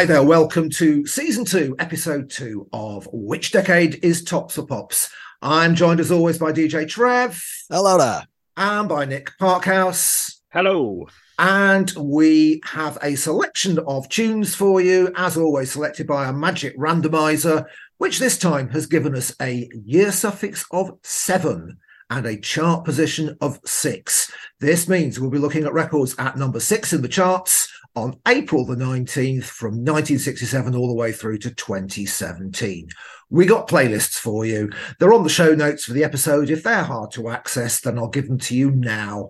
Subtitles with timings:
[0.00, 5.12] Hi there, welcome to season two, episode two of Which Decade is Tops for Pops.
[5.42, 8.26] I'm joined as always by DJ Trev Hello there.
[8.56, 10.40] and by Nick Parkhouse.
[10.54, 11.06] Hello.
[11.38, 16.74] And we have a selection of tunes for you, as always, selected by a magic
[16.78, 17.66] randomizer,
[17.98, 21.76] which this time has given us a year suffix of seven
[22.08, 24.32] and a chart position of six.
[24.60, 28.64] This means we'll be looking at records at number six in the charts on April
[28.64, 32.88] the 19th from 1967 all the way through to 2017.
[33.30, 34.70] We got playlists for you.
[34.98, 36.50] They're on the show notes for the episode.
[36.50, 39.28] If they're hard to access, then I'll give them to you now.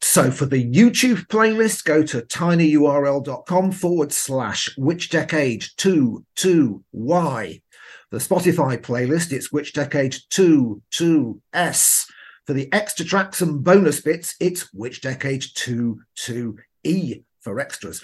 [0.00, 7.62] So for the YouTube playlist, go to tinyurl.com forward slash which decade 2 2 Y.
[8.10, 12.06] The Spotify playlist, it's which decade 2 2 S.
[12.46, 18.02] For the extra tracks and bonus bits, it's which decade 2 2 E for extras.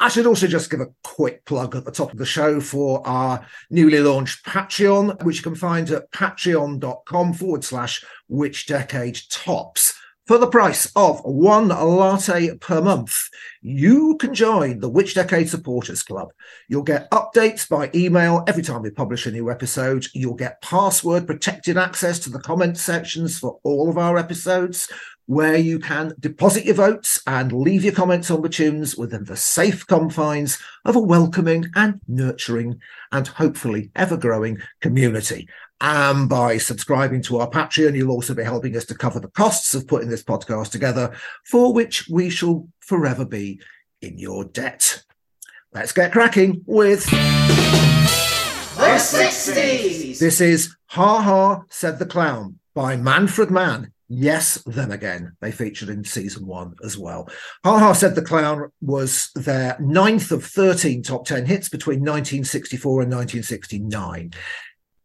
[0.00, 3.04] I should also just give a quick plug at the top of the show for
[3.06, 9.94] our newly launched Patreon, which you can find at patreon.com forward slash which decade tops.
[10.28, 13.18] For the price of one latte per month,
[13.62, 16.28] you can join the Which Decade Supporters Club.
[16.68, 20.04] You'll get updates by email every time we publish a new episode.
[20.12, 24.92] You'll get password protected access to the comment sections for all of our episodes,
[25.28, 29.36] where you can deposit your votes and leave your comments on the tunes within the
[29.36, 32.80] safe confines of a welcoming and nurturing
[33.12, 35.46] and hopefully ever growing community.
[35.82, 39.74] And by subscribing to our Patreon, you'll also be helping us to cover the costs
[39.74, 41.14] of putting this podcast together,
[41.44, 43.60] for which we shall forever be
[44.00, 45.04] in your debt.
[45.74, 47.18] Let's get cracking with The
[48.78, 50.18] 60s!
[50.20, 53.92] this is Ha Ha Said the Clown by Manfred Mann.
[54.08, 55.36] Yes, them again.
[55.40, 57.28] They featured in season one as well.
[57.62, 63.02] Ha Ha Said the Clown was their ninth of 13 top 10 hits between 1964
[63.02, 64.32] and 1969.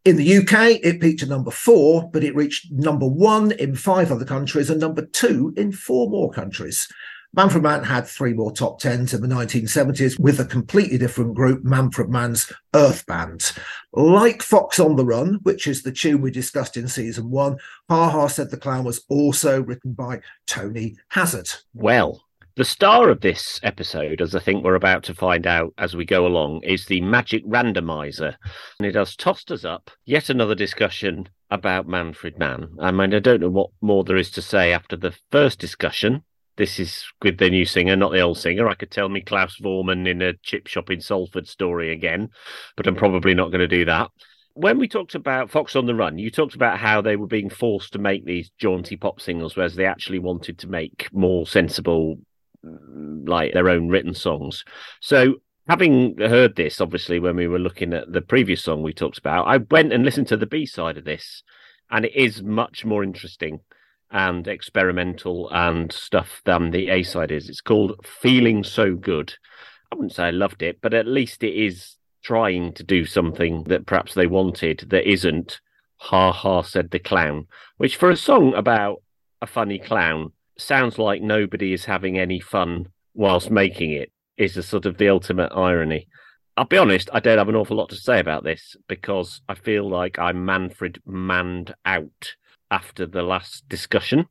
[0.06, 4.12] In the UK, it peaked at number four, but it reached number one in five
[4.12, 6.88] other countries and number two in four more countries.
[7.35, 11.63] Manfred Mann had three more top tens in the 1970s with a completely different group,
[11.63, 13.53] Manfred Mann's Earth Band.
[13.91, 17.57] Like Fox on the Run, which is the tune we discussed in season one,
[17.89, 21.49] Ha Ha Said the Clown was also written by Tony Hazzard.
[21.73, 22.23] Well,
[22.55, 26.05] the star of this episode, as I think we're about to find out as we
[26.05, 28.35] go along, is the magic randomizer.
[28.77, 32.75] And it has tossed us up yet another discussion about Manfred Mann.
[32.79, 36.23] I mean, I don't know what more there is to say after the first discussion.
[36.56, 38.69] This is with the new singer, not the old singer.
[38.69, 42.30] I could tell me Klaus Voormann in a chip shop in Salford story again,
[42.75, 44.12] but I'm probably not going to do that.
[44.53, 47.50] When we talked about Fox on the Run, you talked about how they were being
[47.50, 52.19] forced to make these jaunty pop singles, whereas they actually wanted to make more sensible,
[52.64, 54.64] mm, like their own written songs.
[55.02, 55.38] So,
[55.68, 59.47] having heard this, obviously, when we were looking at the previous song we talked about,
[59.47, 61.41] I went and listened to the B side of this,
[61.90, 63.62] and it is much more interesting
[64.13, 67.50] and experimental and stuff than the A side is.
[67.50, 69.34] It's called Feeling So Good.
[69.91, 73.63] I wouldn't say I loved it, but at least it is trying to do something
[73.66, 75.59] that perhaps they wanted that isn't
[75.97, 77.47] Ha Ha said the clown,
[77.78, 79.02] which for a song about
[79.41, 84.63] a funny clown sounds like nobody is having any fun whilst making it, is a
[84.63, 86.07] sort of the ultimate irony.
[86.56, 89.56] I'll be honest, I don't have an awful lot to say about this because I
[89.56, 92.35] feel like I'm Manfred manned out
[92.73, 94.25] after the last discussion.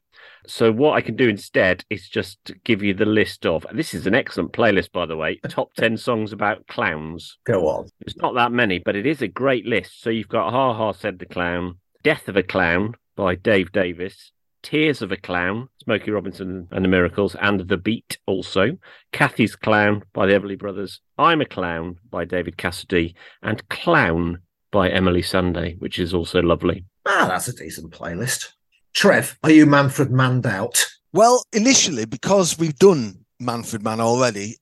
[0.48, 4.08] So what I can do instead is just give you the list of this is
[4.08, 7.38] an excellent playlist by the way, top 10 songs about clowns.
[7.44, 7.88] Go on.
[8.00, 10.02] It's not that many, but it is a great list.
[10.02, 14.32] So you've got Ha Ha Said the Clown, Death of a Clown by Dave Davies,
[14.64, 18.78] Tears of a Clown, Smokey Robinson and the Miracles, and The Beat also,
[19.12, 24.38] Kathy's Clown by the Everly Brothers, I'm a Clown by David Cassidy, and Clown
[24.72, 26.84] by Emeli Sandé, which is also lovely.
[27.06, 28.52] Ah, that's a decent playlist.
[28.94, 30.84] Trev, are you Manfred manned out?
[31.12, 34.56] Well, initially, because we've done Manfred Mann already,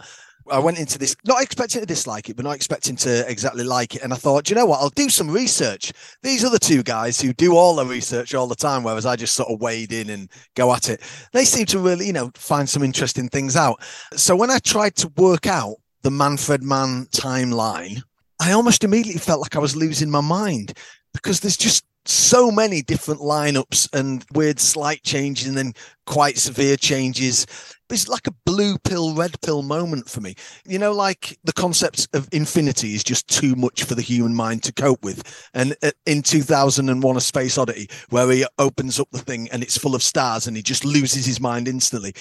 [0.51, 3.95] I went into this not expecting to dislike it, but not expecting to exactly like
[3.95, 4.03] it.
[4.03, 4.81] And I thought, you know what?
[4.81, 5.93] I'll do some research.
[6.23, 9.17] These are the two guys who do all the research all the time, whereas I
[9.17, 11.03] just sort of wade in and go at it.
[11.33, 13.83] They seem to really, you know, find some interesting things out.
[14.15, 18.03] So when I tried to work out the Manfred Mann timeline,
[18.41, 20.73] I almost immediately felt like I was losing my mind
[21.13, 25.73] because there's just so many different lineups and weird slight changes and then
[26.07, 27.47] quite severe changes.
[27.89, 30.35] It's like a blue pill, red pill moment for me.
[30.67, 34.62] You know, like the concept of infinity is just too much for the human mind
[34.65, 35.49] to cope with.
[35.55, 39.79] And uh, in 2001, A Space Oddity, where he opens up the thing and it's
[39.79, 42.15] full of stars and he just loses his mind instantly.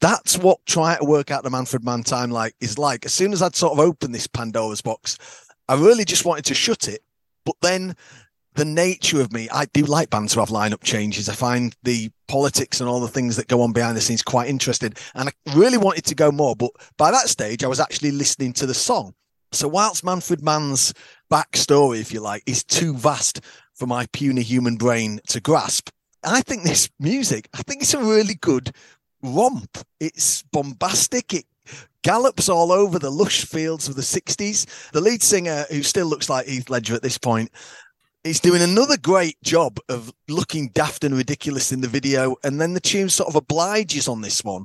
[0.00, 3.06] That's what trying to work out the Manfred Mann time like is like.
[3.06, 5.18] As soon as I'd sort of opened this Pandora's box,
[5.68, 7.02] I really just wanted to shut it.
[7.44, 7.94] But then
[8.54, 11.28] the nature of me, I do like bands who have lineup changes.
[11.28, 14.48] I find the politics and all the things that go on behind the scenes quite
[14.48, 14.94] interesting.
[15.14, 18.52] And I really wanted to go more, but by that stage, I was actually listening
[18.54, 19.14] to the song.
[19.52, 20.92] So whilst Manfred Mann's
[21.30, 23.40] backstory, if you like, is too vast
[23.74, 25.90] for my puny human brain to grasp,
[26.22, 28.72] I think this music, I think it's a really good
[29.22, 29.78] romp.
[30.00, 31.34] It's bombastic.
[31.34, 31.44] It
[32.02, 34.90] gallops all over the lush fields of the 60s.
[34.92, 37.50] The lead singer, who still looks like Heath Ledger at this point,
[38.24, 42.72] He's doing another great job of looking daft and ridiculous in the video, and then
[42.72, 44.64] the tune sort of obliges on this one.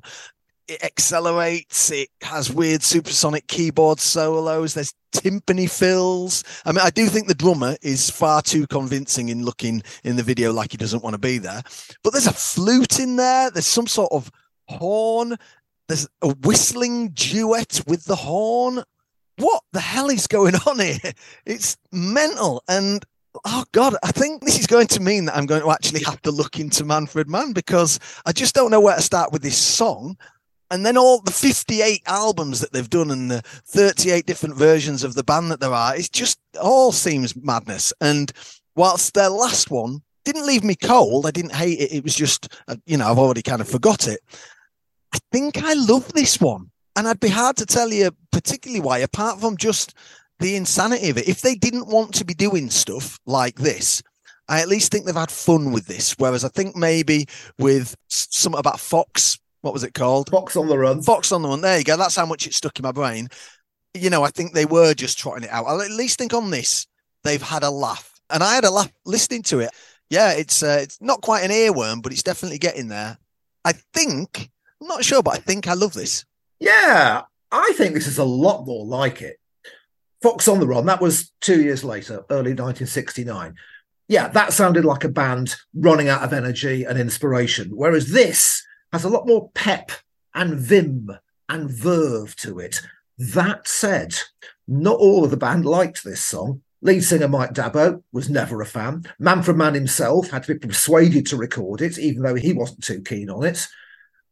[0.69, 1.91] It accelerates.
[1.91, 4.75] It has weird supersonic keyboard solos.
[4.75, 6.45] There's timpani fills.
[6.65, 10.23] I mean, I do think the drummer is far too convincing in looking in the
[10.23, 11.61] video like he doesn't want to be there.
[12.01, 13.51] But there's a flute in there.
[13.51, 14.31] There's some sort of
[14.69, 15.35] horn.
[15.89, 18.83] There's a whistling duet with the horn.
[19.37, 21.11] What the hell is going on here?
[21.45, 22.63] It's mental.
[22.69, 23.03] And
[23.45, 26.21] oh god i think this is going to mean that i'm going to actually have
[26.21, 29.57] to look into manfred mann because i just don't know where to start with this
[29.57, 30.17] song.
[30.71, 35.15] And then all the 58 albums that they've done and the 38 different versions of
[35.15, 37.91] the band that there are it just all seems madness.
[38.01, 38.31] And
[38.75, 42.53] whilst their last one didn't leave me cold i didn't hate it it was just
[42.67, 44.19] uh, you know i've already kind of forgot it.
[45.13, 46.69] I think i love this one.
[46.95, 49.95] And i'd be hard to tell you particularly why apart from just
[50.39, 51.27] the insanity of it.
[51.27, 54.01] If they didn't want to be doing stuff like this,
[54.47, 56.15] I at least think they've had fun with this.
[56.17, 57.27] Whereas I think maybe
[57.59, 60.29] with something about Fox, what was it called?
[60.29, 61.01] Fox on the Run.
[61.01, 61.61] Fox on the Run.
[61.61, 61.97] There you go.
[61.97, 63.27] That's how much it stuck in my brain.
[63.93, 65.65] You know, I think they were just trotting it out.
[65.65, 66.87] I at least think on this,
[67.23, 68.19] they've had a laugh.
[68.29, 69.71] And I had a laugh listening to it.
[70.09, 73.17] Yeah, it's uh, it's not quite an earworm, but it's definitely getting there.
[73.65, 74.49] I think,
[74.81, 76.25] I'm not sure, but I think I love this.
[76.59, 79.39] Yeah, I think this is a lot more like it.
[80.21, 83.55] Fox on the Run, that was two years later, early 1969.
[84.07, 87.69] Yeah, that sounded like a band running out of energy and inspiration.
[87.73, 89.91] Whereas this has a lot more pep
[90.33, 91.11] and vim
[91.47, 92.81] and verve to it.
[93.17, 94.15] That said,
[94.67, 96.61] not all of the band liked this song.
[96.81, 99.03] Lead singer Mike d'Abo was never a fan.
[99.19, 103.01] Manfred Mann himself had to be persuaded to record it, even though he wasn't too
[103.01, 103.67] keen on it.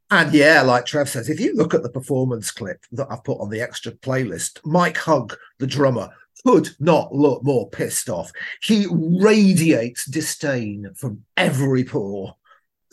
[0.10, 3.42] And yeah, like Trev says, if you look at the performance clip that I've put
[3.42, 6.10] on the extra playlist, Mike Hugg, the drummer,
[6.46, 8.32] could not look more pissed off.
[8.62, 12.36] He radiates disdain from every pore.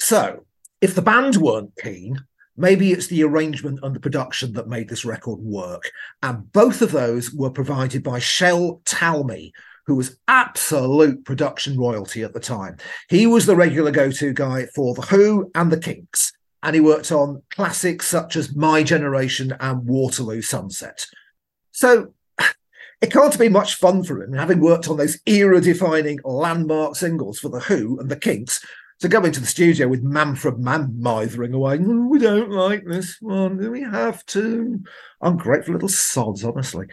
[0.00, 0.44] So,
[0.80, 2.24] if the band weren't keen,
[2.56, 5.88] maybe it's the arrangement and the production that made this record work.
[6.20, 9.52] And both of those were provided by Shel Talmy,
[9.86, 12.78] who was absolute production royalty at the time.
[13.08, 16.32] He was the regular go to guy for The Who and The Kinks
[16.64, 21.06] and he worked on classics such as My Generation and Waterloo Sunset.
[21.72, 22.14] So
[23.02, 27.38] it can't be much fun for him, having worked on those era defining landmark singles
[27.38, 28.64] for The Who and The Kinks,
[29.00, 31.78] to go into the studio with Manfred Mann mithering away.
[31.82, 33.58] Oh, we don't like this one.
[33.58, 34.82] Do we have to?
[35.20, 36.86] Ungrateful little sods, honestly.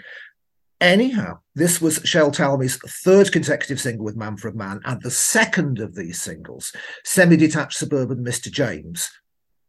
[0.82, 5.96] Anyhow, this was Shel Talmy's third consecutive single with Manfred Mann and the second of
[5.96, 6.74] these singles,
[7.06, 8.52] Semi Detached Suburban Mr.
[8.52, 9.10] James,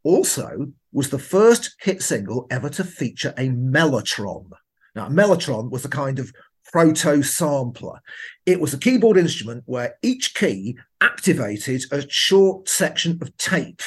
[0.03, 4.49] also was the first hit single ever to feature a mellotron.
[4.95, 6.31] Now, a mellotron was a kind of
[6.71, 7.99] proto sampler.
[8.45, 13.81] It was a keyboard instrument where each key activated a short section of tape.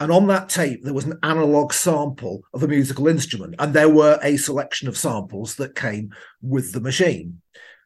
[0.00, 3.88] And on that tape, there was an analog sample of a musical instrument, and there
[3.88, 7.42] were a selection of samples that came with the machine.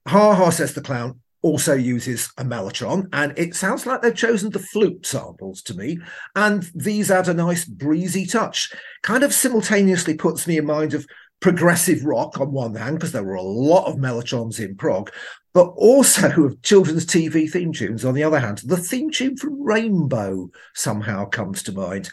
[0.08, 4.50] Ha Ha says the clown also uses a mellotron, and it sounds like they've chosen
[4.50, 5.98] the flute samples to me.
[6.36, 8.72] And these add a nice breezy touch.
[9.02, 11.06] Kind of simultaneously puts me in mind of
[11.40, 15.10] progressive rock on one hand, because there were a lot of mellotrons in prog,
[15.52, 18.62] but also of children's TV theme tunes on the other hand.
[18.64, 22.10] The theme tune from Rainbow somehow comes to mind.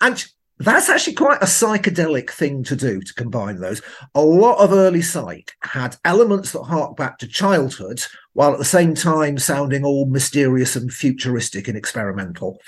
[0.00, 0.24] And
[0.60, 3.80] that's actually quite a psychedelic thing to do to combine those.
[4.14, 8.02] A lot of early psych had elements that hark back to childhood,
[8.34, 12.58] while at the same time sounding all mysterious and futuristic and experimental.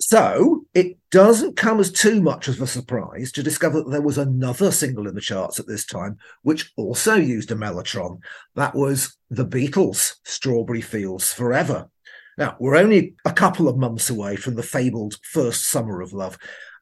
[0.00, 4.18] So it doesn't come as too much of a surprise to discover that there was
[4.18, 8.18] another single in the charts at this time, which also used a mellotron.
[8.54, 11.88] That was the Beatles' Strawberry Fields Forever.
[12.36, 16.36] Now, we're only a couple of months away from the fabled first summer of love.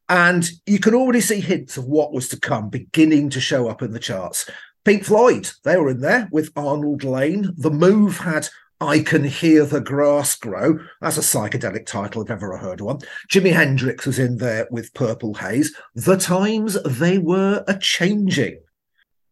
[0.09, 3.83] And you can already see hints of what was to come beginning to show up
[3.83, 4.49] in the charts.
[4.85, 7.53] Pink Floyd, they were in there with Arnold Layne.
[7.57, 8.49] The Move had
[8.81, 10.81] I Can Hear the Grass Grow.
[11.01, 12.99] That's a psychedelic title if ever I heard one.
[13.31, 15.73] Jimi Hendrix was in there with Purple Haze.
[15.95, 18.61] The times they were a changing.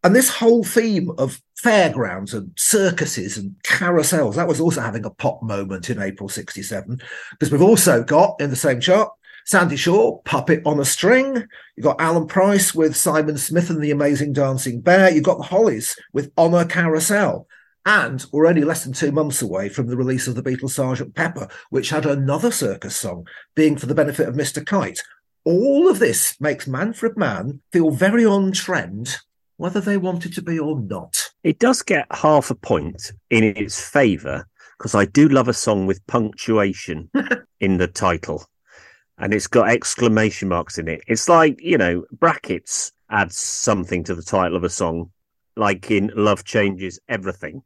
[0.05, 5.11] And this whole theme of fairgrounds and circuses and carousels, that was also having a
[5.11, 7.01] pop moment in April 67.
[7.31, 9.11] Because we've also got in the same chart
[9.45, 11.45] Sandie Shaw, Puppet on a String.
[11.75, 15.11] You've got Alan Price with Simon Smith and the Amazing Dancing Bear.
[15.11, 17.47] You've got the Hollies with On a Carousel.
[17.85, 21.15] And we're only less than two months away from the release of the Beatles' Sergeant
[21.15, 24.63] Pepper, which had another circus song, being for the benefit of Mr.
[24.63, 25.01] Kite.
[25.43, 29.17] All of this makes Manfred Mann feel very on trend,
[29.57, 31.31] whether they wanted to be or not.
[31.43, 34.45] It does get half a point in its favour
[34.77, 37.09] because I do love a song with punctuation
[37.59, 38.45] in the title
[39.21, 41.01] and it's got exclamation marks in it.
[41.07, 45.11] It's like, you know, brackets adds something to the title of a song,
[45.55, 47.61] like in Love Changes Everything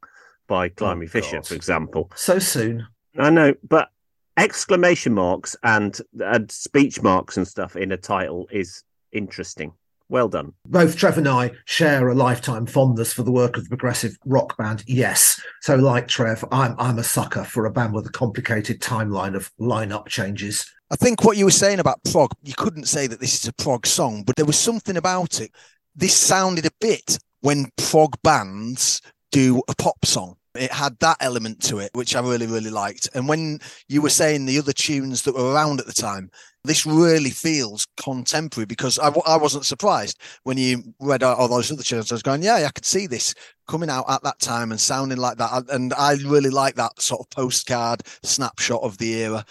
[0.46, 2.10] by Climie oh, Fisher, for example.
[2.14, 2.86] So soon.
[3.18, 3.88] I know, but
[4.36, 9.72] exclamation marks and, and speech marks and stuff in a title is interesting.
[10.08, 10.52] Well done.
[10.64, 14.56] Both Trev and I share a lifetime fondness for the work of the progressive rock
[14.56, 14.84] band.
[14.86, 15.40] Yes.
[15.62, 19.50] So, like Trev, I'm I'm a sucker for a band with a complicated timeline of
[19.60, 20.70] lineup changes.
[20.90, 23.52] I think what you were saying about prog, you couldn't say that this is a
[23.52, 25.50] prog song, but there was something about it.
[25.96, 29.00] This sounded a bit when prog bands
[29.32, 30.36] do a pop song.
[30.56, 33.08] It had that element to it, which I really, really liked.
[33.14, 33.58] And when
[33.88, 36.30] you were saying the other tunes that were around at the time,
[36.64, 41.82] this really feels contemporary because I, I wasn't surprised when you read all those other
[41.82, 42.10] tunes.
[42.10, 43.34] I was going, yeah, I could see this
[43.68, 45.64] coming out at that time and sounding like that.
[45.70, 49.44] And I really like that sort of postcard snapshot of the era.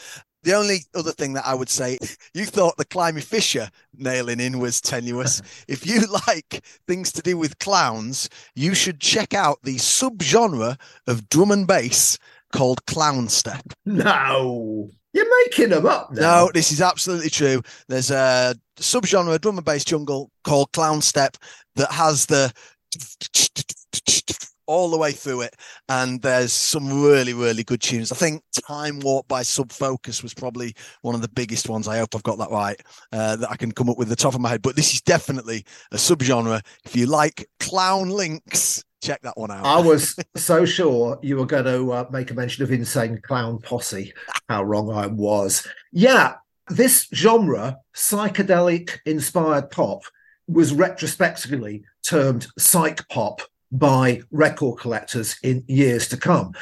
[0.46, 1.98] The only other thing that I would say,
[2.34, 5.42] you thought the Climie Fisher nailing in was tenuous.
[5.68, 11.28] if you like things to do with clowns, you should check out the subgenre of
[11.30, 12.18] drum and bass
[12.54, 13.64] called clown step.
[13.86, 16.46] No, you're making them up now.
[16.46, 17.64] No, this is absolutely true.
[17.88, 21.38] There's a subgenre of drum and bass jungle called clown step
[21.76, 22.54] that has the
[24.68, 25.56] all the way through it.
[25.90, 28.12] And there's some really, really good tunes.
[28.12, 31.88] I think Time Warp by Sub Focus was probably one of the biggest ones.
[31.88, 32.80] I hope I've got that right,
[33.12, 34.62] uh, that I can come up with the top of my head.
[34.62, 36.62] But this is definitely a subgenre.
[36.86, 39.66] If you like clown links, check that one out.
[39.66, 43.60] I was so sure you were going to uh, make a mention of Insane Clown
[43.60, 44.14] Posse.
[44.50, 45.68] How wrong I was.
[45.92, 46.36] Yeah,
[46.70, 50.02] this genre, psychedelic inspired pop,
[50.48, 53.42] was retrospectively termed psych pop
[53.78, 56.54] by record collectors in years to come.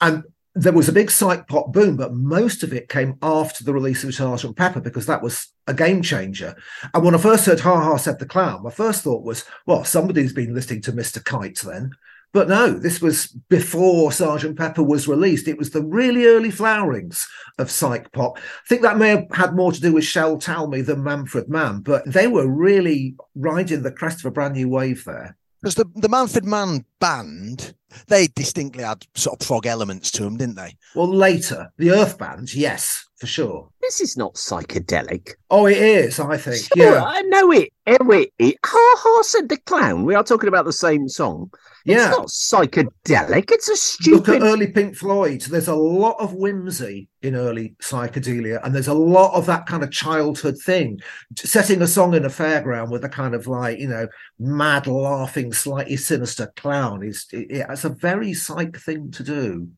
[0.00, 0.24] And
[0.54, 4.02] there was a big psych pop boom, but most of it came after the release
[4.02, 6.56] of Sergeant Pepper because that was a game changer.
[6.92, 9.84] And when I first heard Ha Ha Said the Clown, my first thought was, well,
[9.84, 11.24] somebody's been listening to Mr.
[11.24, 11.92] Kite then.
[12.32, 15.48] But no, this was before Sergeant Pepper was released.
[15.48, 17.26] It was the really early flowerings
[17.58, 18.36] of psych pop.
[18.36, 21.80] I think that may have had more to do with Shel Talmy than Manfred Mann,
[21.80, 25.37] but they were really riding the crest of a brand new wave there.
[25.60, 27.74] Because the, the Manfred Mann band,
[28.06, 30.76] they distinctly had sort of prog elements to them, didn't they?
[30.94, 33.68] Well, later, the Earth band, yes, for sure.
[33.80, 35.34] This is not psychedelic.
[35.50, 36.64] Oh, it is, I think.
[36.76, 37.02] Sure, yeah.
[37.04, 37.70] I know it.
[37.86, 38.56] it, it.
[38.64, 40.04] Ha ha said the clown.
[40.04, 41.50] We are talking about the same song.
[41.84, 42.08] Yeah.
[42.08, 43.50] It's not psychedelic.
[43.50, 44.28] It's a stupid.
[44.28, 45.40] Look at early Pink Floyd.
[45.40, 49.82] There's a lot of whimsy in early psychedelia, and there's a lot of that kind
[49.82, 51.00] of childhood thing.
[51.36, 54.06] Setting a song in a fairground with a kind of like, you know,
[54.38, 59.68] mad, laughing, slightly sinister clown is it, it's a very psych thing to do.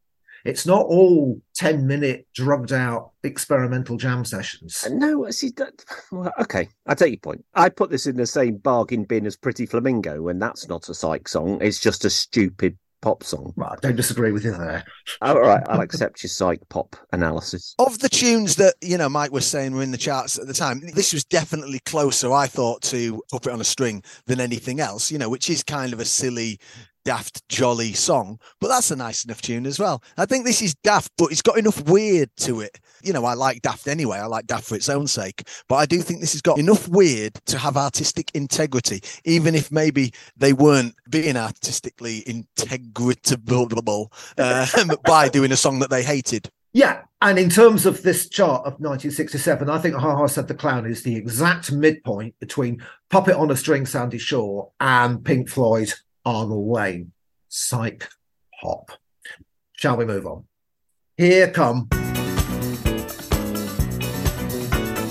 [0.44, 4.84] It's not all 10 minute drugged out experimental jam sessions.
[4.86, 7.44] Uh, no, see, that, well, okay, I take your point.
[7.54, 10.94] I put this in the same bargain bin as Pretty Flamingo, and that's not a
[10.94, 11.58] psych song.
[11.60, 13.52] It's just a stupid pop song.
[13.56, 14.84] Well, I don't disagree with you there.
[15.22, 17.74] All right, I'll accept your psych pop analysis.
[17.78, 20.54] Of the tunes that, you know, Mike was saying were in the charts at the
[20.54, 25.10] time, this was definitely closer, I thought, to Puppet on a String than anything else,
[25.10, 26.58] you know, which is kind of a silly
[27.04, 30.02] daft, jolly song, but that's a nice enough tune as well.
[30.16, 32.78] I think this is daft, but it's got enough weird to it.
[33.02, 34.18] You know, I like daft anyway.
[34.18, 36.88] I like daft for its own sake, but I do think this has got enough
[36.88, 44.66] weird to have artistic integrity, even if maybe they weren't being artistically integritable uh,
[45.06, 46.50] by doing a song that they hated.
[46.72, 50.54] Yeah, and in terms of this chart of 1967, I think Ha Ha Said the
[50.54, 55.92] Clown is the exact midpoint between Puppet on a String, Sandie Shaw, and Pink Floyd,
[56.24, 57.12] Arnold Layne,
[57.48, 58.08] psych
[58.60, 58.90] pop.
[59.72, 60.44] Shall we move on?
[61.16, 61.88] Here come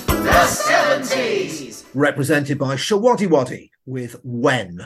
[0.07, 1.85] The 70s.
[1.93, 4.85] represented by Shawaddy with When.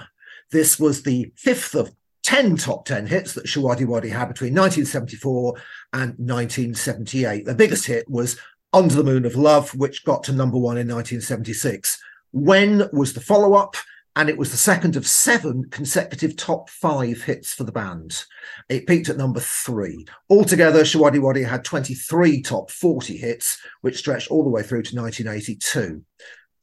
[0.51, 1.91] This was the fifth of
[2.23, 5.55] 10 top 10 hits that Showaddywaddy had between 1974
[5.91, 7.45] and 1978.
[7.45, 8.39] The biggest hit was
[8.71, 11.99] Under the Moon of Love, which got to number one in 1976.
[12.31, 13.75] When was the follow up?
[14.15, 18.25] And it was the second of seven consecutive top five hits for the band.
[18.69, 20.05] It peaked at number three.
[20.29, 26.03] Altogether, Showaddywaddy had 23 top 40 hits, which stretched all the way through to 1982.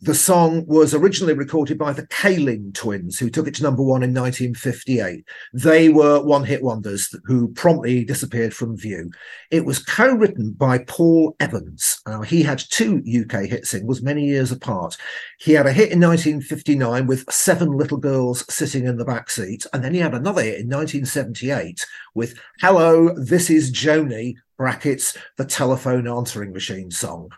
[0.03, 4.03] The song was originally recorded by the Kalin twins, who took it to number one
[4.03, 5.27] in 1958.
[5.53, 9.11] They were one hit wonders who promptly disappeared from view.
[9.51, 12.01] It was co written by Paul Evans.
[12.07, 14.97] Now, he had two UK hit singles many years apart.
[15.39, 19.67] He had a hit in 1959 with Seven Little Girls Sitting in the Back Seat,
[19.75, 25.45] and then he had another hit in 1978 with Hello, This is Joannie, brackets, the
[25.45, 27.29] telephone answering machine song.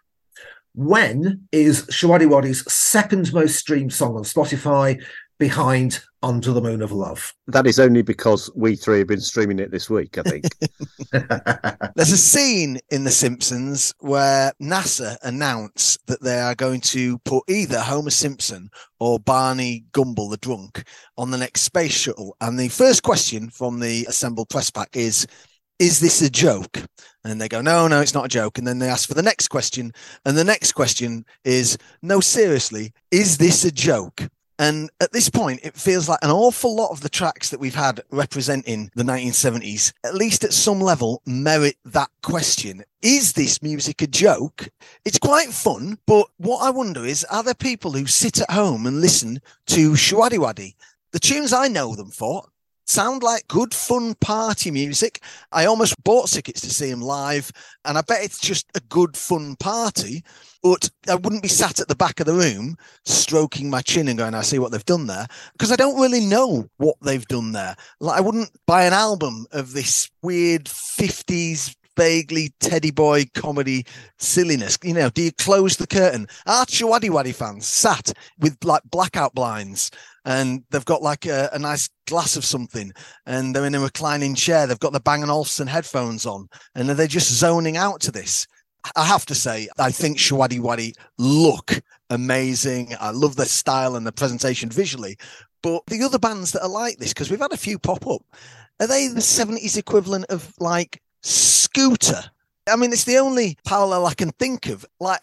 [0.74, 5.02] When is Showaddywaddy's second most streamed song on Spotify
[5.38, 7.34] behind Under the Moon of Love?
[7.46, 10.44] That is only because we three have been streaming it this week, I think.
[11.94, 17.44] There's a scene in The Simpsons where NASA announce that they are going to put
[17.48, 20.84] either Homer Simpson or Barney Gumble, the drunk,
[21.18, 22.34] on the next space shuttle.
[22.40, 25.26] And the first question from the assembled press pack is,
[25.78, 26.82] is this a joke?
[27.24, 28.58] And they go, no, no, it's not a joke.
[28.58, 29.92] And then they ask for the next question.
[30.24, 34.28] And the next question is, no, seriously, is this a joke?
[34.58, 37.74] And at this point, it feels like an awful lot of the tracks that we've
[37.74, 42.84] had representing the 1970s, at least at some level, merit that question.
[43.00, 44.68] Is this music a joke?
[45.04, 48.86] It's quite fun, but what I wonder is are there people who sit at home
[48.86, 50.74] and listen to Showaddywaddy?
[51.12, 52.44] The tunes I know them for
[52.92, 55.22] sound like good fun party music.
[55.50, 57.50] I almost bought tickets to see them live,
[57.84, 60.22] and I bet it's just a good fun party.
[60.62, 64.18] But I wouldn't be sat at the back of the room stroking my chin and
[64.18, 65.26] going, I see what they've done there.
[65.52, 67.74] Because I don't really know what they've done there.
[67.98, 73.84] Like I wouldn't buy an album of this weird 50s vaguely teddy boy comedy
[74.18, 74.78] silliness.
[74.82, 76.26] You know, do you close the curtain?
[76.46, 79.90] Our Showaddywaddy fans sat with like blackout blinds
[80.24, 82.92] and they've got like a, a, nice glass of something
[83.26, 84.66] and they're in a reclining chair.
[84.66, 88.46] They've got the Bang & Olufsen headphones on and they're just zoning out to this.
[88.96, 92.94] I have to say, I think Showaddywaddy look amazing.
[93.00, 95.16] I love their style and the presentation visually.
[95.62, 98.22] But the other bands that are like this, because we've had a few pop up,
[98.80, 102.22] are they the 70s equivalent of like Scooter?
[102.70, 104.84] I mean, it's the only parallel I can think of.
[105.00, 105.20] Like,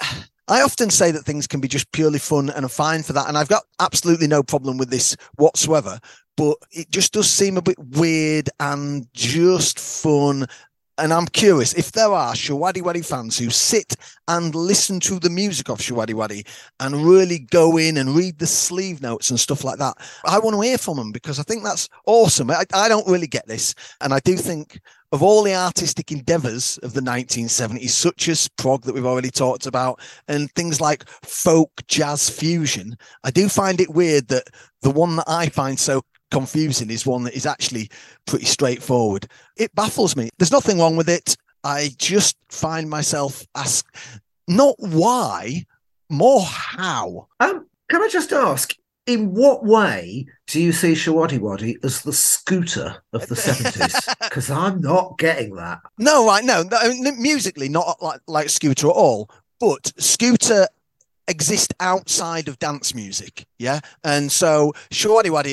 [0.48, 3.28] I often say that things can be just purely fun and fine for that.
[3.30, 6.00] And I've got absolutely no problem with this whatsoever.
[6.36, 10.48] But it just does seem a bit weird and just fun.
[10.98, 13.96] And I'm curious if there are Showaddywaddy fans who sit
[14.28, 16.46] and listen to the music of Showaddywaddy
[16.82, 19.96] and really go in and read the sleeve notes and stuff like that.
[20.26, 22.52] I want to hear from them because I think that's awesome.
[22.52, 23.76] I, I don't really get this.
[24.02, 28.84] And I do think of all the artistic endeavors of the 1970s, such as prog
[28.84, 33.90] that we've already talked about, and things like folk jazz fusion, I do find it
[33.90, 34.48] weird that
[34.82, 37.90] the one that I find so confusing is one that is actually
[38.28, 39.28] pretty straightforward.
[39.58, 40.30] It baffles me.
[40.38, 41.36] There's nothing wrong with it.
[41.64, 43.86] I just find myself ask
[44.48, 45.66] not why,
[46.10, 47.28] more how.
[47.40, 48.76] Um, can I just ask,
[49.10, 54.16] in what way do you see Showaddywaddy as the scooter of the 70s?
[54.22, 55.80] Because I'm not getting that.
[55.98, 60.68] No, right, no, no, musically, not like, like Scooter at all, but Scooter
[61.30, 63.46] exist outside of dance music.
[63.60, 63.80] Yeah.
[64.04, 64.74] And so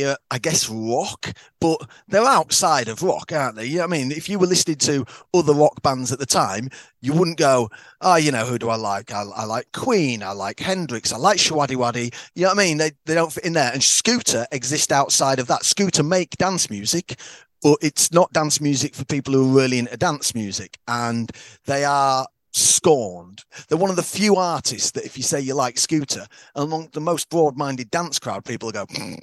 [0.02, 3.66] are, I guess, rock, but they're outside of rock, aren't they?
[3.66, 4.10] You know I mean?
[4.10, 7.68] If you were listening to other rock bands at the time, you wouldn't go,
[8.00, 9.12] oh, you know, who do I like?
[9.12, 10.22] I, I like Queen.
[10.22, 11.12] I like Hendrix.
[11.12, 12.14] I like Showaddywaddy.
[12.34, 12.78] You know what I mean?
[12.78, 13.72] They, they don't fit in there.
[13.72, 15.64] And Scooter exist outside of that.
[15.64, 17.20] Scooter make dance music,
[17.62, 20.78] but it's not dance music for people who are really into dance music.
[20.88, 21.30] And
[21.66, 23.44] they are scorned.
[23.68, 27.00] They're one of the few artists that, if you say you like Scooter, among the
[27.00, 29.20] most broad-minded dance crowd, people go, mm,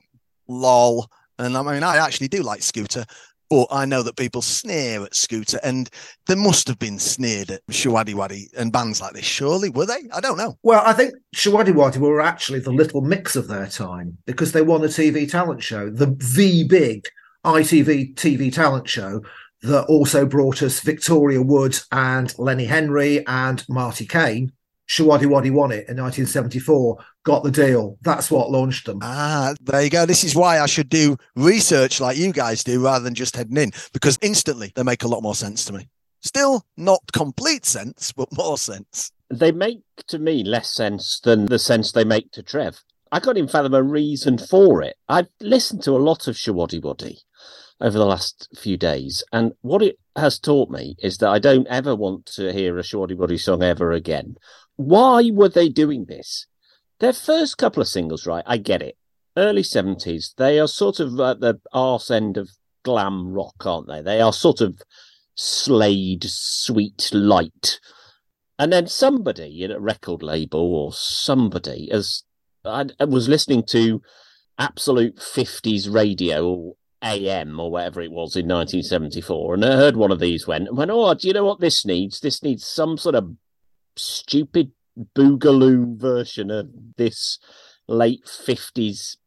[0.48, 1.08] "Lol."
[1.40, 3.06] And I mean, I actually do like Scooter,
[3.50, 5.90] but I know that people sneer at Scooter, and
[6.28, 9.26] there must have been sneered at Showaddywaddy and bands like this.
[9.26, 10.10] Surely were they?
[10.14, 10.58] I don't know.
[10.62, 14.84] Well, I think Showaddywaddy were actually the little mix of their time because they won
[14.84, 17.08] a TV talent show, the V big
[17.46, 19.22] ITV TV talent show
[19.64, 24.52] that also brought us Victoria Wood and Lenny Henry and Marti Caine.
[24.90, 27.98] Shawaddy Waddy won it in 1974, got the deal.
[28.02, 29.00] That's what launched them.
[29.02, 30.06] Ah, there you go.
[30.06, 33.58] This is why I should do research like you guys do rather than just heading
[33.58, 35.88] in because instantly they make a lot more sense to me.
[36.22, 39.12] Still not complete sense, but more sense.
[39.30, 42.84] They make to me less sense than the sense they make to Trev.
[43.12, 44.96] I can't even fathom a reason for it.
[45.08, 47.20] I've listened to a lot of Showaddywaddy
[47.84, 51.68] over the last few days, and what it has taught me is that I don't
[51.68, 54.38] ever want to hear a Showaddywaddy song ever again.
[54.76, 56.48] Why were they doing this?
[57.00, 58.44] Their first couple of singles, right?
[58.48, 58.98] I get it.
[59.38, 62.50] Early 70s, they are sort of at the arse end of
[62.84, 64.02] glam rock, aren't they?
[64.02, 64.82] They are sort of
[65.36, 67.80] Slade, sweet light.
[68.60, 72.24] And then somebody in a record label or somebody as
[72.64, 74.02] I, was listening to
[74.60, 80.12] absolute 50s radio or AM or whatever it was in 1974, and I heard one
[80.12, 82.20] of these went and went, Oh, do you know what this needs?
[82.20, 83.36] This needs some sort of
[83.96, 84.72] stupid
[85.16, 87.40] boogaloo version of this
[87.88, 89.18] late 50s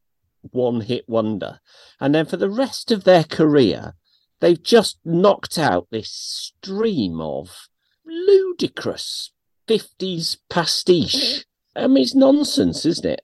[0.52, 1.60] one hit wonder.
[2.00, 3.94] And then for the rest of their career,
[4.40, 7.68] they've just knocked out this stream of
[8.04, 9.32] ludicrous
[9.68, 11.44] 50s pastiche.
[11.74, 11.84] Mm-hmm.
[11.84, 13.22] I mean, it's nonsense, isn't it?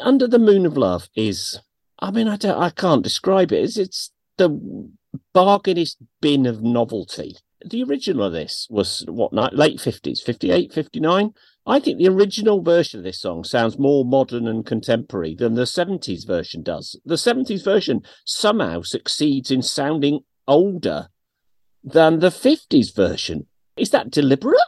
[0.00, 1.60] Under the Moon of Love is,
[2.04, 3.62] I mean, I don't, I can't describe it.
[3.62, 4.90] It's, it's the
[5.32, 7.36] bargainist bin of novelty.
[7.64, 11.32] The original of this was what late 50s, 58, 59.
[11.66, 15.62] I think the original version of this song sounds more modern and contemporary than the
[15.62, 17.00] 70s version does.
[17.06, 21.08] The 70s version somehow succeeds in sounding older
[21.82, 23.46] than the 50s version.
[23.78, 24.60] Is that deliberate?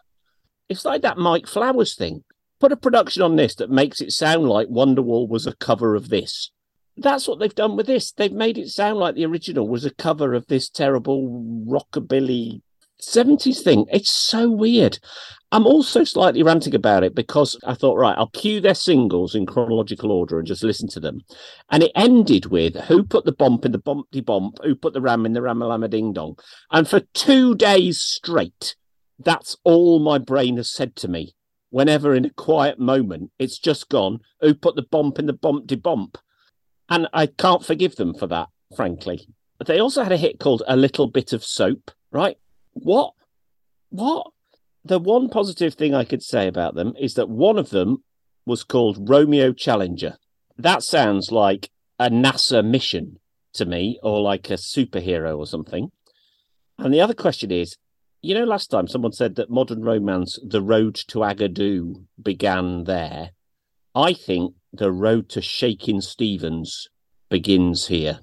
[0.71, 2.25] It's like that Mike Flowers thing
[2.61, 6.09] put a production on this that makes it sound like Wonderwall was a cover of
[6.09, 6.51] this.
[6.97, 8.13] That's what they've done with this.
[8.13, 12.63] They've made it sound like the original was a cover of this terrible rockabilly
[13.03, 13.85] 70s thing.
[13.91, 14.99] It's so weird.
[15.53, 19.47] I'm also slightly ranting about it because I thought, right, I'll cue their singles in
[19.47, 21.21] chronological order and just listen to them.
[21.71, 25.03] And it ended with who put the bump in the bumpty bump, who put the
[25.03, 26.39] ram in the ramalama ding dong.
[26.71, 28.75] And for two days straight,
[29.19, 31.35] that's all my brain has said to me
[31.71, 35.81] whenever in a quiet moment it's just gone, who put the bump in the bumpty
[35.81, 36.17] bump?
[36.89, 39.27] And I can't forgive them for that, frankly.
[39.59, 42.39] But they also had a hit called A Little Bit of Soap, right?
[42.75, 43.15] What?
[43.91, 44.29] What?
[44.85, 48.05] The one positive thing I could say about them is that one of them
[48.45, 50.17] was called Romeo Challenger.
[50.57, 53.19] That sounds like a NASA mission
[53.55, 55.91] to me, or like a superhero or something.
[56.79, 57.77] And the other question is
[58.27, 63.31] you know, last time someone said that modern romance, the road to Agadoo, began there.
[63.95, 66.89] I think the road to Shakin' Stevens
[67.29, 68.21] begins here.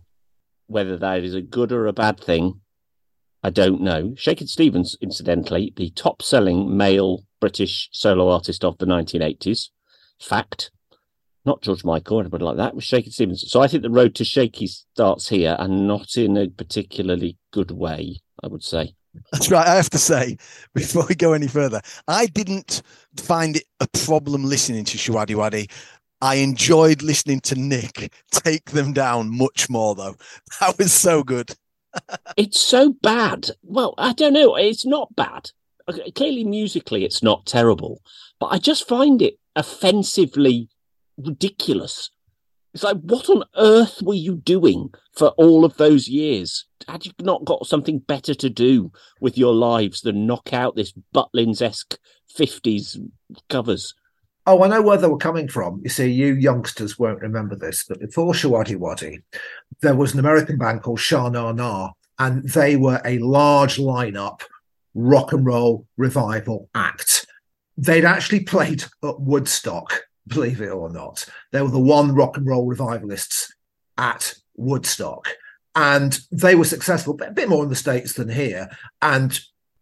[0.68, 2.62] Whether that is a good or a bad thing,
[3.44, 4.14] I don't know.
[4.16, 9.70] Shakin' Stevens, incidentally, the top selling male British solo artist of the 1980s.
[10.20, 10.72] Fact.
[11.46, 13.52] Not George Michael or anybody like that, was Shakin' Stevens.
[13.52, 17.72] So I think the road to Shaky starts here and not in a particularly good
[17.72, 18.96] way, I would say.
[19.32, 19.68] That's right.
[19.68, 20.38] I have to say,
[20.74, 22.82] before we go any further, I didn't
[23.18, 25.70] find it a problem listening to Showaddywaddy.
[26.24, 30.16] I enjoyed listening to Nick take them down much more, though.
[30.62, 31.54] That was so good.
[32.38, 33.50] it's so bad.
[33.62, 34.56] Well, I don't know.
[34.56, 35.52] It's not bad.
[36.16, 38.02] Clearly, musically, it's not terrible,
[38.40, 40.70] but I just find it offensively
[41.18, 42.10] ridiculous.
[42.74, 46.64] It's like, what on earth were you doing for all of those years?
[46.88, 50.94] Had you not got something better to do with your lives than knock out this
[51.14, 51.98] Butlins esque
[52.34, 52.98] 50s
[53.50, 53.94] covers?
[54.46, 55.82] Oh, I know where they were coming from.
[55.84, 59.22] You see, you youngsters won't remember this, but before Showaddywaddy,
[59.82, 64.42] there was an American band called Sha Na Na, and they were a large lineup
[64.94, 67.26] rock and roll revival act.
[67.78, 71.26] They'd actually played at Woodstock believe it or not.
[71.52, 73.54] They were the one rock and roll revivalists
[73.98, 75.30] at Woodstock.
[75.76, 78.70] And they were successful, but a bit more in the States than here.
[79.02, 79.38] And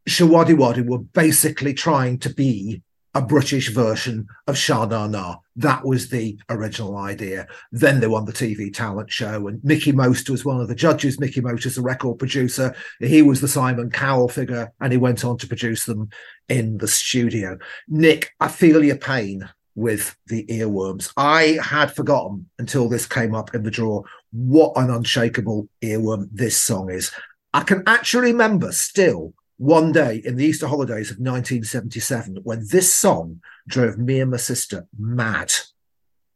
[0.07, 2.81] Showaddywaddy were basically trying to be
[3.13, 5.37] a British version of Sha Na Na.
[5.55, 7.47] That was the original idea.
[7.71, 11.19] Then they won the TV talent show, and Mickie Most was one of the judges.
[11.19, 12.73] Mickie Most is a record producer.
[12.99, 16.09] He was the Simon Cowell figure, and he went on to produce them
[16.47, 17.57] in the studio.
[17.87, 21.11] Nick, I feel your pain with the earworms.
[21.17, 26.57] I had forgotten until this came up in the draw what an unshakable earworm this
[26.57, 27.11] song is.
[27.53, 32.91] I can actually remember still one day in the Easter holidays of 1977 when this
[32.91, 35.53] song drove me and my sister mad.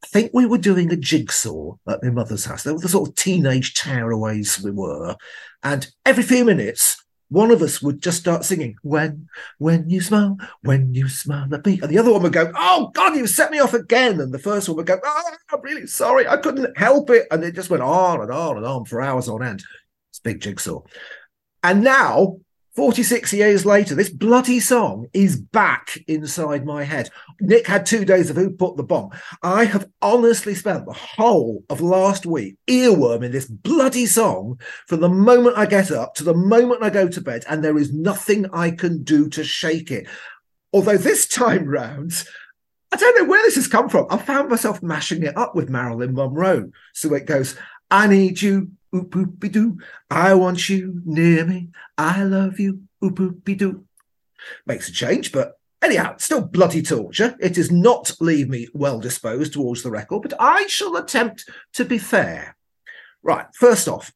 [0.03, 2.61] I think we were doing a jigsaw at my mother's house.
[2.61, 5.15] They were the sort of teenage tearaways we were.
[5.63, 10.37] And every few minutes, one of us would just start singing when when you smile
[10.61, 13.49] when you smile at me and the other one would go oh god you set
[13.49, 16.77] me off again and the first one would go oh i'm really sorry i couldn't
[16.77, 19.63] help it and it just went on and on and on for hours on end
[20.11, 20.79] it's big jigsaw
[21.63, 22.37] and now
[22.75, 27.09] 46 years later, this bloody song is back inside my head.
[27.39, 29.11] Nick had two days of Who Put the Bomb.
[29.41, 35.09] I have honestly spent the whole of last week earworming this bloody song from the
[35.09, 38.45] moment I get up to the moment I go to bed, and there is nothing
[38.51, 40.07] I can do to shake it.
[40.73, 42.25] Although this time round,
[42.91, 44.07] I don't know where this has come from.
[44.09, 46.71] I found myself mashing it up with Marilyn Monroe.
[46.93, 47.55] So it goes,
[47.89, 49.77] I need you, oop oopy doo.
[50.09, 51.69] I want you near me.
[51.97, 53.85] I love you, oop oopy doo.
[54.65, 57.35] Makes a change, but anyhow, still bloody torture.
[57.39, 61.85] It does not leave me well disposed towards the record, but I shall attempt to
[61.85, 62.55] be fair.
[63.23, 64.11] Right, first off,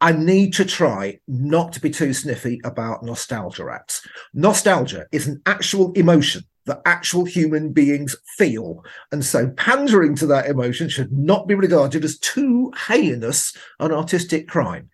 [0.00, 4.06] I need to try not to be too sniffy about nostalgia acts.
[4.32, 8.84] Nostalgia is an actual emotion that actual human beings feel.
[9.10, 14.48] And so pandering to that emotion should not be regarded as too heinous an artistic
[14.48, 14.90] crime.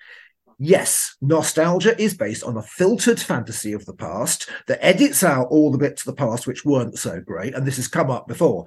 [0.58, 5.70] Yes, nostalgia is based on a filtered fantasy of the past that edits out all
[5.70, 7.54] the bits of the past which weren't so great.
[7.54, 8.66] And this has come up before.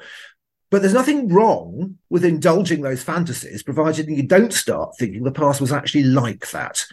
[0.69, 5.61] But there's nothing wrong with indulging those fantasies, provided you don't start thinking the past
[5.61, 6.85] was actually like that.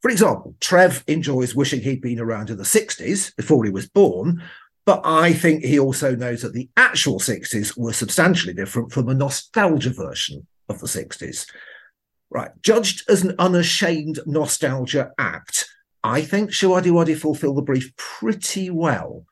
[0.00, 4.40] For example, Trev enjoys wishing he'd been around in the 60s before he was born,
[4.86, 9.14] but I think he also knows that the actual 60s were substantially different from a
[9.14, 11.46] nostalgia version of the 60s.
[12.30, 12.50] Right.
[12.62, 15.68] Judged as an unashamed nostalgia act,
[16.04, 19.26] I think Showaddywaddy Waddy fulfill the brief pretty well.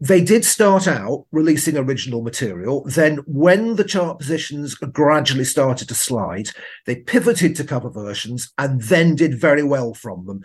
[0.00, 2.84] They did start out releasing original material.
[2.84, 6.50] Then, when the chart positions gradually started to slide,
[6.84, 10.44] they pivoted to cover versions and then did very well from them,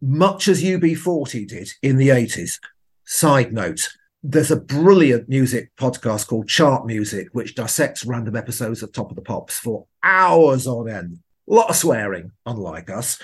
[0.00, 2.58] much as UB40 did in the 80s.
[3.06, 3.90] Side note,
[4.22, 9.16] there's a brilliant music podcast called Chart Music, which dissects random episodes of Top of
[9.16, 11.18] the Pops for hours on end.
[11.48, 13.20] A lot of swearing, unlike us.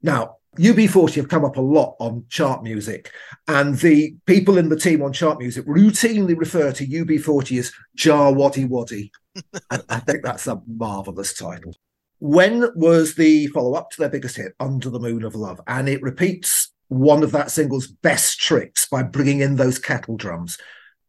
[0.00, 3.10] Now, UB40 have come up a lot on chart music,
[3.48, 8.32] and the people in the team on chart music routinely refer to UB40 as Jar
[8.32, 9.10] Waddy Waddy.
[9.70, 11.74] and I think that's a marvelous title.
[12.20, 15.60] When was the follow up to their biggest hit, Under the Moon of Love?
[15.66, 20.58] And it repeats one of that single's best tricks by bringing in those kettle drums.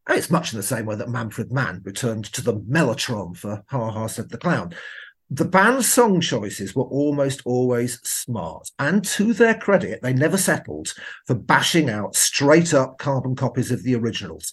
[0.08, 3.62] And it's much in the same way that Manfred Mann returned to the mellotron for
[3.68, 4.74] Ha Ha Said the Clown.
[5.30, 10.94] The band's song choices were almost always smart, and to their credit, they never settled
[11.26, 14.50] for bashing out straight up carbon copies of the originals.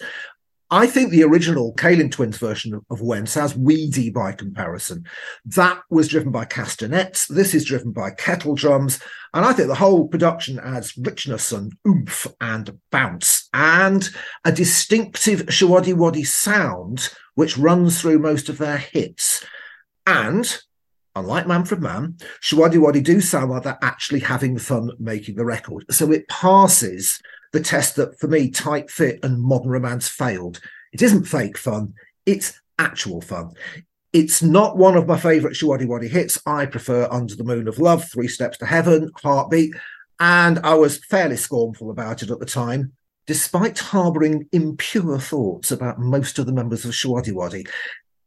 [0.72, 5.06] I think the original Kalin Twins version of When sounds weedy by comparison.
[5.46, 7.28] That was driven by castanets.
[7.28, 9.00] This is driven by kettle drums.
[9.34, 14.10] And I think the whole production adds richness and oomph and bounce and
[14.44, 19.46] a distinctive Showaddywaddy sound, which runs through most of their hits.
[20.08, 20.58] And
[21.16, 25.86] unlike Manfred Mann, Showaddywaddy do sound like they're actually having fun making the record.
[25.92, 27.20] So it passes
[27.56, 30.60] the test that for me tight fit and modern romance failed.
[30.92, 31.94] It isn't fake fun.
[32.26, 33.52] It's actual fun.
[34.12, 36.38] It's not one of my favorite Showaddywaddy hits.
[36.46, 39.74] I prefer under the moon of love three steps to heaven heartbeat.
[40.20, 42.94] And i was fairly scornful about it at the time
[43.28, 47.68] despite harboring impure thoughts about most of the members of Showaddywaddy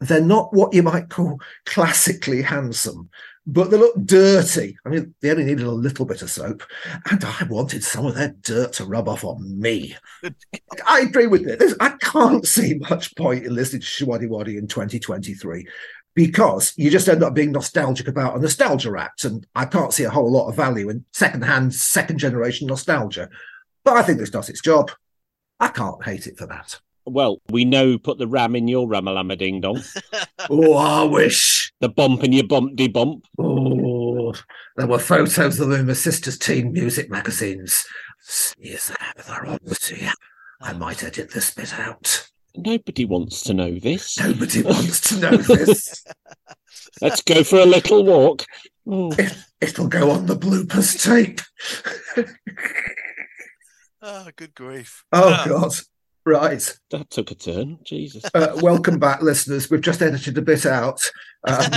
[0.01, 3.09] they're not what you might call classically handsome
[3.51, 4.77] but they look dirty.
[4.85, 6.63] I mean, they only needed a little bit of soap,
[7.11, 9.97] and I wanted some of their dirt to rub off on me.
[10.87, 11.75] I agree with this.
[11.81, 15.67] I can't see much point in listening to Showaddywaddy in 2023
[16.15, 20.05] because you just end up being nostalgic about a nostalgia act, and I can't see
[20.05, 23.31] a whole lot of value in second-hand, second-generation nostalgia.
[23.83, 24.91] But I think this does its job.
[25.59, 26.79] I can't hate it for that.
[27.13, 29.83] Well, we know put the ram in your ramalama ding dong.
[30.51, 31.73] oh, I wish.
[31.81, 33.27] The bump in your bumpty bump.
[33.39, 34.35] Oh,
[34.77, 37.85] there were photos of them in my sister's teen music magazines.
[38.59, 38.93] Yes,
[39.29, 40.11] I
[40.61, 42.29] I might edit this bit out.
[42.57, 44.19] Nobody wants to know this.
[44.19, 46.05] Nobody wants to know this.
[47.01, 48.45] Let's go for a little walk.
[48.87, 49.13] Oh.
[49.61, 51.41] It, will go on the bloopers tape.
[54.03, 55.05] oh, good grief.
[55.13, 55.45] Oh, ah.
[55.47, 55.73] God.
[56.29, 56.79] Right.
[56.91, 57.79] That took a turn.
[57.85, 58.23] Jesus.
[58.35, 59.71] Uh, welcome back, listeners.
[59.71, 61.01] We've just edited a bit out.
[61.45, 61.71] Um,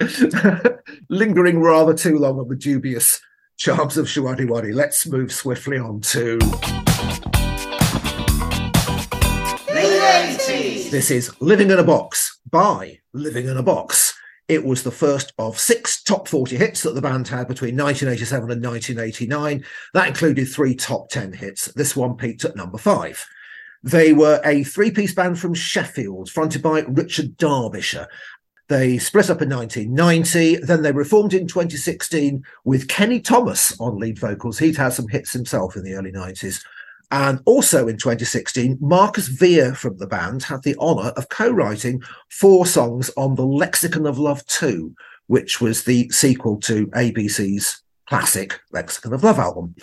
[1.08, 3.20] lingering rather too long on the dubious
[3.56, 4.74] charms of Showaddywaddy.
[4.74, 6.38] Let's move swiftly on to.
[6.38, 6.56] The
[9.68, 10.90] 80s!
[10.90, 14.12] This is Living in a Box by Living in a Box.
[14.50, 18.50] It was the first of six top 40 hits that the band had between 1987
[18.50, 19.64] and 1989.
[19.94, 21.66] That included three top 10 hits.
[21.74, 23.24] This one peaked at number five.
[23.84, 28.08] They were a three piece band from Sheffield, fronted by Richard Darbyshire.
[28.66, 30.56] They split up in 1990.
[30.66, 34.58] Then they reformed in 2016 with Kenny Thomas on lead vocals.
[34.58, 36.64] He'd had some hits himself in the early 90s.
[37.10, 42.02] And also in 2016, Marcus Vere from the band had the honour of co writing
[42.30, 44.94] four songs on The Lexicon of Love 2,
[45.26, 49.74] which was the sequel to ABC's classic Lexicon of Love album.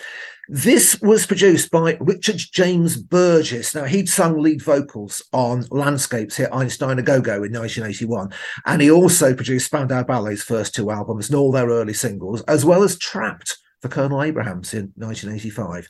[0.50, 3.74] This was produced by Richard James Burgess.
[3.74, 8.32] Now, he'd sung lead vocals on Landscapes hit Einstein a Go Go in 1981,
[8.64, 12.64] and he also produced Spandau Ballet's first two albums and all their early singles, as
[12.64, 15.86] well as Trapped for Colonel Abrams in 1985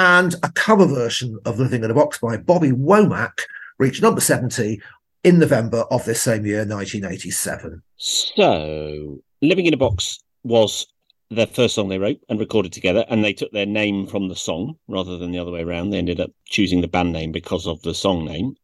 [0.00, 3.42] and a cover version of Living in a Box by Bobby Womack
[3.78, 4.80] reached number 70
[5.24, 7.82] in November of this same year, 1987.
[7.96, 10.86] So, Living in a Box was
[11.28, 14.36] their first song they wrote and recorded together, and they took their name from the
[14.36, 15.90] song rather than the other way around.
[15.90, 18.54] They ended up choosing the band name because of the song name.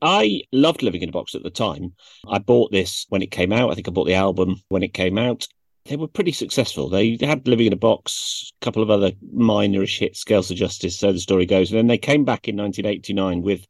[0.00, 1.94] I loved Living in a Box at the time.
[2.28, 3.72] I bought this when it came out.
[3.72, 5.48] I think I bought the album when it came out
[5.86, 6.88] they were pretty successful.
[6.88, 10.98] They had Living in a Box, a couple of other minorish hits, Scales of Justice,
[10.98, 11.70] so the story goes.
[11.70, 13.66] And then they came back in 1989 with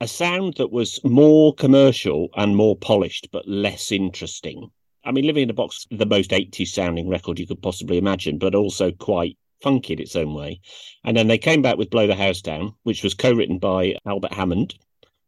[0.00, 4.70] a sound that was more commercial and more polished, but less interesting.
[5.04, 8.38] I mean, Living in a Box, the most 80s sounding record you could possibly imagine,
[8.38, 10.60] but also quite funky in its own way.
[11.04, 13.96] And then they came back with Blow the House Down, which was co written by
[14.06, 14.74] Albert Hammond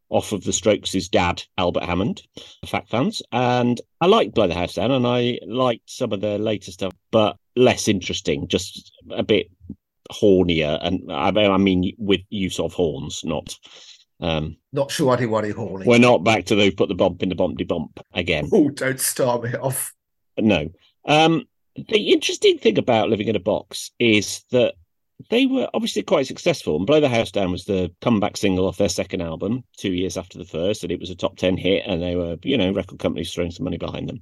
[0.09, 2.21] off of the Strokes' dad, Albert Hammond,
[2.65, 3.21] fact fans.
[3.31, 6.93] And I liked Blow the House Down and I liked some of their later stuff,
[7.11, 9.49] but less interesting, just a bit
[10.11, 10.79] hornier.
[10.81, 13.57] And I, I mean, with use of horns, not.
[14.19, 15.85] Um, not sure waddy horny.
[15.85, 18.49] We're not back to the put the bump in the bumpty bump again.
[18.53, 19.93] Oh, don't start me off.
[20.37, 20.69] No.
[21.05, 24.75] Um, the interesting thing about living in a box is that
[25.29, 26.75] they were obviously quite successful.
[26.77, 30.17] And Blow the House Down was the comeback single off their second album, two years
[30.17, 31.83] after the first, and it was a top 10 hit.
[31.85, 34.21] And they were, you know, record companies throwing some money behind them.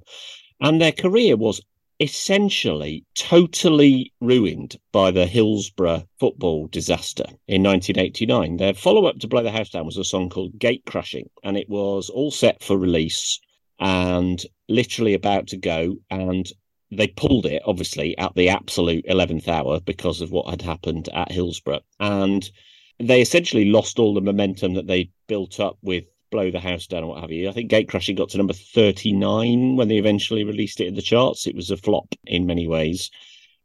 [0.60, 1.60] And their career was
[2.00, 8.56] essentially totally ruined by the Hillsborough football disaster in 1989.
[8.56, 11.56] Their follow up to Blow the House Down was a song called Gate Crashing, and
[11.56, 13.40] it was all set for release
[13.78, 15.96] and literally about to go.
[16.10, 16.50] And
[16.92, 21.32] they pulled it obviously at the absolute 11th hour because of what had happened at
[21.32, 21.80] Hillsborough.
[21.98, 22.48] And
[22.98, 27.04] they essentially lost all the momentum that they built up with Blow the House Down
[27.04, 27.48] or what have you.
[27.48, 31.02] I think Gate Crashing got to number 39 when they eventually released it in the
[31.02, 31.46] charts.
[31.46, 33.10] It was a flop in many ways.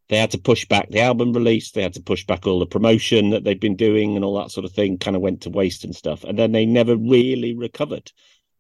[0.09, 1.71] They had to push back the album release.
[1.71, 4.51] They had to push back all the promotion that they'd been doing and all that
[4.51, 6.23] sort of thing kind of went to waste and stuff.
[6.23, 8.11] And then they never really recovered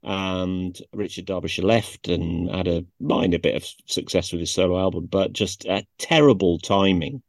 [0.07, 5.05] and Richard Darbyshire left and had a minor bit of success with his solo album,
[5.05, 7.21] but just a terrible timing.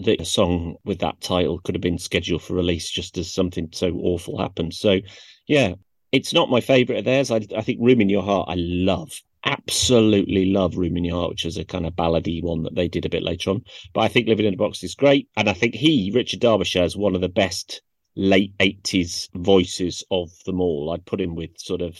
[0.00, 3.92] The song with that title could have been scheduled for release just as something so
[3.94, 4.74] awful happened.
[4.74, 4.98] So,
[5.46, 5.74] yeah,
[6.10, 7.30] it's not my favorite of theirs.
[7.30, 9.12] I, I think Room in Your Heart, I love,
[9.44, 12.88] absolutely love Room in Your Heart, which is a kind of ballady one that they
[12.88, 13.62] did a bit later on.
[13.94, 15.28] But I think Living in a Box is great.
[15.36, 17.82] And I think he, Richard Darbyshire, is one of the best
[18.16, 20.90] late 80s voices of them all.
[20.92, 21.96] I'd put him with sort of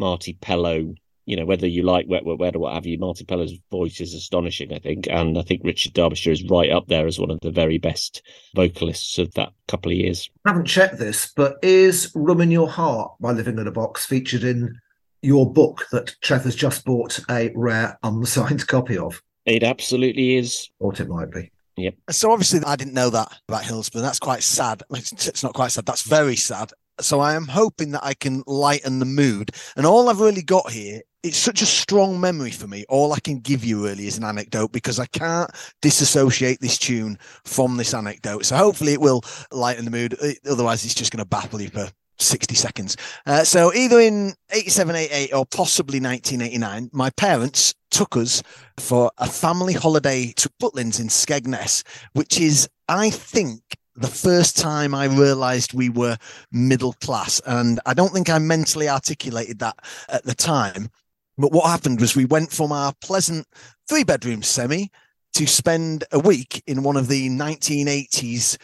[0.00, 0.96] Marti Pellow.
[1.26, 4.00] You know, whether you like Wet Wet Wet or what have you, Marti Pellow's voice
[4.00, 5.06] is astonishing, I think.
[5.08, 8.22] And I think Richard Darbyshire is right up there as one of the very best
[8.56, 10.28] vocalists of that couple of years.
[10.44, 14.04] I haven't checked this, but is Room in Your Heart by Living in a Box
[14.06, 14.76] featured in
[15.22, 19.22] your book that Trevor's just bought a rare unsigned copy of?
[19.44, 20.70] It absolutely is.
[20.80, 21.52] Thought it might be.
[21.76, 21.94] Yep.
[22.10, 24.02] So obviously, I didn't know that about Hillsborough.
[24.02, 24.82] That's quite sad.
[24.92, 25.86] It's not quite sad.
[25.86, 26.72] That's very sad.
[27.04, 29.50] So I am hoping that I can lighten the mood.
[29.76, 32.84] And all I've really got here, it's such a strong memory for me.
[32.88, 35.50] All I can give you really is an anecdote because I can't
[35.82, 38.46] disassociate this tune from this anecdote.
[38.46, 40.16] So hopefully it will lighten the mood.
[40.48, 42.96] Otherwise, it's just going to baffle you for 60 seconds.
[43.26, 48.42] Uh, so either in 87, 88 or possibly 1989, my parents took us
[48.78, 51.82] for a family holiday to Butlins in Skegness,
[52.12, 53.62] which is, I think,
[53.96, 56.16] the first time I realized we were
[56.52, 57.40] middle class.
[57.46, 59.76] And I don't think I mentally articulated that
[60.08, 60.88] at the time.
[61.36, 63.46] But what happened was we went from our pleasant
[63.88, 64.90] three bedroom semi
[65.34, 68.58] to spend a week in one of the 1980s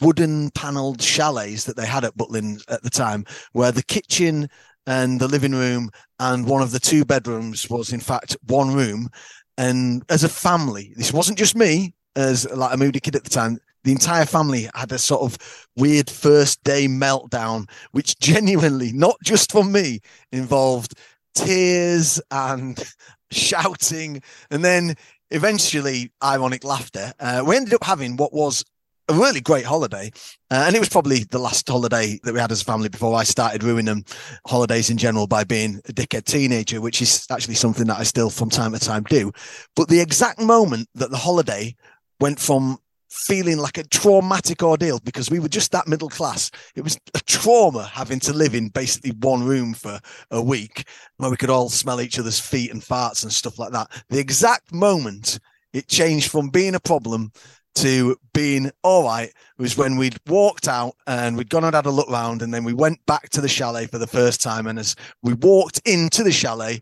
[0.00, 4.48] wooden paneled chalets that they had at Butlin at the time, where the kitchen
[4.86, 9.08] and the living room and one of the two bedrooms was in fact one room.
[9.56, 13.30] And as a family, this wasn't just me as like a moody kid at the
[13.30, 13.58] time.
[13.84, 19.52] The entire family had a sort of weird first day meltdown, which genuinely, not just
[19.52, 20.00] for me,
[20.32, 20.94] involved
[21.34, 22.82] tears and
[23.30, 24.96] shouting, and then
[25.30, 27.12] eventually ironic laughter.
[27.20, 28.64] Uh, we ended up having what was
[29.08, 30.10] a really great holiday.
[30.50, 33.14] Uh, and it was probably the last holiday that we had as a family before
[33.14, 34.04] I started ruining
[34.46, 38.30] holidays in general by being a dickhead teenager, which is actually something that I still
[38.30, 39.30] from time to time do.
[39.76, 41.76] But the exact moment that the holiday
[42.20, 42.78] went from
[43.14, 46.50] feeling like a traumatic ordeal because we were just that middle class.
[46.74, 50.00] It was a trauma having to live in basically one room for
[50.32, 50.88] a week
[51.18, 53.90] where we could all smell each other's feet and farts and stuff like that.
[54.08, 55.38] The exact moment
[55.72, 57.32] it changed from being a problem
[57.76, 61.90] to being all right was when we'd walked out and we'd gone and had a
[61.90, 64.78] look round and then we went back to the chalet for the first time and
[64.78, 66.80] as we walked into the chalet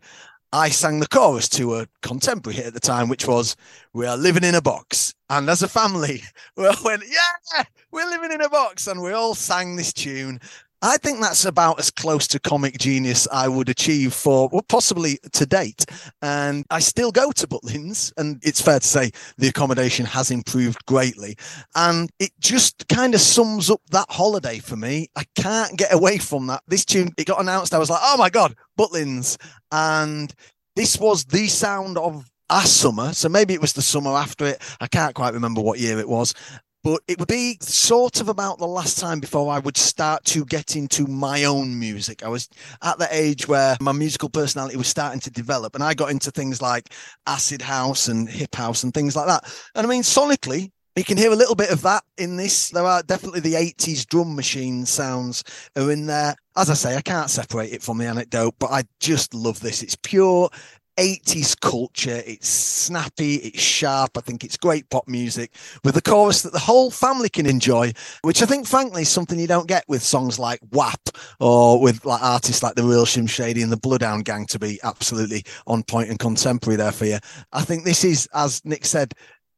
[0.55, 3.55] I sang the chorus to a contemporary hit at the time, which was
[3.91, 6.21] "We are living in a box." And as a family,
[6.55, 10.39] we all went, "Yeah, we're living in a box," and we all sang this tune.
[10.85, 15.17] I think that's about as close to comic genius I would achieve for, well, possibly
[15.31, 15.85] to date.
[16.21, 20.85] And I still go to Butlins, and it's fair to say the accommodation has improved
[20.85, 21.37] greatly.
[21.73, 25.07] And it just kind of sums up that holiday for me.
[25.15, 26.63] I can't get away from that.
[26.67, 27.73] This tune, it got announced.
[27.73, 29.37] I was like, oh my God, Butlins.
[29.71, 30.33] And
[30.75, 33.13] this was the sound of a summer.
[33.13, 34.61] So maybe it was the summer after it.
[34.81, 36.33] I can't quite remember what year it was
[36.83, 40.45] but it would be sort of about the last time before I would start to
[40.45, 42.23] get into my own music.
[42.23, 42.49] I was
[42.81, 46.31] at the age where my musical personality was starting to develop, and I got into
[46.31, 46.93] things like
[47.25, 49.43] acid house and hip house and things like that.
[49.75, 52.69] And I mean, sonically, you can hear a little bit of that in this.
[52.69, 55.43] There are definitely the 80s drum machine sounds
[55.75, 56.35] are in there.
[56.55, 59.81] As I say, I can't separate it from the anecdote, but I just love this.
[59.81, 60.49] It's pure
[60.97, 62.21] 80s culture.
[62.25, 64.17] It's snappy, it's sharp.
[64.17, 65.51] I think it's great pop music
[65.83, 69.39] with a chorus that the whole family can enjoy, which I think, frankly, is something
[69.39, 70.99] you don't get with songs like WAP
[71.39, 74.79] or with like artists like the Real Slim Shady and the Bloodhound Gang to be
[74.83, 77.19] absolutely on point and contemporary there for you.
[77.51, 79.13] I think this is, as Nick said,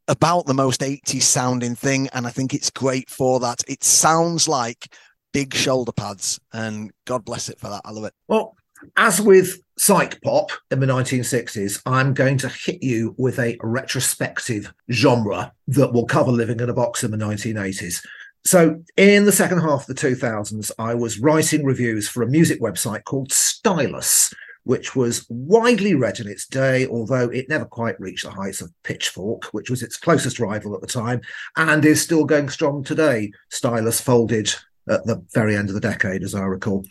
[0.08, 2.08] about the most 80s sounding thing.
[2.14, 3.64] And I think it's great for that.
[3.68, 4.88] It sounds like
[5.34, 7.82] big shoulder pads, and God bless it for that.
[7.84, 8.14] I love it.
[8.30, 8.56] Well,
[8.98, 14.74] as with psych pop in the 1960s, I'm going to hit you with a retrospective
[14.92, 18.06] genre that will cover living in a box in the 1980s.
[18.44, 22.62] So, in the second half of the 2000s, I was writing reviews for a music
[22.62, 24.32] website called Stylus,
[24.66, 28.72] which was widely read in its day, although it never quite reached the heights of
[28.84, 31.22] Pitchfork, which was its closest rival at the time
[31.58, 33.32] and is still going strong today.
[33.50, 34.54] Stylus folded
[34.88, 36.86] at the very end of the decade, as I recall.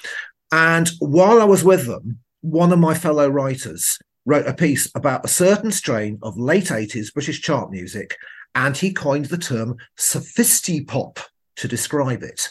[0.54, 5.24] And while I was with them, one of my fellow writers wrote a piece about
[5.24, 8.16] a certain strain of late 80s British chart music,
[8.54, 11.18] and he coined the term sophistipop
[11.56, 12.50] to describe it.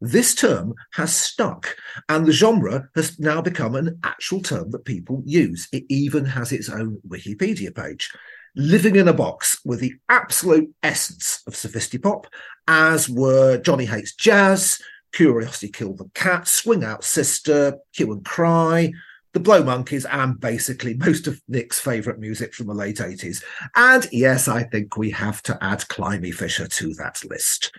[0.00, 1.76] This term has stuck,
[2.08, 5.68] and the genre has now become an actual term that people use.
[5.70, 8.10] It even has its own Wikipedia page.
[8.56, 12.24] Living in a box with the absolute essence of sophistipop,
[12.66, 14.80] as were Johnny Hates Jazz,
[15.12, 18.92] Curiosity Killed the Cat, Swing Out Sister, Hue and Cry,
[19.32, 23.42] the Blow Monkeys, and basically most of Nick's favourite music from the late 80s.
[23.76, 27.72] And yes, I think we have to add Climie Fisher to that list.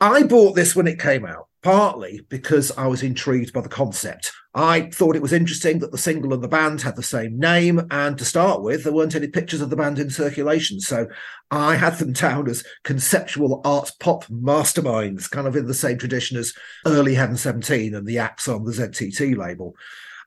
[0.00, 4.32] I bought this when it came out, partly because I was intrigued by the concept.
[4.54, 7.86] I thought it was interesting that the single and the band had the same name,
[7.90, 10.78] and to start with, there weren't any pictures of the band in circulation.
[10.78, 11.06] So
[11.50, 16.36] I had them down as conceptual art pop masterminds, kind of in the same tradition
[16.36, 16.52] as
[16.86, 19.74] early Heaven 17 and the acts on the ZTT label.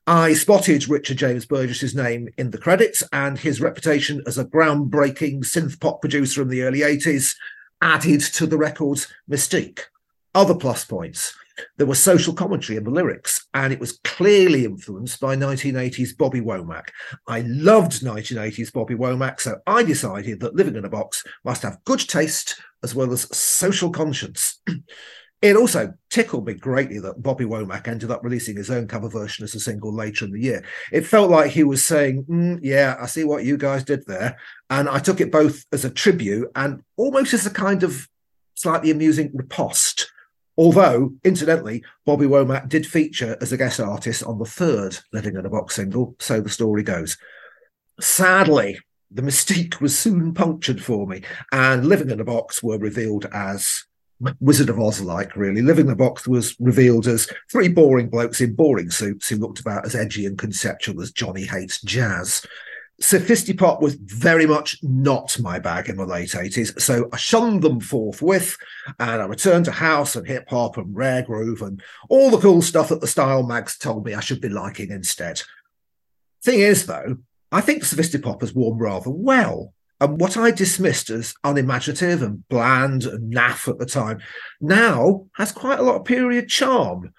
[0.08, 5.40] I spotted Richard James Burgess's name in the credits and his reputation as a groundbreaking
[5.40, 7.36] synth pop producer in the early 80s
[7.82, 9.82] added to the record's mystique.
[10.34, 11.36] Other plus points.
[11.78, 16.42] There was social commentary in the lyrics, and it was clearly influenced by 1980s Bobby
[16.42, 16.90] Womack.
[17.28, 21.84] I loved 1980s Bobby Womack, so I decided that Living in a Box must have
[21.86, 24.62] good taste as well as social conscience.
[25.42, 29.44] It also tickled me greatly that Bobby Womack ended up releasing his own cover version
[29.44, 30.64] as a single later in the year.
[30.92, 34.38] It felt like he was saying, mm, Yeah, I see what you guys did there.
[34.72, 38.08] And I took it both as a tribute and almost as a kind of
[38.56, 40.10] slightly amusing riposte.
[40.58, 45.46] Although, incidentally, Bobby Womack did feature as a guest artist on the third Living in
[45.46, 47.18] a Box single, so the story goes.
[48.00, 48.80] Sadly,
[49.12, 53.86] the mystique was soon punctured for me, and Living in a Box were revealed as
[54.40, 55.62] Wizard of Oz like, really.
[55.62, 59.60] Living in a Box was revealed as three boring blokes in boring suits who looked
[59.60, 62.46] about as edgy and conceptual as Johnny Hates Jazz.
[63.02, 67.82] Sophistipop was very much not my bag in the late 80s, so I shunned them
[67.82, 68.58] forthwith
[69.00, 72.62] and I returned to house and hip hop and rare groove and all the cool
[72.62, 75.42] stuff that the style mags told me I should be liking instead.
[76.44, 77.18] Thing is, though,
[77.52, 83.06] I think Sophistipop has worn rather well And what I dismissed as unimaginative and bland
[83.06, 84.20] and naff at the time
[84.60, 87.14] now has quite a lot of period charm.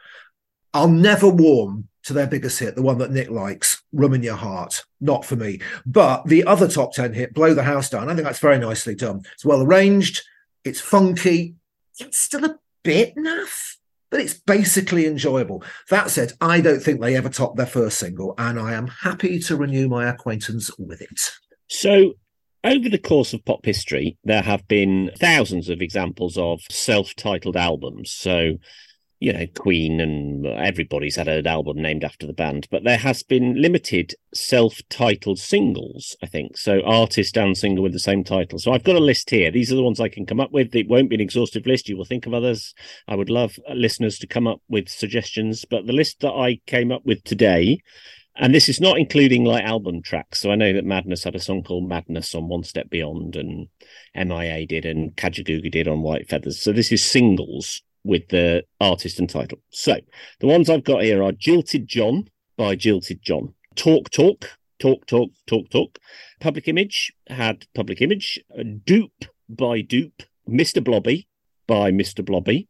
[0.74, 4.36] I'll never warm to their biggest hit, the one that Nick likes, Room in Your
[4.36, 4.84] Heart.
[5.00, 5.60] Not for me.
[5.84, 8.94] But the other top 10 hit, Blow the House Down, I think that's very nicely
[8.94, 9.22] done.
[9.34, 10.22] It's well arranged,
[10.64, 11.56] it's funky,
[11.98, 13.74] it's still a bit naff,
[14.10, 15.64] but it's basically enjoyable.
[15.90, 19.40] That said, I don't think they ever topped their first single, and I am happy
[19.40, 21.32] to renew my acquaintance with it.
[21.66, 22.14] So,
[22.62, 27.56] over the course of pop history, there have been thousands of examples of self titled
[27.56, 28.12] albums.
[28.12, 28.58] So,
[29.18, 33.22] you know, Queen and everybody's had an album named after the band, but there has
[33.22, 36.58] been limited self-titled singles, I think.
[36.58, 38.58] So artist and single with the same title.
[38.58, 39.50] So I've got a list here.
[39.50, 40.74] These are the ones I can come up with.
[40.74, 41.88] It won't be an exhaustive list.
[41.88, 42.74] You will think of others.
[43.08, 46.60] I would love uh, listeners to come up with suggestions, but the list that I
[46.66, 47.80] came up with today
[48.38, 50.40] and this is not including like album tracks.
[50.40, 53.68] So I know that Madness had a song called Madness on One Step Beyond, and
[54.14, 56.60] MIA did, and Kajagoogoo did on White Feathers.
[56.60, 59.58] So this is singles with the artist and title.
[59.70, 59.96] So
[60.40, 65.30] the ones I've got here are Jilted John by Jilted John, Talk Talk, Talk Talk,
[65.46, 65.98] Talk Talk.
[66.40, 70.82] Public Image had Public Image, Doop by Doop, Mr.
[70.82, 71.28] Blobby
[71.66, 72.24] by Mr.
[72.24, 72.68] Blobby,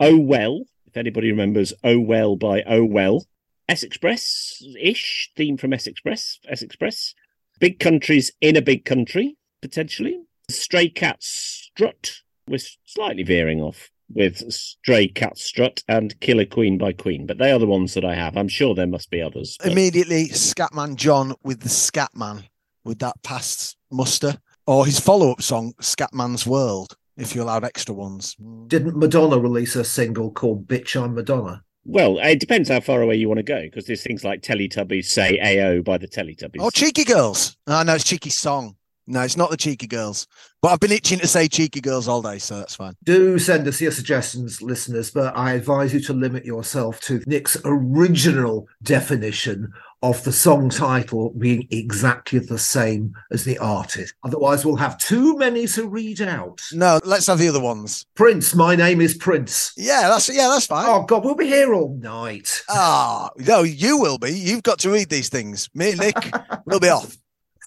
[0.00, 3.26] Oh Well, if anybody remembers Oh Well by Oh Well,
[3.68, 7.14] S Express ish, theme from S Express, S Express,
[7.60, 10.20] Big Countries in a Big Country, potentially,
[10.50, 16.92] Stray Cats Strut, we're slightly veering off with Stray Cat Strut and Killer Queen by
[16.92, 18.36] Queen, but they are the ones that I have.
[18.36, 19.56] I'm sure there must be others.
[19.58, 22.44] but- Immediately, Scatman John with the Scatman
[22.84, 28.36] with that past muster, or his follow-up song, Scatman's World, if you allowed extra ones.
[28.66, 31.62] Didn't Madonna release a single called Bitch I'm Madonna?
[31.84, 35.06] Well, it depends how far away you want to go because there's things like Teletubbies
[35.06, 36.60] say AO by the Teletubbies.
[36.60, 37.56] Oh, Cheeky Girls.
[37.66, 38.76] Oh, no, it's Cheeky Song.
[39.06, 40.26] No, it's not the Cheeky Girls.
[40.60, 42.94] But I've been itching to say Cheeky Girls all day, so that's fine.
[43.02, 47.56] Do send us your suggestions, listeners, but I advise you to limit yourself to Nick's
[47.64, 49.72] original definition
[50.02, 54.14] of the song title being exactly the same as the artist.
[54.24, 56.60] Otherwise, we'll have too many to read out.
[56.72, 58.04] No, let's have the other ones.
[58.14, 59.72] Prince, my name is Prince.
[59.76, 60.86] Yeah, that's yeah, that's fine.
[60.88, 62.62] Oh, God, we'll be here all night.
[62.68, 64.32] Ah, no, you will be.
[64.32, 65.68] You've got to read these things.
[65.74, 66.16] Me and Nick,
[66.66, 67.16] we'll be off.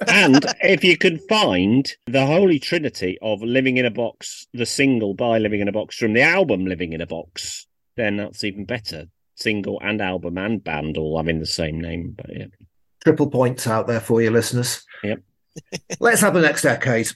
[0.08, 5.14] And if you can find the holy trinity of Living in a Box, the single
[5.14, 8.66] by Living in a Box from the album Living in a Box, then that's even
[8.66, 9.06] better.
[9.36, 12.16] Single and album and band all having the same name.
[12.16, 12.46] But yeah.
[13.04, 14.84] Triple points out there for you, listeners.
[15.04, 15.22] Yep.
[16.00, 17.12] Let's have the next decade.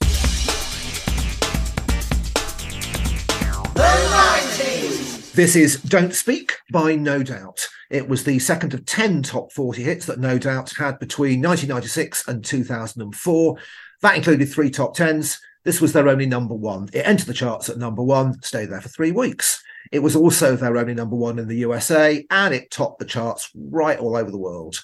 [5.34, 7.68] This is Don't Speak by No Doubt.
[7.90, 12.28] It was the second of 10 top 40 hits that No Doubt had between 1996
[12.28, 13.58] and 2004.
[14.02, 15.38] That included three top 10s.
[15.64, 16.90] This was their only number one.
[16.94, 19.64] It entered the charts at number one, stayed there for three weeks.
[19.92, 23.50] It was also their only number one in the USA, and it topped the charts
[23.56, 24.78] right all over the world.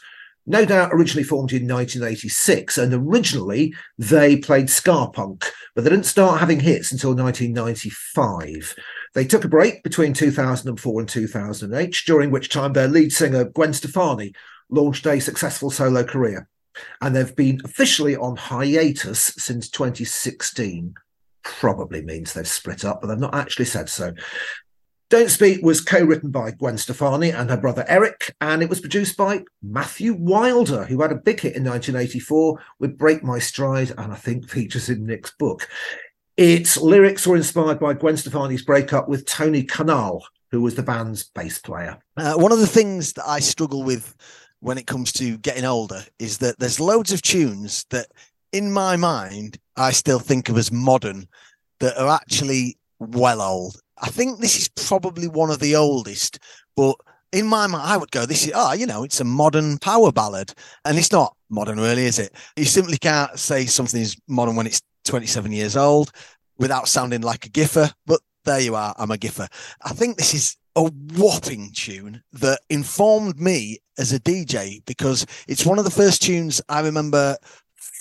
[0.46, 5.44] No Doubt originally formed in 1986, and originally they played ska punk,
[5.74, 8.76] but they didn't start having hits until 1995.
[9.16, 13.72] They took a break between 2004 and 2008, during which time their lead singer, Gwen
[13.74, 14.34] Stefani,
[14.70, 16.50] launched a successful solo career.
[17.02, 20.96] And they've been officially on hiatus since 2016.
[21.44, 24.14] Probably means they've split up, but they've not actually said so.
[25.10, 28.82] Don't Speak was co written by Gwen Stefani and her brother Eric, and it was
[28.82, 33.92] produced by Matthew Wilder, who had a big hit in 1984 with Break My Stride,
[33.98, 35.70] and I think features in Nick's book.
[36.38, 40.22] Its lyrics were inspired by Gwen Stefani's breakup with Tony Kanal,
[40.52, 41.98] who was the band's bass player.
[42.18, 44.16] Uh, one of the things that I struggle with
[44.60, 48.08] when it comes to getting older is that there's loads of tunes that,
[48.52, 51.28] in my mind, I still think of as modern
[51.80, 53.80] that are actually well old.
[54.02, 56.40] I think this is probably one of the oldest,
[56.76, 56.96] but
[57.32, 60.12] in my mind, I would go, this is, oh, you know, it's a modern power
[60.12, 60.54] ballad.
[60.86, 62.34] And it's not modern, really, is it?
[62.56, 66.12] You simply can't say something is modern when it's 27 years old
[66.58, 67.92] without sounding like a giffer.
[68.06, 69.48] But there you are, I'm a giffer.
[69.84, 70.84] I think this is a
[71.16, 76.62] whopping tune that informed me as a DJ because it's one of the first tunes
[76.68, 77.38] I remember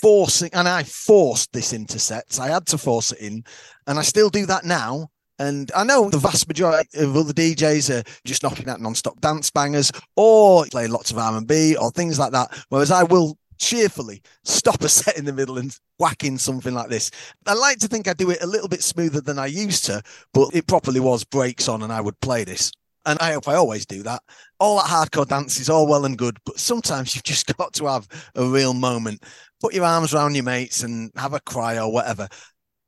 [0.01, 2.39] forcing, and I forced this into sets.
[2.39, 3.43] I had to force it in,
[3.87, 5.09] and I still do that now.
[5.37, 9.49] And I know the vast majority of other DJs are just knocking out non-stop dance
[9.49, 12.57] bangers or playing lots of R&B or things like that.
[12.69, 16.89] Whereas I will cheerfully stop a set in the middle and whack in something like
[16.89, 17.11] this.
[17.45, 20.01] I like to think I do it a little bit smoother than I used to,
[20.33, 22.71] but it properly was breaks on and I would play this.
[23.05, 24.23] And I hope I always do that.
[24.59, 27.85] All that hardcore dance is all well and good, but sometimes you've just got to
[27.85, 29.23] have a real moment.
[29.61, 32.27] put your arms around your mates and have a cry or whatever.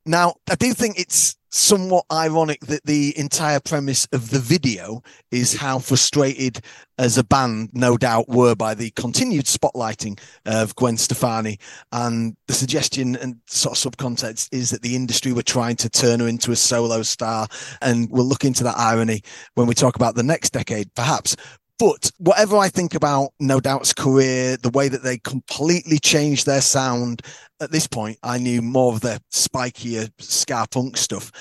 [0.05, 5.01] Now, I do think it's somewhat ironic that the entire premise of the video
[5.31, 6.59] is how frustrated
[6.99, 11.57] as a band, no doubt, were by the continued spotlighting of Gwen Stefani.
[11.91, 16.19] And the suggestion and sort of subcontext is that the industry were trying to turn
[16.19, 17.47] her into a solo star.
[17.81, 19.23] And we'll look into that irony
[19.55, 21.35] when we talk about the next decade, perhaps.
[21.79, 26.61] But whatever I think about No Doubt's career, the way that they completely changed their
[26.61, 27.21] sound
[27.59, 31.31] at this point, I knew more of the spikier ska punk stuff.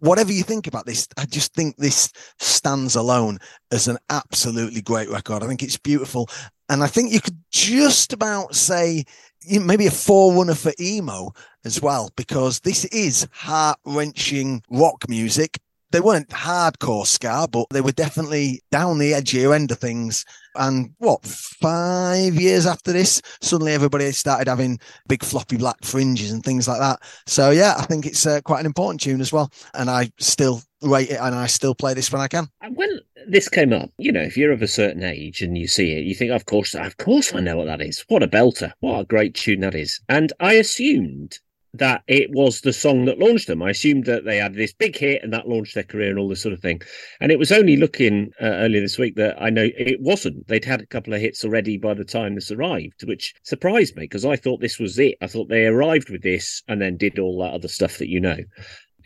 [0.00, 3.38] Whatever you think about this, I just think this stands alone
[3.70, 5.42] as an absolutely great record.
[5.42, 6.28] I think it's beautiful.
[6.68, 9.04] And I think you could just about say
[9.48, 11.32] maybe a forerunner for emo
[11.64, 15.58] as well, because this is heart wrenching rock music
[15.92, 20.24] they weren't hardcore ska, but they were definitely down the edgier end of things.
[20.56, 24.78] And what, five years after this, suddenly everybody started having
[25.08, 27.00] big floppy black fringes and things like that.
[27.26, 29.50] So, yeah, I think it's uh, quite an important tune as well.
[29.74, 32.48] And I still rate it and I still play this when I can.
[32.74, 35.92] When this came up, you know, if you're of a certain age and you see
[35.92, 38.04] it, you think, of course, of course I know what that is.
[38.08, 38.72] What a belter.
[38.80, 40.00] What a great tune that is.
[40.08, 41.38] And I assumed
[41.78, 43.62] that it was the song that launched them.
[43.62, 46.28] I assumed that they had this big hit and that launched their career and all
[46.28, 46.82] this sort of thing.
[47.20, 50.46] And it was only looking uh, earlier this week that I know it wasn't.
[50.48, 54.04] They'd had a couple of hits already by the time this arrived, which surprised me
[54.04, 55.16] because I thought this was it.
[55.20, 58.20] I thought they arrived with this and then did all that other stuff that you
[58.20, 58.38] know.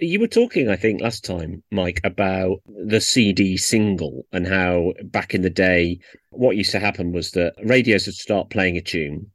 [0.02, 5.34] You were talking, I think, last time, Mike, about the CD single and how back
[5.34, 5.98] in the day,
[6.30, 9.30] what used to happen was that radios would start playing a tune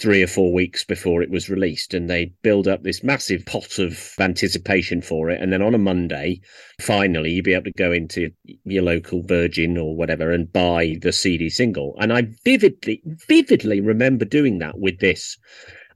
[0.00, 3.78] three or four weeks before it was released and they build up this massive pot
[3.78, 5.40] of anticipation for it.
[5.40, 6.40] And then on a monday
[6.80, 8.30] finally you'd be able to go into
[8.64, 11.94] your local virgin or whatever and buy the cd single.
[12.00, 15.36] And i vividly vividly remember doing that with this.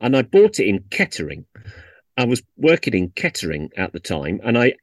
[0.01, 1.47] And i bought it in kettering.
[2.17, 4.75] I was working in kettering at the time and i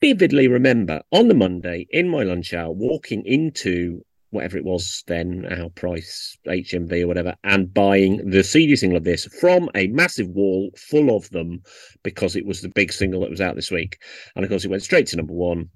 [0.00, 5.46] vividly remember on the monday in my lunch hour walking into whatever it was then,
[5.52, 10.28] our price, HMV or whatever, and buying the CD single of this from a massive
[10.28, 11.62] wall full of them
[12.02, 13.98] because it was the big single that was out this week.
[14.34, 15.68] And of course, it went straight to number one.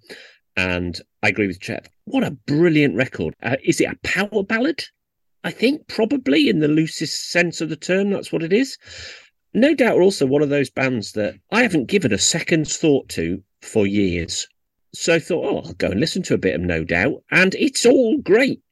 [0.56, 1.88] And I agree with Chet.
[2.06, 3.34] What a brilliant record.
[3.42, 4.82] Uh, is it a power ballad?
[5.44, 8.78] I think probably in the loosest sense of the term, that's what it is.
[9.52, 13.42] No doubt, also one of those bands that I haven't given a second's thought to
[13.60, 14.48] for years.
[14.98, 17.54] So I thought, oh, I'll go and listen to a bit of No Doubt, and
[17.54, 18.62] it's all great.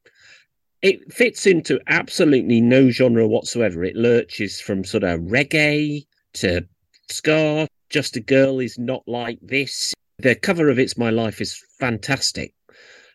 [0.80, 3.84] It fits into absolutely no genre whatsoever.
[3.84, 6.66] It lurches from sort of reggae to
[7.10, 7.68] ska.
[7.90, 9.92] Just a Girl is not like this.
[10.18, 12.54] The cover of It's My Life is fantastic.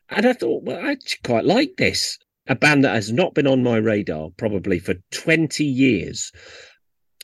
[0.09, 2.17] And I thought, well, I quite like this.
[2.47, 6.31] A band that has not been on my radar probably for 20 years.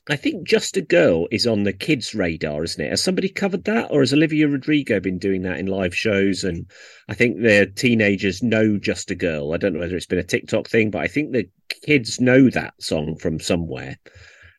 [0.08, 2.90] I think Just a Girl is on the kids' radar, isn't it?
[2.90, 6.44] Has somebody covered that, or has Olivia Rodrigo been doing that in live shows?
[6.44, 6.70] And
[7.08, 9.52] I think the teenagers know Just a Girl.
[9.52, 11.48] I don't know whether it's been a TikTok thing, but I think the
[11.82, 13.98] kids know that song from somewhere.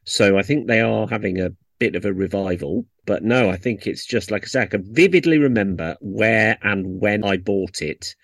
[0.03, 2.85] So I think they are having a bit of a revival.
[3.05, 6.99] But no, I think it's just like I say, I can vividly remember where and
[6.99, 8.15] when I bought it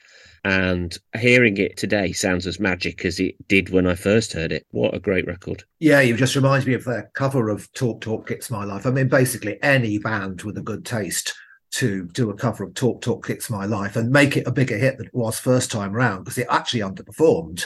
[0.44, 4.66] and hearing it today sounds as magic as it did when I first heard it.
[4.72, 5.64] What a great record.
[5.80, 8.86] Yeah, it just reminds me of their cover of Talk Talk Kicks My Life.
[8.86, 11.34] I mean, basically, any band with a good taste
[11.72, 14.78] to do a cover of Talk Talk Kicks My Life and make it a bigger
[14.78, 17.66] hit than it was first time around because it actually underperformed.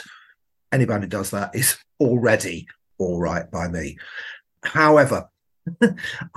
[0.70, 2.68] Any band who does that is already
[2.98, 3.98] all right by me.
[4.62, 5.28] However,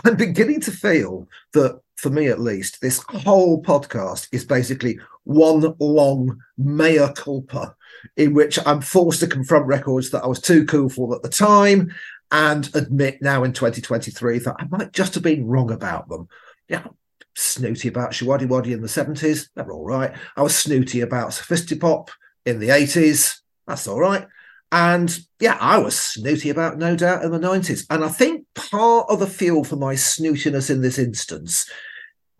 [0.06, 5.76] I'm beginning to feel that, for me at least, this whole podcast is basically one
[5.80, 7.76] long mea culpa
[8.18, 11.30] in which I'm forced to confront records that I was too cool for at the
[11.30, 11.94] time
[12.32, 16.28] and admit now in 2023 that I might just have been wrong about them.
[16.68, 16.88] Yeah,
[17.36, 20.12] snooty about Showaddywaddy in the 70s, they're all right.
[20.36, 22.10] I was snooty about Sophistipop
[22.48, 24.28] in the 80s, that's all right.
[24.72, 27.86] And yeah, I was snooty about No Doubt in the 90s.
[27.90, 31.70] And I think part of the fuel for my snootiness in this instance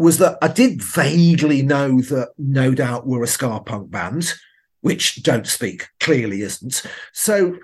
[0.02, 4.34] was that I did vaguely know that No Doubt were a ska punk band,
[4.82, 6.84] which Don't Speak clearly isn't.
[7.14, 7.58] So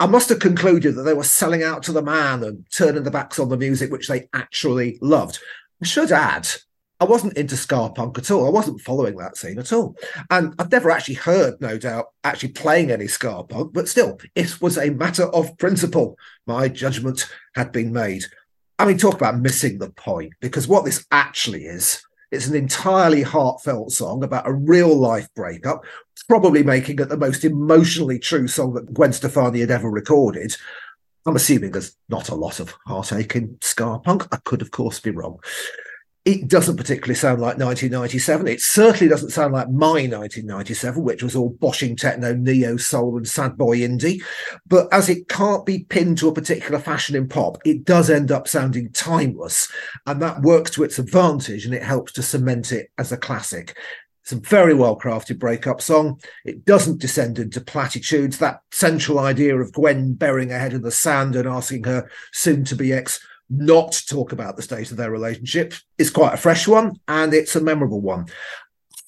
[0.00, 3.12] I must have concluded that they were selling out to the man and turning their
[3.12, 5.38] backs on the music which they actually loved.
[5.80, 6.48] I should add,
[7.02, 8.46] I wasn't into ska punk at all.
[8.46, 9.96] I wasn't following that scene at all.
[10.30, 14.60] And I'd never actually heard, no doubt, actually playing any ska punk, but still, it
[14.60, 16.16] was a matter of principle.
[16.46, 18.24] My judgment had been made.
[18.78, 23.22] I mean, talk about missing the point, because what this actually is, it's an entirely
[23.22, 25.84] heartfelt song about a real life breakup,
[26.28, 30.56] probably making it the most emotionally true song that Gwen Stefani had ever recorded.
[31.26, 34.26] I'm assuming there's not a lot of heartache in ska punk.
[34.32, 35.38] I could, of course, be wrong.
[36.24, 38.46] It doesn't particularly sound like 1997.
[38.46, 43.26] It certainly doesn't sound like my 1997, which was all boshing techno, neo soul, and
[43.26, 44.22] sad boy indie.
[44.64, 48.30] But as it can't be pinned to a particular fashion in pop, it does end
[48.30, 49.70] up sounding timeless.
[50.06, 53.76] And that works to its advantage and it helps to cement it as a classic.
[54.22, 56.20] It's a very well crafted breakup song.
[56.44, 58.38] It doesn't descend into platitudes.
[58.38, 62.64] That central idea of Gwen burying her head in the sand and asking her soon
[62.66, 63.18] to be ex
[63.50, 67.56] not talk about the state of their relationship is quite a fresh one and it's
[67.56, 68.26] a memorable one.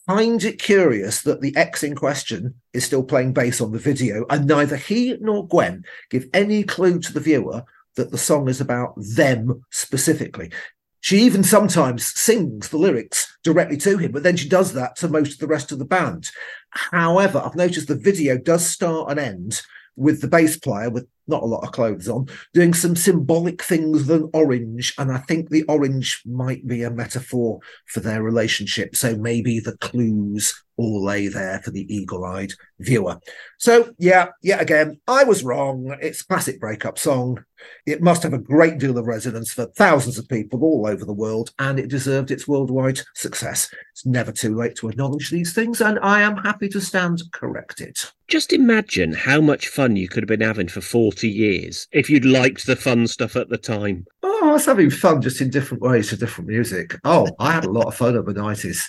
[0.07, 4.26] Find it curious that the ex in question is still playing bass on the video,
[4.28, 7.64] and neither he nor Gwen give any clue to the viewer
[7.97, 10.53] that the song is about them specifically.
[11.01, 15.09] She even sometimes sings the lyrics directly to him, but then she does that to
[15.09, 16.30] most of the rest of the band.
[16.70, 19.62] However, I've noticed the video does start and end
[19.97, 24.06] with the bass player with not a lot of clothes on, doing some symbolic things
[24.06, 24.94] with an orange.
[24.98, 28.96] And I think the orange might be a metaphor for their relationship.
[28.96, 33.20] So maybe the clues all lay there for the eagle eyed viewer.
[33.58, 35.96] So, yeah, yet again, I was wrong.
[36.00, 37.44] It's a classic breakup song.
[37.86, 41.12] It must have a great deal of resonance for thousands of people all over the
[41.14, 43.72] world, and it deserved its worldwide success.
[43.92, 47.96] It's never too late to acknowledge these things, and I am happy to stand corrected.
[48.28, 50.80] Just imagine how much fun you could have been having for
[51.14, 54.04] 40 years if you'd liked the fun stuff at the time.
[54.24, 56.98] Oh, I was having fun just in different ways to different music.
[57.04, 58.80] Oh, I had a lot of fun over the 90s.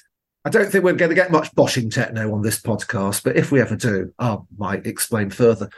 [0.43, 3.51] I don't think we're going to get much boshing techno on this podcast, but if
[3.51, 5.69] we ever do, I might explain further.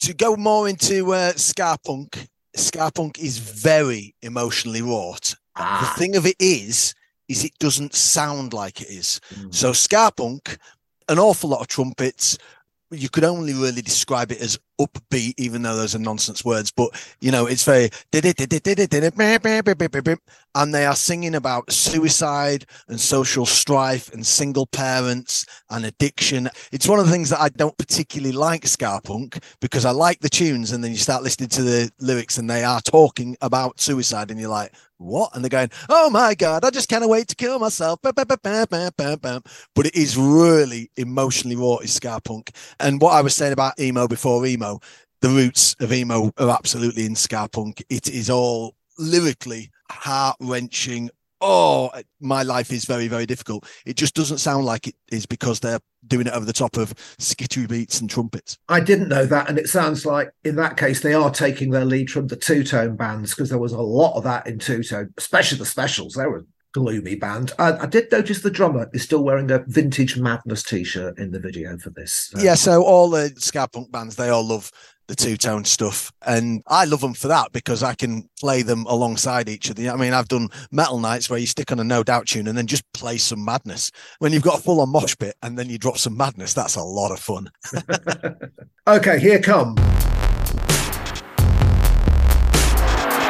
[0.00, 2.26] To go more into uh, ska punk,
[2.56, 5.36] ska punk is very emotionally wrought.
[5.56, 5.92] Ah.
[5.94, 6.94] The thing of it is,
[7.28, 9.20] is it doesn't sound like it is.
[9.34, 9.54] Mm.
[9.54, 10.58] So ska punk,
[11.08, 12.38] an awful lot of trumpets.
[12.90, 16.70] You could only really describe it as upbeat, even though those are nonsense words.
[16.70, 17.90] But you know, it's very
[20.54, 26.50] and they are singing about suicide and social strife and single parents and addiction.
[26.72, 30.20] It's one of the things that I don't particularly like ska punk because I like
[30.20, 33.80] the tunes, and then you start listening to the lyrics and they are talking about
[33.80, 35.34] suicide, and you're like, what?
[35.34, 37.98] And they're going, oh my God, I just can't wait to kill myself.
[38.02, 42.52] But it is really emotionally raw, is ska punk.
[42.78, 44.71] And what I was saying about emo before emo,
[45.20, 47.82] the roots of emo are absolutely in ska punk.
[47.88, 51.10] It is all lyrically heart wrenching.
[51.40, 53.66] Oh, my life is very, very difficult.
[53.84, 56.94] It just doesn't sound like it is because they're doing it over the top of
[57.18, 58.58] skittery beats and trumpets.
[58.68, 61.84] I didn't know that, and it sounds like in that case they are taking their
[61.84, 64.82] lead from the two tone bands because there was a lot of that in two
[64.82, 66.14] tone, especially the specials.
[66.14, 67.52] They were gloomy band.
[67.58, 71.30] I, I did notice the drummer is still wearing a vintage Madness t shirt in
[71.30, 72.30] the video for this.
[72.32, 74.70] So- Yeah, so all the ska punk bands, they all love
[75.08, 76.12] the two tone stuff.
[76.26, 79.90] And I love them for that because I can play them alongside each other.
[79.90, 82.56] I mean, I've done metal nights where you stick on a no doubt tune and
[82.56, 83.90] then just play some madness.
[84.20, 86.76] When you've got a full on mosh pit and then you drop some madness, that's
[86.76, 87.50] a lot of fun.
[88.86, 89.74] okay, here come.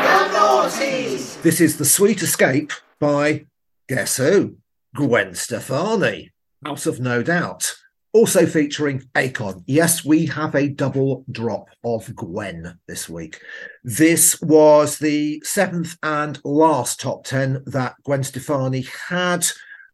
[0.04, 1.40] The Naughties.
[1.42, 2.70] This is The Sweet Escape
[3.02, 3.44] by,
[3.88, 4.58] guess who?
[4.94, 6.30] Gwen Stefani,
[6.64, 7.74] House of No Doubt.
[8.12, 9.64] Also featuring Akon.
[9.66, 13.40] Yes, we have a double drop of Gwen this week.
[13.82, 19.46] This was the seventh and last top 10 that Gwen Stefani had.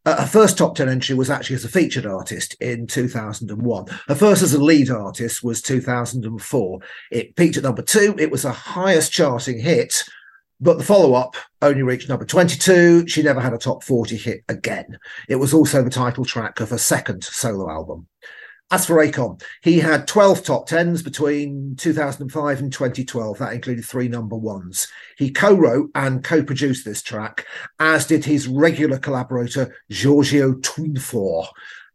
[0.05, 3.85] Uh, her first top 10 entry was actually as a featured artist in 2001.
[4.07, 6.79] Her first as a lead artist was 2004.
[7.09, 8.15] It peaked at number two.
[8.19, 10.03] It was her highest charting hit,
[10.61, 13.07] but the follow up only reached number 22.
[13.07, 14.97] She never had a top 40 hit again.
[15.27, 18.07] It was also the title track of her second solo album.
[18.71, 23.39] As for Akon, he had 12 top 10s between 2005 and 2012.
[23.39, 24.87] That included three number ones.
[25.17, 27.47] He co wrote and co produced this track,
[27.79, 31.47] as did his regular collaborator, Giorgio Tuinfort.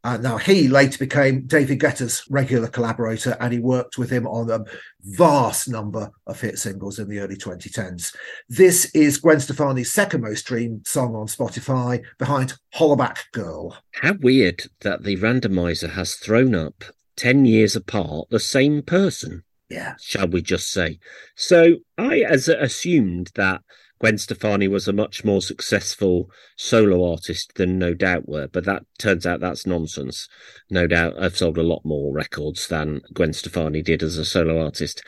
[0.04, 4.50] Uh, now, he later became David Guetta's regular collaborator, and he worked with him on
[4.50, 4.62] a
[5.02, 8.14] vast number of hit singles in the early 2010s.
[8.48, 13.78] This is Gwen Stefani's second most streamed song on Spotify, behind Hollaback Girl.
[13.92, 16.84] How weird that the randomizer has thrown up
[17.16, 19.94] 10 years apart the same person, Yeah.
[19.98, 20.98] shall we just say.
[21.34, 23.62] So I as assumed that
[24.04, 28.84] Gwen Stefani was a much more successful solo artist than No Doubt were, but that
[28.98, 30.28] turns out that's nonsense.
[30.68, 34.62] No Doubt have sold a lot more records than Gwen Stefani did as a solo
[34.62, 35.02] artist.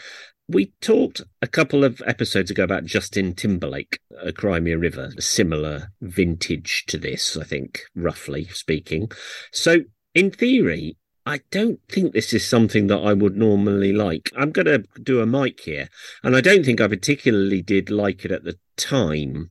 [0.49, 5.13] We talked a couple of episodes ago about Justin Timberlake, a Cry Me a River,
[5.15, 9.11] a similar vintage to this, I think, roughly speaking.
[9.53, 9.81] So,
[10.15, 14.31] in theory, I don't think this is something that I would normally like.
[14.35, 15.91] I'm going to do a mic here,
[16.23, 19.51] and I don't think I particularly did like it at the time,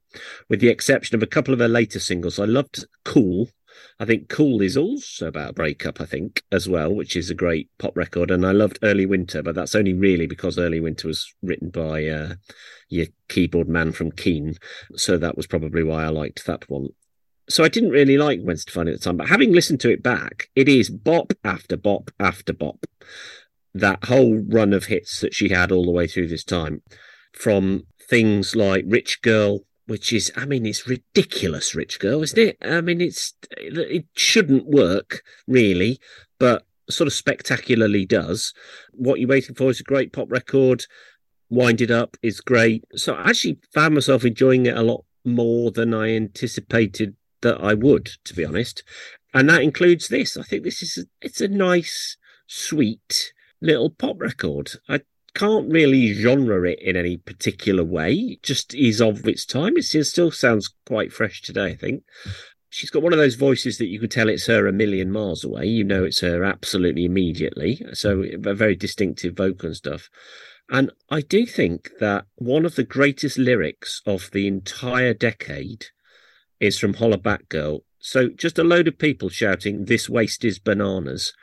[0.49, 2.39] with the exception of a couple of her later singles.
[2.39, 3.49] I loved Cool.
[3.99, 7.35] I think Cool is also about a breakup, I think, as well, which is a
[7.35, 8.31] great pop record.
[8.31, 12.05] And I loved Early Winter, but that's only really because Early Winter was written by
[12.07, 12.35] uh,
[12.89, 14.55] your keyboard man from Keane.
[14.95, 16.89] So that was probably why I liked that one
[17.49, 20.01] so I didn't really like Gwen Stefani at the time, but having listened to it
[20.01, 22.85] back, it is bop after bop after bop.
[23.73, 26.81] That whole run of hits that she had all the way through this time,
[27.33, 32.57] from things like Rich Girl, which is, I mean, it's ridiculous, Rich Girl, isn't it?
[32.61, 35.99] I mean, it's it shouldn't work really,
[36.39, 38.53] but sort of spectacularly does.
[38.91, 40.85] What you're waiting for is a great pop record.
[41.49, 42.83] Wind it up is great.
[42.95, 47.73] So I actually found myself enjoying it a lot more than I anticipated that I
[47.73, 48.83] would, to be honest.
[49.33, 50.37] And that includes this.
[50.37, 54.71] I think this is a, it's a nice, sweet little pop record.
[54.87, 55.01] I
[55.35, 58.39] can't really genre it in any particular way.
[58.41, 59.73] Just is of its time.
[59.77, 62.03] It still sounds quite fresh today, I think.
[62.69, 65.43] She's got one of those voices that you can tell it's her a million miles
[65.43, 65.65] away.
[65.65, 67.85] You know it's her absolutely immediately.
[67.93, 70.09] So a very distinctive vocal and stuff.
[70.69, 75.85] And I do think that one of the greatest lyrics of the entire decade
[76.59, 77.81] is from Hollaback Girl.
[77.99, 81.33] So just a load of people shouting, This waste is bananas.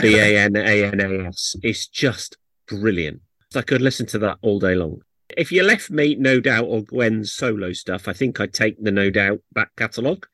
[0.00, 1.54] B A N A N A S.
[1.62, 2.38] It's just
[2.68, 3.20] brilliant.
[3.54, 5.00] I could listen to that all day long.
[5.36, 8.92] If you left me No Doubt or Gwen's solo stuff, I think I'd take the
[8.92, 10.26] No Doubt back catalogue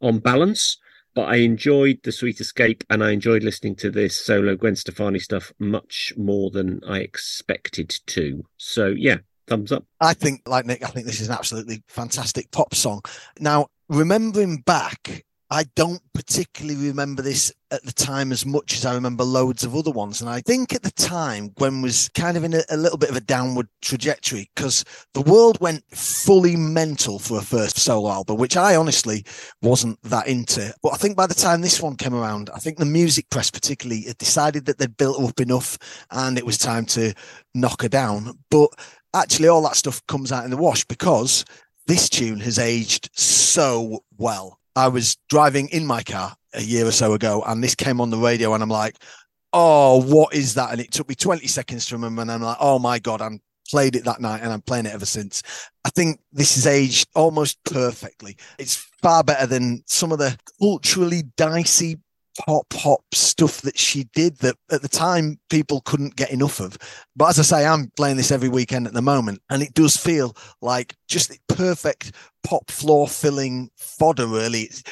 [0.00, 0.78] on balance.
[1.14, 5.20] But I enjoyed the Sweet Escape and I enjoyed listening to this solo Gwen Stefani
[5.20, 8.44] stuff much more than I expected to.
[8.56, 9.84] So yeah, thumbs up.
[10.00, 13.00] I think, like Nick, I think this is an absolutely fantastic pop song.
[13.38, 18.94] Now, remembering back, I don't particularly remember this at the time as much as I
[18.94, 20.20] remember loads of other ones.
[20.20, 23.10] And I think at the time, Gwen was kind of in a, a little bit
[23.10, 28.38] of a downward trajectory because the world went fully mental for a first solo album,
[28.38, 29.24] which I honestly
[29.60, 30.72] wasn't that into.
[30.82, 33.50] But I think by the time this one came around, I think the music press
[33.50, 35.76] particularly had decided that they'd built up enough
[36.10, 37.12] and it was time to
[37.54, 38.38] knock her down.
[38.50, 38.70] But
[39.12, 41.44] actually all that stuff comes out in the wash because
[41.86, 44.58] this tune has aged so well.
[44.76, 48.10] I was driving in my car a year or so ago and this came on
[48.10, 48.96] the radio and I'm like,
[49.52, 50.72] oh, what is that?
[50.72, 53.40] And it took me 20 seconds to remember and I'm like, oh my God, I'm
[53.70, 55.42] played it that night and I'm playing it ever since.
[55.84, 58.36] I think this is aged almost perfectly.
[58.58, 61.98] It's far better than some of the culturally dicey
[62.38, 66.76] pop pop stuff that she did that at the time people couldn't get enough of.
[67.16, 69.96] But as I say, I'm playing this every weekend at the moment, and it does
[69.96, 72.12] feel like just the perfect
[72.42, 74.62] pop floor filling fodder, really.
[74.62, 74.82] It's,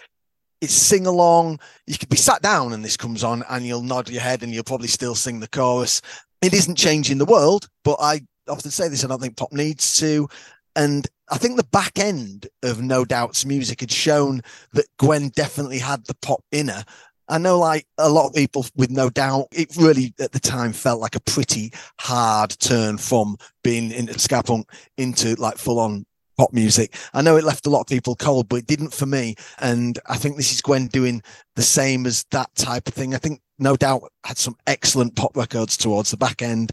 [0.61, 1.59] it's sing along.
[1.86, 4.53] You could be sat down and this comes on, and you'll nod your head and
[4.53, 6.01] you'll probably still sing the chorus.
[6.40, 9.97] It isn't changing the world, but I often say this, I don't think pop needs
[9.99, 10.28] to.
[10.74, 14.40] And I think the back end of No Doubt's music had shown
[14.72, 16.84] that Gwen definitely had the pop in her
[17.33, 20.74] I know, like a lot of people, with no doubt, it really at the time
[20.74, 24.68] felt like a pretty hard turn from being into ska punk
[24.99, 26.05] into like full on
[26.37, 26.95] pop music.
[27.14, 29.37] I know it left a lot of people cold, but it didn't for me.
[29.61, 31.22] And I think this is Gwen doing
[31.57, 33.14] the same as that type of thing.
[33.14, 36.72] I think no doubt had some excellent pop records towards the back end.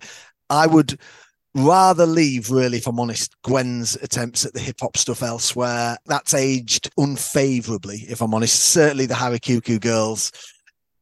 [0.49, 0.99] I would
[1.55, 5.97] rather leave, really, if I'm honest, Gwen's attempts at the hip hop stuff elsewhere.
[6.05, 8.59] That's aged unfavorably, if I'm honest.
[8.59, 10.31] Certainly the Cuckoo Girls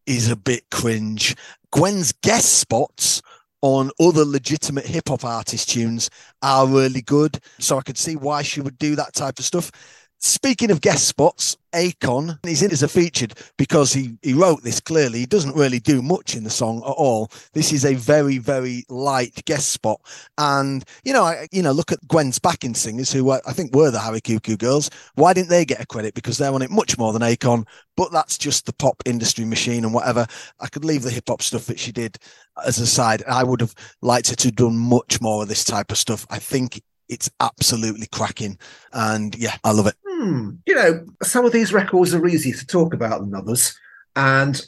[0.06, 1.36] is a bit cringe.
[1.72, 3.22] Gwen's guest spots
[3.62, 6.10] on other legitimate hip hop artist tunes
[6.42, 7.40] are really good.
[7.60, 9.72] So I could see why she would do that type of stuff.
[10.20, 14.80] Speaking of guest spots, Akon is in as a featured because he, he wrote this
[14.80, 15.20] clearly.
[15.20, 17.30] He doesn't really do much in the song at all.
[17.54, 20.02] This is a very, very light guest spot.
[20.40, 23.76] And, you know, I, you know, look at Gwen's backing singers who were, I think
[23.76, 24.90] were the Cuckoo girls.
[25.16, 26.16] Why didn't they get a credit?
[26.16, 29.86] Because they're on it much more than Akon, but that's just the pop industry machine
[29.86, 30.26] and whatever.
[30.60, 32.18] I could leave the hip hop stuff that she did
[32.66, 33.22] as a side.
[33.28, 36.26] I would have liked her to have done much more of this type of stuff.
[36.32, 38.58] I think it's absolutely cracking.
[38.94, 39.96] And yeah, I love it.
[40.18, 40.50] Hmm.
[40.66, 43.78] You know, some of these records are easier to talk about than others.
[44.16, 44.60] And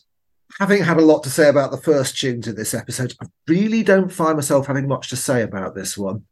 [0.59, 3.81] having had a lot to say about the first tunes in this episode, I really
[3.81, 6.25] don't find myself having much to say about this one.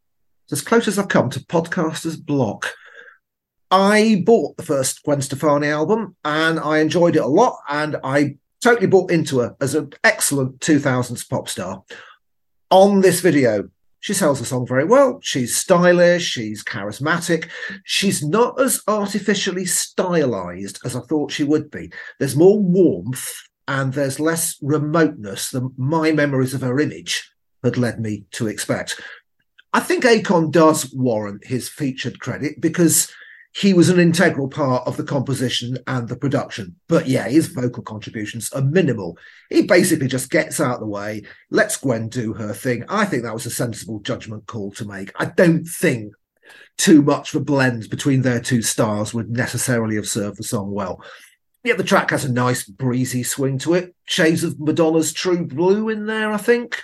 [0.44, 2.68] It's as close as I've come to Podcaster's Block.
[3.72, 7.58] I bought the first Gwen Stefani album and I enjoyed it a lot.
[7.68, 11.82] And I totally bought into her as an excellent 2000s pop star.
[12.70, 13.68] On this video,
[14.00, 15.18] she sells the song very well.
[15.22, 17.48] She's stylish, she's charismatic.
[17.70, 17.80] Mm.
[17.84, 21.90] She's not as artificially stylized as I thought she would be.
[22.18, 23.34] There's more warmth
[23.66, 27.30] and there's less remoteness than my memories of her image
[27.62, 29.00] had led me to expect.
[29.72, 33.12] I think Akon does warrant his featured credit because
[33.54, 36.76] he was an integral part of the composition and the production.
[36.86, 39.18] But yeah, his vocal contributions are minimal.
[39.50, 42.84] He basically just gets out of the way, lets Gwen do her thing.
[42.88, 45.12] I think that was a sensible judgment call to make.
[45.16, 46.14] I don't think
[46.76, 50.70] too much of a blend between their two stars would necessarily have served the song
[50.70, 51.02] well.
[51.64, 53.94] Yeah, the track has a nice breezy swing to it.
[54.04, 56.82] Shades of Madonna's True Blue in there, I think.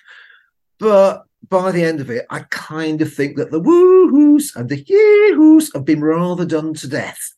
[0.78, 4.78] But by the end of it, I kind of think that the woohoos and the
[4.78, 7.34] yee-hoos have been rather done to death.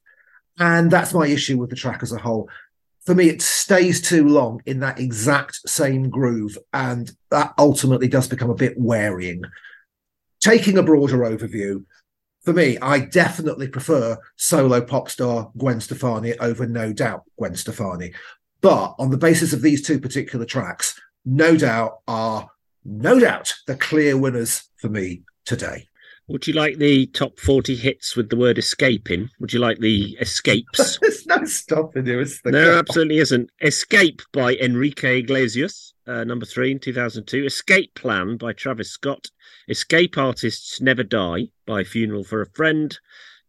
[0.58, 2.48] And that's my issue with the track as a whole.
[3.04, 8.26] For me, it stays too long in that exact same groove, and that ultimately does
[8.26, 9.42] become a bit wearying.
[10.40, 11.84] Taking a broader overview,
[12.42, 18.12] for me, I definitely prefer solo pop star Gwen Stefani over No Doubt Gwen Stefani.
[18.60, 22.48] But on the basis of these two particular tracks, No Doubt are
[22.86, 25.88] no doubt the clear winners for me today.
[26.28, 29.30] Would you like the top 40 hits with the word escape in?
[29.38, 30.98] Would you like the escapes?
[30.98, 32.52] There's no stopping there, is there?
[32.52, 33.50] No, absolutely isn't.
[33.60, 37.44] Escape by Enrique Iglesias, uh, number three in 2002.
[37.44, 39.28] Escape Plan by Travis Scott.
[39.68, 42.98] Escape Artists Never Die by Funeral for a Friend.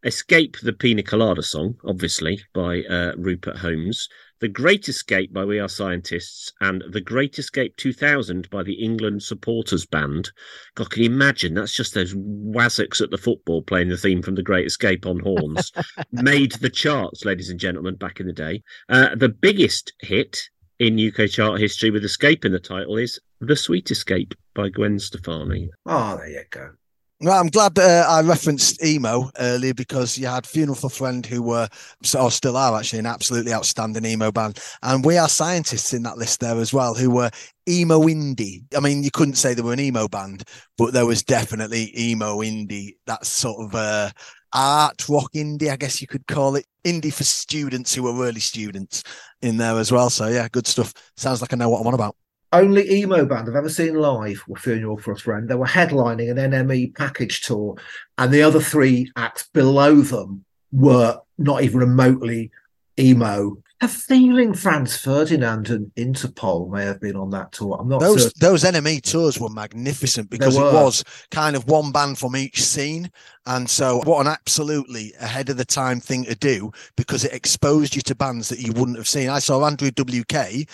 [0.03, 4.07] Escape the Pina Colada song, obviously, by uh, Rupert Holmes.
[4.39, 9.23] The Great Escape by We Are Scientists, and The Great Escape 2000 by the England
[9.23, 10.29] Supporters Band.
[10.75, 11.55] God, can you imagine?
[11.55, 15.19] That's just those wazzocks at the football playing the theme from The Great Escape on
[15.19, 15.71] horns.
[16.11, 18.61] Made the charts, ladies and gentlemen, back in the day.
[18.89, 20.39] Uh, the biggest hit
[20.77, 24.99] in UK chart history with Escape in the title is The Sweet Escape by Gwen
[24.99, 25.69] Stefani.
[25.87, 26.73] Oh, there you go.
[27.19, 31.41] Well, I'm glad uh, I referenced emo earlier because you had Funeral for Friend, who
[31.41, 31.67] were
[32.15, 36.19] or still are actually an absolutely outstanding emo band, and we are scientists in that
[36.19, 37.31] list there as well, who were
[37.67, 38.61] emo indie.
[38.75, 40.43] I mean, you couldn't say they were an emo band,
[40.77, 42.97] but there was definitely emo indie.
[43.07, 44.11] That sort of uh,
[44.53, 48.41] art rock indie, I guess you could call it, indie for students who were really
[48.41, 49.01] students
[49.41, 50.11] in there as well.
[50.11, 50.93] So yeah, good stuff.
[51.15, 52.15] Sounds like I know what I'm on about
[52.53, 55.47] only emo band I've ever seen live were Funeral for a Friend.
[55.47, 57.75] They were headlining an NME package tour,
[58.17, 62.51] and the other three acts below them were not even remotely
[62.99, 63.57] emo.
[63.79, 67.77] A feeling Franz Ferdinand and Interpol may have been on that tour.
[67.79, 68.39] I'm not those certain.
[68.39, 73.11] those NME tours were magnificent because it was kind of one band from each scene,
[73.45, 77.95] and so what an absolutely ahead of the time thing to do because it exposed
[77.95, 79.29] you to bands that you wouldn't have seen.
[79.29, 80.67] I saw Andrew WK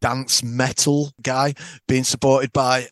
[0.00, 1.54] dance metal guy
[1.86, 2.88] being supported by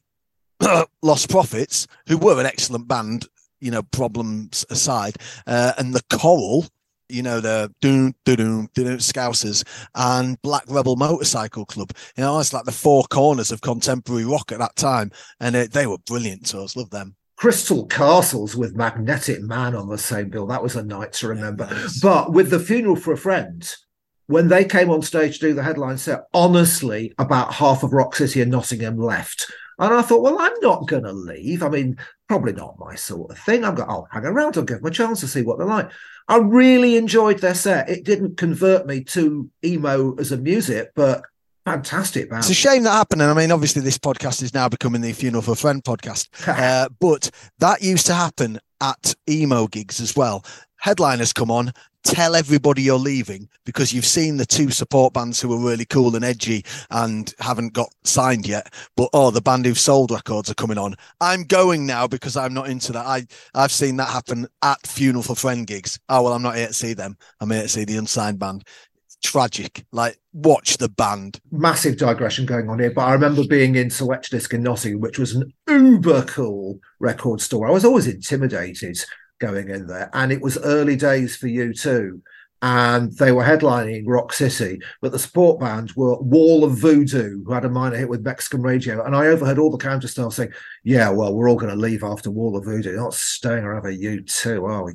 [1.03, 3.27] Lost Prophets, who were an excellent band,
[3.61, 6.67] you know, problems aside, uh, and the Coral,
[7.09, 11.91] you know, the doom, doom, doom, Scousers and Black Rebel Motorcycle Club.
[12.17, 15.73] You know, it's like the four corners of contemporary rock at that time, and it,
[15.73, 16.77] they were brilliant tours.
[16.77, 17.17] Love them.
[17.37, 20.47] Crystal Castles with Magnetic Man on the same bill.
[20.47, 21.69] That was a night to remember.
[22.01, 23.69] But with the funeral for a friend,
[24.27, 28.17] when they came on stage to do the headline set, honestly, about half of Rock
[28.17, 29.51] City and Nottingham left.
[29.79, 31.63] And I thought, well, I'm not going to leave.
[31.63, 31.99] I mean,
[32.29, 33.65] probably not my sort of thing.
[33.65, 34.57] I'm going, I'll hang around.
[34.57, 35.91] I'll give them a chance to see what they're like.
[36.29, 37.91] I really enjoyed their set.
[37.91, 41.23] It didn't convert me to emo as a music, but
[41.65, 42.41] fantastic band.
[42.41, 43.23] It's a shame that happened.
[43.23, 46.29] And I mean, obviously, this podcast is now becoming the Funeral for a Friend podcast.
[46.49, 50.45] uh, but that used to happen at emo gigs as well.
[50.77, 51.73] Headliners come on,
[52.05, 56.15] tell everybody you're leaving because you've seen the two support bands who are really cool
[56.15, 60.55] and edgy and haven't got signed yet but oh the band who've sold records are
[60.55, 64.47] coming on i'm going now because i'm not into that i i've seen that happen
[64.63, 67.63] at funeral for friend gigs oh well i'm not here to see them i'm here
[67.63, 68.65] to see the unsigned band
[69.25, 69.85] tragic.
[69.91, 71.41] Like, watch the band.
[71.51, 75.19] Massive digression going on here, but I remember being in Select Disc in Nottingham, which
[75.19, 77.67] was an uber cool record store.
[77.67, 78.99] I was always intimidated
[79.39, 80.11] going in there.
[80.13, 82.21] And it was early days for U2.
[82.63, 87.53] And they were headlining Rock City, but the support band were Wall of Voodoo, who
[87.53, 89.05] had a minor hit with Mexican radio.
[89.05, 92.03] And I overheard all the counter staff saying, Yeah, well, we're all going to leave
[92.03, 92.97] after Wall of Voodoo.
[92.97, 94.95] Not staying around for U2, are we?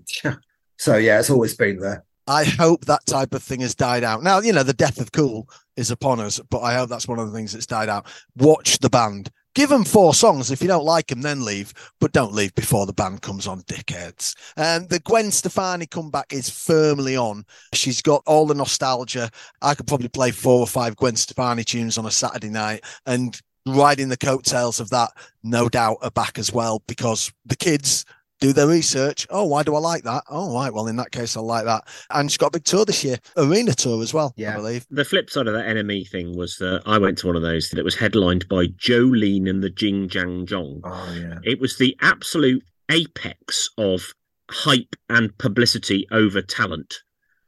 [0.77, 2.03] so, yeah, it's always been there.
[2.29, 4.23] I hope that type of thing has died out.
[4.23, 7.19] Now, you know, the death of cool is upon us, but I hope that's one
[7.19, 8.05] of the things that's died out.
[8.35, 9.29] Watch the band.
[9.59, 10.51] Give them four songs.
[10.51, 11.73] If you don't like them, then leave.
[11.99, 14.33] But don't leave before the band comes on, dickheads.
[14.55, 17.43] And the Gwen Stefani comeback is firmly on.
[17.73, 19.29] She's got all the nostalgia.
[19.61, 23.37] I could probably play four or five Gwen Stefani tunes on a Saturday night and
[23.65, 25.11] riding the coattails of that,
[25.43, 28.05] no doubt, are back as well because the kids
[28.39, 29.27] do their research.
[29.29, 30.23] Oh, why do I like that?
[30.29, 30.73] Oh, right.
[30.73, 31.87] Well, in that case, I like that.
[32.09, 34.53] And she's got a big tour this year, arena tour as well, Yeah.
[34.53, 34.85] I believe.
[34.89, 37.69] The flip side of that NME thing was that I went to one of those
[37.69, 40.81] that was headlined by Joe Lean and the Jing Jang Jong.
[40.83, 41.39] Oh yeah.
[41.43, 44.13] It was the absolute apex of
[44.49, 46.95] hype and publicity over talent.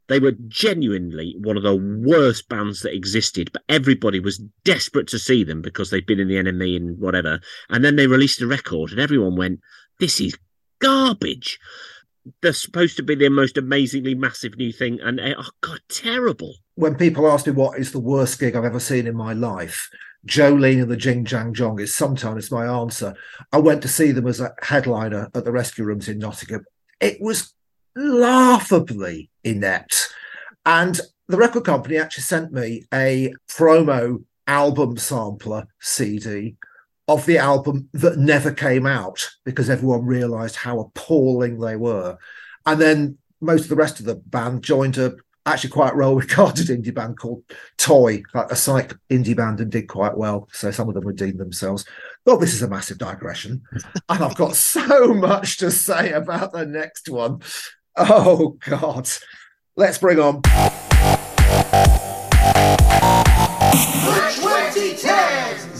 [0.08, 5.20] They were genuinely one of the worst bands that existed, but everybody was desperate to
[5.20, 7.40] see them because they'd been in the NME and whatever.
[7.70, 9.62] And then they released a record, and everyone went,
[10.00, 10.38] This is
[10.82, 11.60] garbage.
[12.42, 16.56] They're supposed to be the most amazingly massive new thing, and they are God, terrible.
[16.76, 19.90] When people ask me what is the worst gig I've ever seen in my life,
[20.26, 23.16] Joe Lean and the Jing Jang Jong is sometimes my answer.
[23.52, 26.66] I went to see them as a headliner at the Rescue Rooms in Nottingham.
[27.00, 27.54] It was
[27.96, 30.14] laughably inept.
[30.66, 36.56] And the record company actually sent me a promo album sampler CD
[37.14, 42.18] of the album that never came out because everyone realized how appalling they were.
[42.66, 46.68] And then most of the rest of the band joined a actually quite well regarded
[46.68, 47.44] indie band called
[47.78, 50.48] Toy, like a psych indie band, and did quite well.
[50.52, 51.86] So some of them redeemed themselves.
[52.26, 53.64] Well, this is a massive digression.
[54.10, 57.42] and I've got so much to say about the next one.
[57.96, 59.10] Oh, God.
[59.76, 60.42] Let's bring on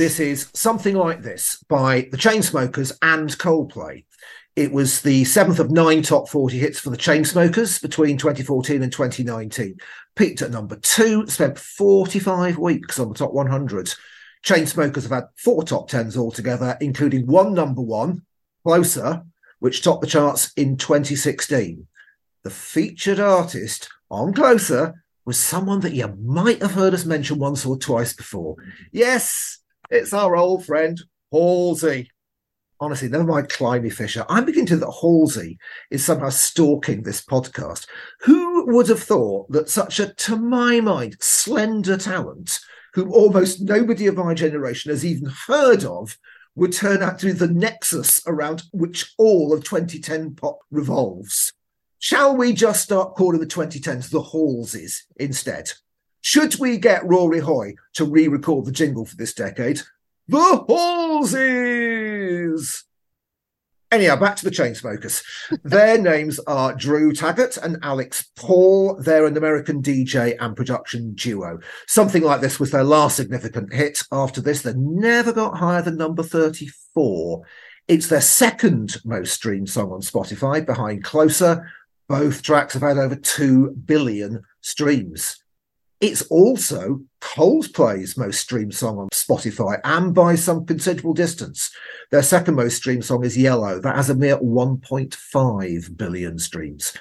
[0.02, 4.06] This is Something Like This by the Chainsmokers and Coldplay.
[4.56, 8.92] It was the seventh of nine top 40 hits for the Chainsmokers between 2014 and
[8.92, 9.78] 2019.
[10.16, 13.94] Peaked at number two, spent 45 weeks on the top 100.
[14.44, 18.24] Chainsmokers have had four top 10s altogether, including one number one,
[18.66, 19.22] Closer,
[19.60, 21.86] which topped the charts in 2016.
[22.42, 27.68] The featured artist on Closer was someone that you might have heard us mention once
[27.68, 28.56] or twice before.
[28.56, 28.84] Mm-hmm.
[28.94, 29.61] Yes,
[29.92, 31.00] it's our old friend
[31.32, 32.10] Halsey.
[32.80, 34.26] Honestly, never mind Climie Fisher.
[34.28, 35.60] I'm beginning to think that Halsey
[35.92, 37.86] is somehow stalking this podcast.
[38.22, 42.60] Who would have thought that such a, to my mind, slender talent,
[42.94, 46.18] whom almost nobody of my generation has even heard of,
[46.56, 51.54] would turn out to be the nexus around which all of 2010 pop revolves?
[52.00, 55.72] Shall we just start calling the 2010s the Halseys instead?
[56.22, 59.82] Should we get Rory Hoy to re record the jingle for this decade?
[60.28, 62.84] The Halseys!
[63.92, 65.22] Anyhow, back to the Chainsmokers.
[65.64, 68.96] Their names are Drew Taggart and Alex Paul.
[69.02, 71.60] They're an American DJ and production duo.
[71.88, 74.02] Something like this was their last significant hit.
[74.10, 77.42] After this, they never got higher than number 34.
[77.90, 81.70] It's their second most streamed song on Spotify, behind Closer.
[82.08, 85.41] Both tracks have had over 2 billion streams.
[86.02, 91.70] It's also Coldplay's most streamed song on Spotify and by some considerable distance.
[92.10, 93.80] Their second most streamed song is Yellow.
[93.80, 96.98] That has a mere 1.5 billion streams.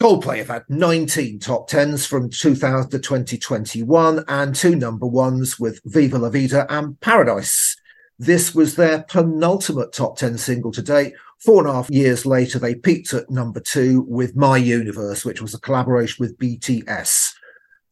[0.00, 5.80] Coldplay have had 19 top 10s from 2000 to 2021 and two number ones with
[5.84, 7.76] Viva La Vida and Paradise.
[8.16, 11.14] This was their penultimate top 10 single to date.
[11.40, 15.42] Four and a half years later, they peaked at number two with My Universe, which
[15.42, 17.34] was a collaboration with BTS.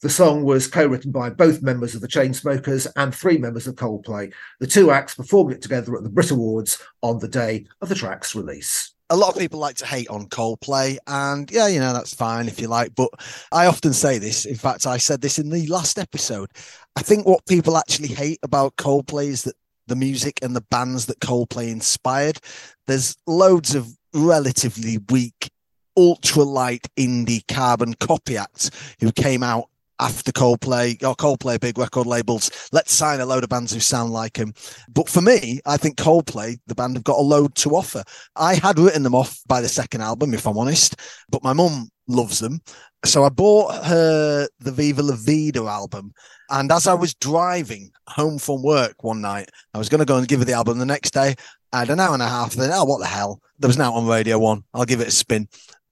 [0.00, 3.74] The song was co written by both members of the Chainsmokers and three members of
[3.74, 4.32] Coldplay.
[4.60, 7.96] The two acts performed it together at the Brit Awards on the day of the
[7.96, 8.94] track's release.
[9.10, 12.46] a lot of people like to hate on Coldplay, and yeah, you know, that's fine
[12.46, 12.94] if you like.
[12.94, 13.10] But
[13.50, 14.44] I often say this.
[14.44, 16.50] In fact, I said this in the last episode.
[16.94, 21.06] I think what people actually hate about Coldplay is that the music and the bands
[21.06, 22.38] that Coldplay inspired,
[22.86, 25.50] there's loads of relatively weak,
[25.96, 28.70] ultra light indie carbon copy acts
[29.00, 29.68] who came out
[30.00, 32.50] after Coldplay or Coldplay big record labels.
[32.72, 34.54] Let's sign a load of bands who sound like him.
[34.88, 38.02] But for me, I think Coldplay, the band, have got a load to offer.
[38.36, 40.96] I had written them off by the second album, if I'm honest,
[41.30, 42.60] but my mum loves them.
[43.04, 46.12] So I bought her the Viva La Vida album.
[46.50, 50.16] And as I was driving home from work one night, I was going to go
[50.16, 51.34] and give her the album the next day.
[51.72, 52.54] I had an hour and a half.
[52.54, 53.40] Then, oh, what the hell?
[53.58, 54.64] There was now on Radio One.
[54.72, 55.48] I'll give it a spin.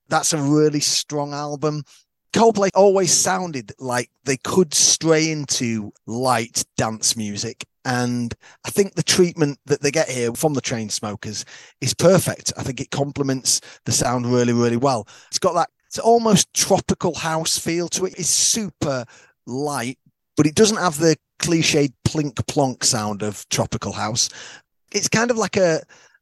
[0.09, 1.83] That's a really strong album.
[2.37, 7.65] Coldplay always sounded like they could stray into light dance music.
[7.87, 8.35] And
[8.67, 11.45] I think the treatment that they get here from the Chainsmokers
[11.81, 12.53] is perfect.
[12.59, 15.09] I think it complements the sound really, really well.
[15.29, 18.19] It's got that it's almost tropical house feel to it.
[18.19, 19.07] It's super
[19.47, 19.99] light,
[20.37, 24.29] but it doesn't have the cliched plink plonk sound of tropical house.
[24.93, 25.81] It's kind of like a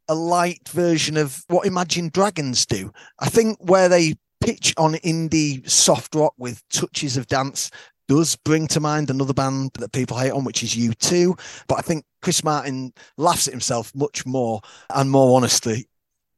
[0.08, 2.92] a light version of what Imagine Dragons do.
[3.18, 4.14] I think where they
[4.44, 7.70] pitch on indie soft rock with touches of dance
[8.06, 11.38] does bring to mind another band that people hate on, which is U2.
[11.66, 14.60] But I think Chris Martin laughs at himself much more
[14.90, 15.86] and more honestly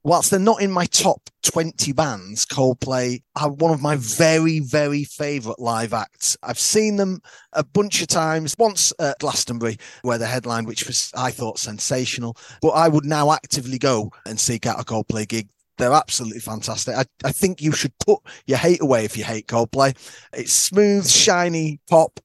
[0.07, 5.03] whilst they're not in my top 20 bands, Coldplay are one of my very, very
[5.03, 6.37] favourite live acts.
[6.45, 7.21] I've seen them
[7.53, 12.37] a bunch of times, once at Glastonbury, where the headline, which was, I thought, sensational.
[12.63, 15.49] But I would now actively go and seek out a Coldplay gig.
[15.79, 16.95] They're absolutely fantastic.
[16.95, 19.97] I, I think you should put your hate away if you hate Coldplay.
[20.33, 22.21] It's smooth, shiny pop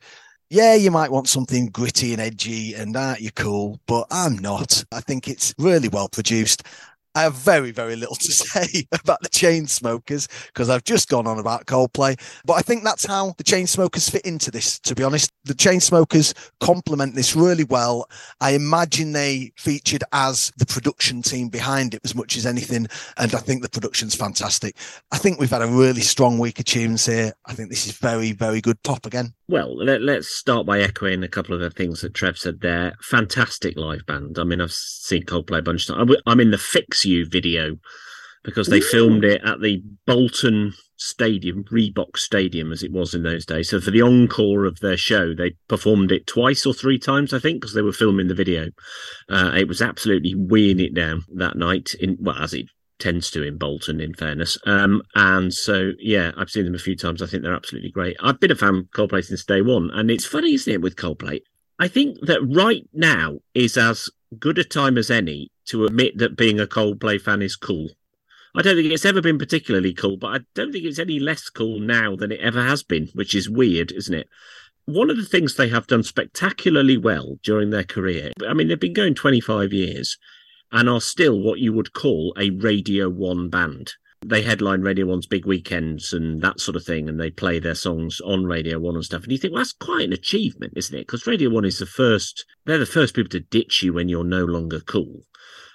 [0.51, 4.83] yeah, you might want something gritty and edgy, and that you're cool, but I'm not.
[4.91, 6.63] I think it's really well produced.
[7.13, 11.39] I have very, very little to say about the Chainsmokers because I've just gone on
[11.39, 12.19] about Coldplay.
[12.45, 15.31] But I think that's how the Chainsmokers fit into this, to be honest.
[15.43, 18.07] The Chainsmokers complement this really well.
[18.39, 22.87] I imagine they featured as the production team behind it as much as anything.
[23.17, 24.77] And I think the production's fantastic.
[25.11, 27.33] I think we've had a really strong week of tunes here.
[27.45, 29.33] I think this is very, very good pop again.
[29.51, 32.93] Well, let, us start by echoing a couple of the things that Trev said there.
[33.01, 34.39] Fantastic live band.
[34.39, 36.15] I mean, I've seen Coldplay a bunch of times.
[36.25, 37.77] I'm in the Fix Video
[38.43, 43.45] because they filmed it at the Bolton Stadium, Reebok Stadium, as it was in those
[43.45, 43.69] days.
[43.69, 47.39] So for the encore of their show, they performed it twice or three times, I
[47.39, 48.69] think, because they were filming the video.
[49.29, 51.93] Uh, it was absolutely weighing it down that night.
[51.99, 52.65] In well, as it
[52.99, 54.57] tends to in Bolton, in fairness.
[54.65, 57.21] Um, and so, yeah, I've seen them a few times.
[57.21, 58.15] I think they're absolutely great.
[58.21, 59.89] I've been a fan of Coldplay since day one.
[59.91, 61.41] And it's funny, isn't it, with Coldplay?
[61.79, 64.09] I think that right now is as
[64.39, 67.89] good a time as any to admit that being a Coldplay fan is cool.
[68.53, 71.49] I don't think it's ever been particularly cool, but I don't think it's any less
[71.49, 74.27] cool now than it ever has been, which is weird, isn't it?
[74.85, 78.79] One of the things they have done spectacularly well during their career, I mean, they've
[78.79, 80.17] been going 25 years,
[80.71, 83.93] and are still what you would call a Radio 1 band.
[84.23, 87.75] They headline Radio 1's big weekends and that sort of thing, and they play their
[87.75, 89.23] songs on Radio 1 and stuff.
[89.23, 91.07] And you think, well, that's quite an achievement, isn't it?
[91.07, 94.23] Because Radio 1 is the first, they're the first people to ditch you when you're
[94.23, 95.21] no longer cool.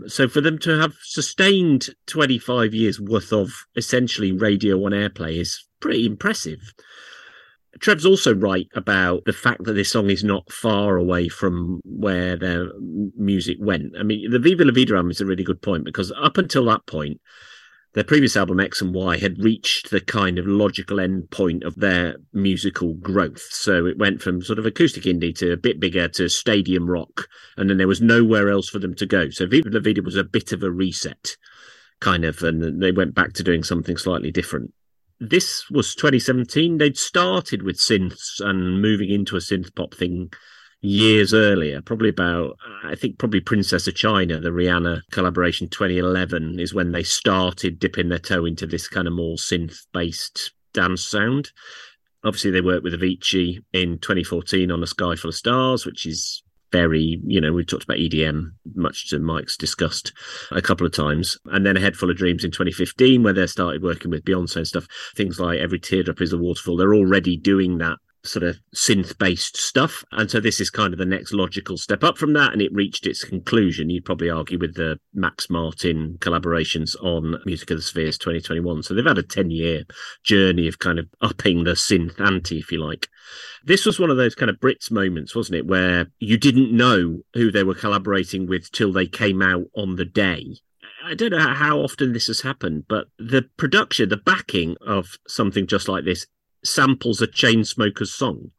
[0.06, 5.64] So for them to have sustained 25 years worth of essentially Radio 1 airplay is
[5.80, 6.74] pretty impressive.
[7.80, 12.36] Trev's also right about the fact that this song is not far away from where
[12.36, 12.70] their
[13.16, 13.92] music went.
[13.98, 16.64] I mean, the Viva La Vida album is a really good point because up until
[16.66, 17.20] that point,
[17.96, 21.76] their previous album X and Y had reached the kind of logical end point of
[21.76, 23.40] their musical growth.
[23.50, 27.26] So it went from sort of acoustic indie to a bit bigger to stadium rock,
[27.56, 29.30] and then there was nowhere else for them to go.
[29.30, 31.38] So Viva La Vida was a bit of a reset,
[32.00, 34.74] kind of, and they went back to doing something slightly different
[35.18, 36.76] this was 2017.
[36.76, 40.30] They'd started with synths and moving into a synth pop thing
[40.86, 46.72] years earlier, probably about, I think, probably Princess of China, the Rihanna collaboration 2011 is
[46.72, 51.50] when they started dipping their toe into this kind of more synth based dance sound.
[52.24, 56.42] Obviously, they worked with Avicii in 2014 on A Sky Full of Stars, which is
[56.72, 60.12] very, you know, we've talked about EDM, much to Mike's discussed
[60.50, 61.38] a couple of times.
[61.46, 64.56] And then A Head Full of Dreams in 2015, where they started working with Beyonce
[64.56, 64.86] and stuff.
[65.16, 66.76] Things like Every Teardrop is a Waterfall.
[66.76, 70.04] They're already doing that sort of synth based stuff.
[70.12, 72.52] And so this is kind of the next logical step up from that.
[72.52, 77.70] And it reached its conclusion, you'd probably argue, with the Max Martin collaborations on Music
[77.70, 78.82] of the Spheres 2021.
[78.82, 79.84] So they've had a 10 year
[80.22, 83.08] journey of kind of upping the synth ante, if you like.
[83.64, 87.20] This was one of those kind of Brits moments, wasn't it, where you didn't know
[87.34, 90.56] who they were collaborating with till they came out on the day.
[91.04, 95.66] I don't know how often this has happened, but the production, the backing of something
[95.66, 96.26] just like this
[96.66, 98.50] samples a Chainsmokers song.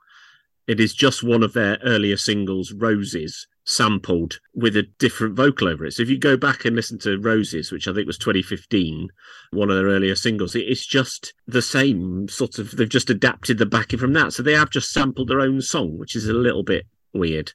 [0.67, 5.85] It is just one of their earlier singles, Roses, sampled with a different vocal over
[5.85, 5.93] it.
[5.93, 9.07] So if you go back and listen to Roses, which I think was 2015,
[9.51, 13.65] one of their earlier singles, it's just the same sort of, they've just adapted the
[13.65, 14.33] backing from that.
[14.33, 17.53] So they have just sampled their own song, which is a little bit weird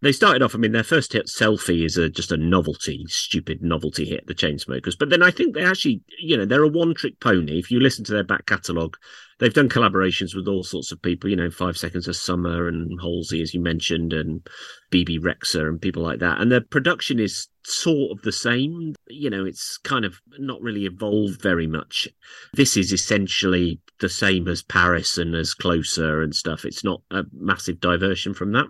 [0.00, 0.54] they started off.
[0.54, 4.26] I mean, their first hit, "Selfie," is a, just a novelty, stupid novelty hit.
[4.26, 7.58] The Chainsmokers, but then I think they actually, you know, they're a one-trick pony.
[7.58, 8.96] If you listen to their back catalogue,
[9.38, 11.30] they've done collaborations with all sorts of people.
[11.30, 14.46] You know, Five Seconds of Summer and Halsey, as you mentioned, and
[14.90, 16.40] Bebe Rexha and people like that.
[16.40, 18.94] And their production is sort of the same.
[19.08, 22.08] You know, it's kind of not really evolved very much.
[22.54, 26.64] This is essentially the same as Paris and as Closer and stuff.
[26.64, 28.66] It's not a massive diversion from that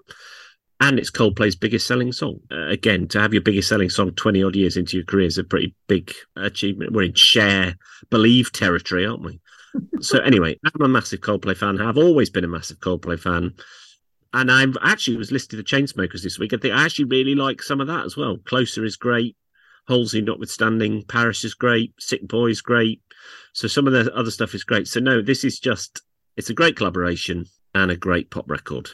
[0.81, 2.41] and it's Coldplay's biggest selling song.
[2.51, 5.39] Uh, again, to have your biggest selling song 20 odd years into your career is
[5.39, 6.93] a pretty big achievement.
[6.93, 7.75] We're in Cher
[8.11, 9.41] believe territory, aren't we?
[10.01, 11.81] So, anyway, I'm a massive Coldplay fan.
[11.81, 13.55] I've always been a massive Coldplay fan.
[14.33, 16.53] And I actually was listening to Chainsmokers this week.
[16.53, 18.37] I think I actually really like some of that as well.
[18.45, 19.37] Closer is great.
[19.89, 21.05] Halsey notwithstanding.
[21.09, 21.95] Paris is great.
[21.99, 23.01] Sick Boy is great.
[23.55, 24.87] So some of the other stuff is great.
[24.87, 26.03] So no, this is just,
[26.37, 28.91] it's a great collaboration and a great pop record.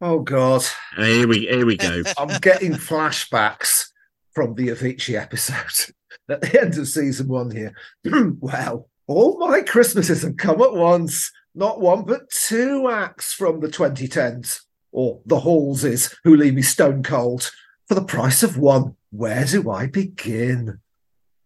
[0.00, 0.62] Oh God!
[0.94, 2.02] Here we here we go.
[2.18, 3.86] I'm getting flashbacks
[4.34, 5.94] from the Avicii episode.
[6.28, 7.74] at the end of season one here.
[8.40, 13.68] well, all my Christmases have come at once, not one but two acts from the
[13.68, 14.60] 2010s,
[14.92, 17.50] or the Halseys, who leave me stone cold.
[17.88, 20.80] For the price of one, where do I begin?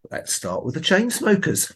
[0.09, 1.71] Let's start with the Chainsmokers.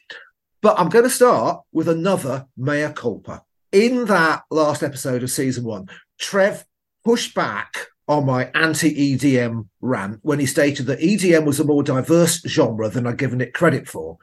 [0.62, 3.44] But I'm going to start with another mea culpa.
[3.72, 5.88] In that last episode of season one,
[6.20, 6.66] Trev
[7.04, 11.84] pushed back on my anti EDM rant when he stated that EDM was a more
[11.84, 14.18] diverse genre than I'd given it credit for.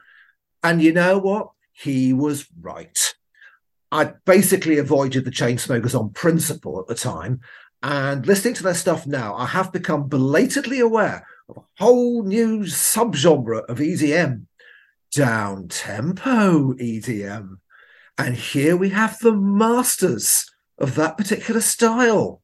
[0.63, 1.51] And you know what?
[1.73, 3.15] He was right.
[3.91, 7.41] I basically avoided the Chainsmokers on principle at the time.
[7.81, 12.61] And listening to their stuff now, I have become belatedly aware of a whole new
[12.61, 14.45] subgenre of EDM
[15.13, 17.57] down tempo EDM.
[18.17, 22.41] And here we have the masters of that particular style.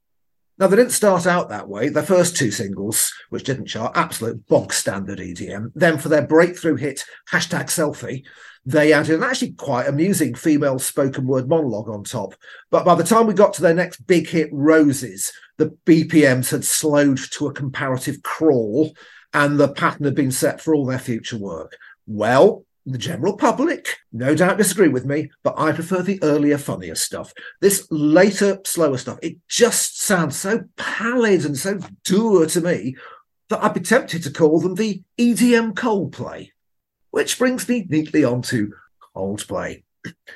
[0.58, 1.88] Now, they didn't start out that way.
[1.88, 5.72] Their first two singles, which didn't chart, absolute bog standard EDM.
[5.74, 8.26] Then, for their breakthrough hit, hashtag selfie,
[8.70, 12.36] they added an actually quite amusing female spoken word monologue on top.
[12.70, 16.64] But by the time we got to their next big hit, Roses, the BPMs had
[16.64, 18.94] slowed to a comparative crawl
[19.34, 21.76] and the pattern had been set for all their future work.
[22.06, 26.96] Well, the general public no doubt disagree with me, but I prefer the earlier, funnier
[26.96, 27.34] stuff.
[27.62, 32.98] This later, slower stuff, it just sounds so pallid and so dour to me
[33.50, 36.52] that I'd be tempted to call them the EDM Coldplay.
[37.12, 38.74] Which brings me neatly on to
[39.16, 39.84] Coldplay.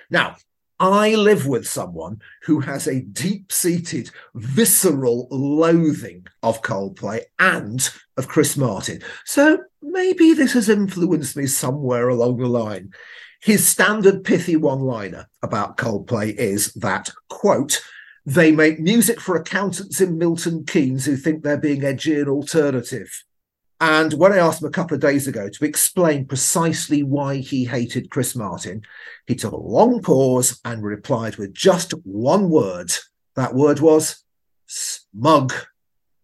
[0.09, 0.35] Now,
[0.79, 8.27] I live with someone who has a deep seated, visceral loathing of Coldplay and of
[8.27, 9.01] Chris Martin.
[9.23, 12.91] So maybe this has influenced me somewhere along the line.
[13.41, 17.81] His standard pithy one liner about Coldplay is that, quote,
[18.25, 23.23] they make music for accountants in Milton Keynes who think they're being edgy and alternative.
[23.83, 27.65] And when I asked him a couple of days ago to explain precisely why he
[27.65, 28.83] hated Chris Martin,
[29.27, 32.93] he took a long pause and replied with just one word.
[33.35, 34.23] That word was
[34.67, 35.51] smug.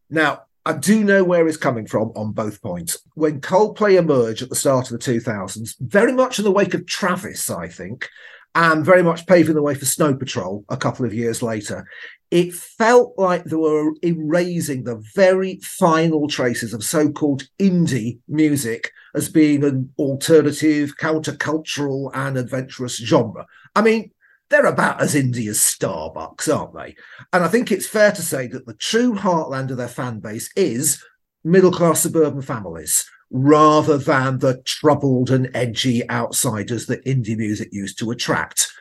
[0.09, 2.97] Now, I do know where he's coming from on both points.
[3.15, 6.85] When Coldplay emerged at the start of the 2000s, very much in the wake of
[6.85, 8.07] Travis, I think,
[8.55, 11.85] and very much paving the way for Snow Patrol a couple of years later,
[12.31, 19.29] it felt like they were erasing the very final traces of so-called indie music as
[19.29, 23.47] being an alternative, countercultural, and adventurous genre.
[23.75, 24.11] I mean,
[24.49, 26.95] they're about as indie as Starbucks, aren't they?
[27.33, 30.51] And I think it's fair to say that the true heartland of their fan base
[30.55, 31.03] is
[31.43, 37.99] middle class suburban families rather than the troubled and edgy outsiders that indie music used
[37.99, 38.71] to attract.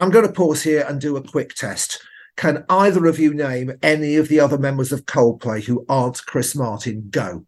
[0.00, 2.02] I'm going to pause here and do a quick test.
[2.36, 6.54] Can either of you name any of the other members of Coldplay who aren't Chris
[6.54, 7.08] Martin?
[7.10, 7.46] Go.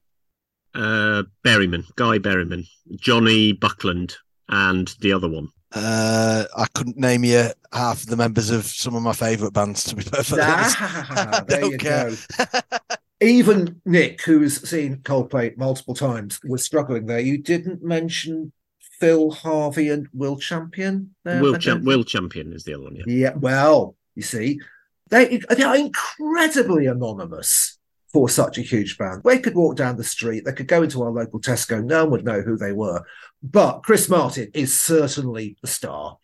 [0.74, 2.66] Uh, Berryman, Guy Berryman,
[2.96, 4.16] Jonny Buckland,
[4.48, 5.48] and the other one.
[5.72, 9.84] Uh, I couldn't name you half of the members of some of my favourite bands,
[9.84, 10.76] to be perfectly honest.
[10.78, 12.10] Ah, there Don't you care.
[12.10, 12.78] go.
[13.20, 17.20] Even Nick, who's seen Coldplay multiple times, was struggling there.
[17.20, 18.52] You didn't mention
[19.00, 21.14] Phil Harvey and Will Champion.
[21.24, 22.96] There, Will, Cham- Will Champion is the other one.
[22.96, 23.04] Yeah.
[23.06, 24.60] Yeah, well, you see,
[25.10, 27.78] they they are incredibly anonymous
[28.12, 29.22] for such a huge band.
[29.24, 32.12] They could walk down the street, they could go into our local Tesco, no one
[32.12, 33.02] would know who they were.
[33.42, 36.16] But Chris Martin is certainly the star.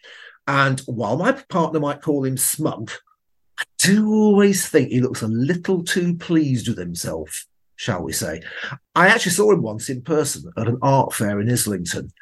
[0.47, 2.93] And while my partner might call him smug,
[3.59, 7.47] I do always think he looks a little too pleased with himself,
[7.77, 8.41] shall we say.
[8.95, 12.13] I actually saw him once in person at an art fair in Islington.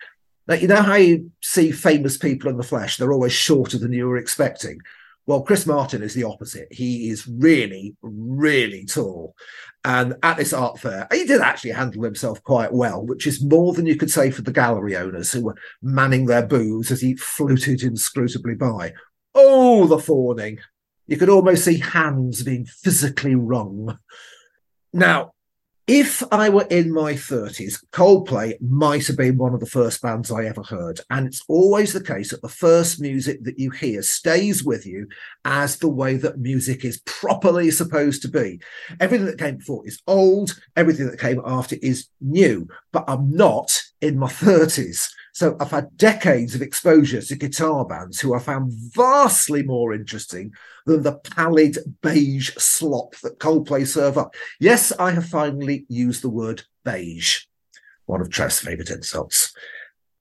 [0.46, 3.92] Now, you know how you see famous people in the flesh, they're always shorter than
[3.92, 4.80] you were expecting.
[5.28, 6.68] Well, Chris Martin is the opposite.
[6.70, 9.36] He is really, really tall.
[9.84, 13.74] And at this art fair, he did actually handle himself quite well, which is more
[13.74, 17.14] than you could say for the gallery owners who were manning their booths as he
[17.16, 18.94] fluted inscrutably by.
[19.34, 20.60] Oh, the fawning.
[21.06, 23.98] You could almost see hands being physically wrung.
[24.94, 25.34] Now,
[25.88, 30.30] if I were in my 30s, Coldplay might have been one of the first bands
[30.30, 31.00] I ever heard.
[31.08, 35.08] And it's always the case that the first music that you hear stays with you
[35.46, 38.60] as the way that music is properly supposed to be.
[39.00, 42.68] Everything that came before is old, everything that came after is new.
[42.92, 45.08] But I'm not in my 30s.
[45.38, 50.52] So I've had decades of exposure to guitar bands who I found vastly more interesting
[50.84, 54.34] than the pallid beige slop that Coldplay serve up.
[54.58, 57.42] Yes, I have finally used the word beige,
[58.06, 59.54] one of Trev's favourite insults.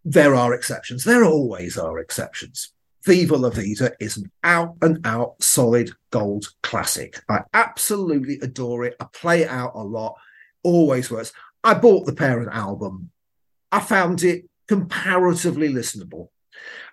[0.05, 1.03] There are exceptions.
[1.03, 2.71] There always are exceptions.
[3.03, 7.23] Viva La Vida is an out and out solid gold classic.
[7.27, 8.95] I absolutely adore it.
[8.99, 10.13] I play it out a lot,
[10.61, 11.33] always works.
[11.63, 13.09] I bought the parent album
[13.71, 16.29] I found it comparatively listenable.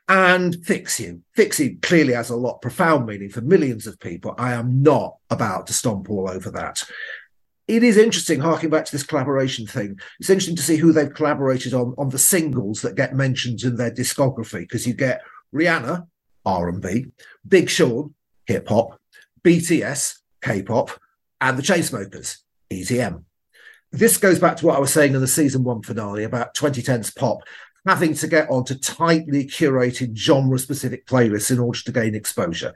[0.08, 1.22] And Fix You.
[1.34, 4.34] Fix You clearly has a lot profound meaning for millions of people.
[4.36, 6.84] I am not about to stomp all over that.
[7.66, 9.98] It is interesting, harking back to this collaboration thing.
[10.20, 13.76] It's interesting to see who they've collaborated on on the singles that get mentioned in
[13.76, 15.22] their discography, because you get
[15.54, 16.06] Rihanna,
[16.44, 17.06] R&B,
[17.48, 18.14] Big Sean,
[18.46, 19.00] hip hop,
[19.42, 20.90] BTS, K-pop,
[21.40, 22.38] and the Chainsmokers,
[22.70, 23.24] EDM.
[23.94, 27.12] This goes back to what I was saying in the season one finale about 2010's
[27.12, 27.38] pop
[27.86, 32.74] having to get onto tightly curated genre specific playlists in order to gain exposure.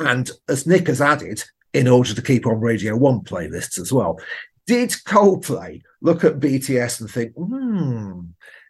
[0.00, 4.18] And as Nick has added, in order to keep on Radio 1 playlists as well.
[4.66, 8.22] Did Coldplay look at BTS and think, hmm,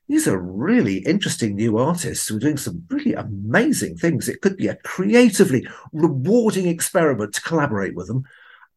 [0.09, 4.29] these are really interesting new artists who are doing some really amazing things.
[4.29, 8.25] It could be a creatively rewarding experiment to collaborate with them.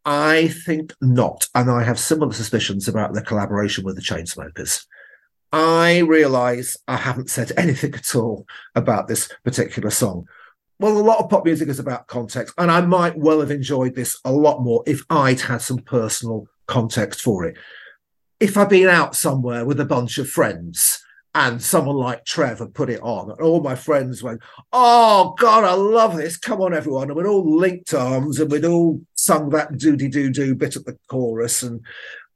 [0.05, 1.47] I think not.
[1.53, 4.85] And I have similar suspicions about their collaboration with the Chainsmokers.
[5.51, 8.45] I realize I haven't said anything at all
[8.75, 10.27] about this particular song.
[10.79, 13.95] Well, a lot of pop music is about context, and I might well have enjoyed
[13.95, 17.57] this a lot more if I'd had some personal context for it.
[18.39, 21.03] If I'd been out somewhere with a bunch of friends
[21.35, 25.73] and someone like Trevor put it on, and all my friends went, Oh God, I
[25.73, 26.37] love this.
[26.37, 27.09] Come on, everyone.
[27.09, 30.85] And we'd all linked arms and we'd all sung that doody doo doo bit at
[30.85, 31.61] the chorus.
[31.61, 31.81] And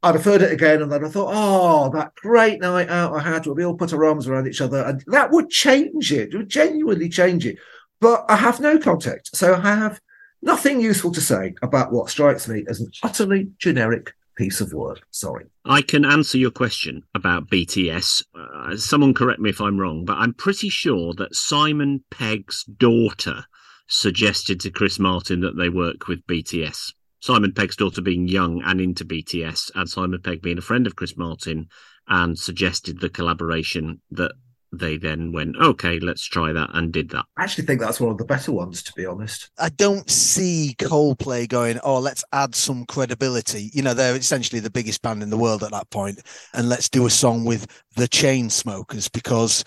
[0.03, 3.19] I'd have heard it again, and then I thought, oh, that great night out I
[3.21, 6.33] had where we all put our arms around each other, and that would change it.
[6.33, 7.57] It would genuinely change it.
[7.99, 9.99] But I have no context, so I have
[10.43, 15.01] nothing useful to say about what strikes me as an utterly generic piece of work.
[15.09, 15.45] Sorry.
[15.65, 18.23] I can answer your question about BTS.
[18.35, 23.45] Uh, someone correct me if I'm wrong, but I'm pretty sure that Simon Pegg's daughter
[23.87, 26.93] suggested to Chris Martin that they work with BTS.
[27.19, 30.95] Simon Pegg's daughter being young and into BTS, and Simon Pegg being a friend of
[30.95, 31.67] Chris Martin,
[32.07, 34.33] and suggested the collaboration that
[34.73, 37.25] they then went, okay, let's try that, and did that.
[37.37, 39.51] I actually think that's one of the better ones, to be honest.
[39.57, 43.69] I don't see Coldplay going, oh, let's add some credibility.
[43.73, 46.19] You know, they're essentially the biggest band in the world at that point,
[46.53, 49.63] and let's do a song with the Chainsmokers because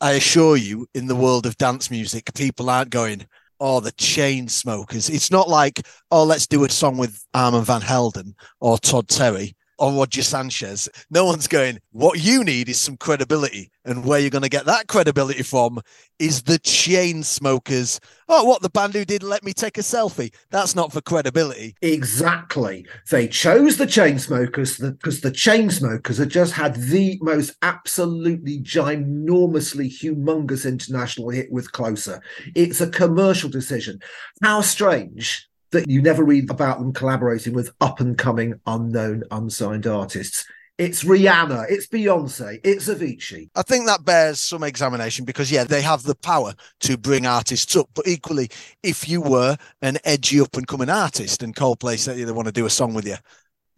[0.00, 3.26] I assure you, in the world of dance music, people aren't going,
[3.58, 5.08] or the chain smokers.
[5.08, 9.56] It's not like, oh, let's do a song with Armand Van Helden or Todd Terry
[9.78, 10.88] or Roger Sanchez.
[11.10, 13.70] No one's going, what you need is some credibility.
[13.84, 15.80] And where you're going to get that credibility from
[16.18, 18.00] is the Chainsmokers.
[18.28, 20.34] Oh, what the band who did Let Me Take a Selfie?
[20.50, 21.76] That's not for credibility.
[21.82, 22.84] Exactly.
[23.10, 30.66] They chose the Chainsmokers because the Chainsmokers had just had the most absolutely ginormously humongous
[30.66, 32.20] international hit with Closer.
[32.56, 34.00] It's a commercial decision.
[34.42, 39.86] How strange that you never read about them collaborating with up and coming, unknown, unsigned
[39.86, 40.46] artists.
[40.78, 43.50] It's Rihanna, it's Beyonce, it's Avicii.
[43.54, 47.76] I think that bears some examination because, yeah, they have the power to bring artists
[47.76, 47.88] up.
[47.94, 48.50] But equally,
[48.82, 52.52] if you were an edgy up and coming artist and Coldplay said they want to
[52.52, 53.16] do a song with you,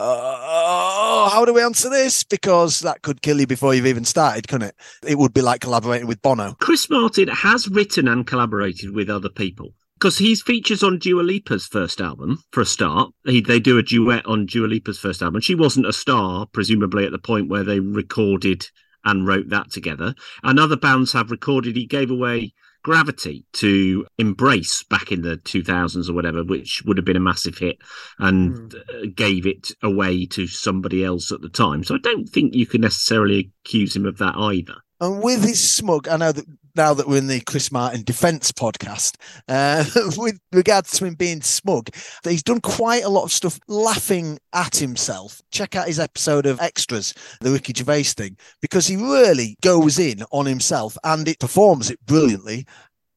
[0.00, 2.22] uh, how do we answer this?
[2.22, 4.76] Because that could kill you before you've even started, couldn't it?
[5.06, 6.54] It would be like collaborating with Bono.
[6.60, 11.66] Chris Martin has written and collaborated with other people because he's features on Dua Lipa's
[11.66, 13.10] first album for a start.
[13.24, 15.40] He, they do a duet on Dua Lipa's first album.
[15.40, 18.66] She wasn't a star, presumably at the point where they recorded
[19.04, 20.14] and wrote that together.
[20.44, 21.74] And other bands have recorded.
[21.74, 22.52] He gave away
[22.84, 27.58] Gravity to Embrace back in the 2000s or whatever, which would have been a massive
[27.58, 27.78] hit,
[28.20, 29.14] and mm.
[29.16, 31.82] gave it away to somebody else at the time.
[31.82, 34.76] So I don't think you can necessarily accuse him of that either.
[35.00, 36.46] And with his smug, I know that
[36.78, 39.16] now that we're in the Chris Martin defense podcast,
[39.48, 39.84] uh,
[40.16, 41.90] with regards to him being smug,
[42.22, 45.42] he's done quite a lot of stuff laughing at himself.
[45.50, 50.22] Check out his episode of Extras, the Ricky Gervais thing, because he really goes in
[50.30, 52.64] on himself and it performs it brilliantly.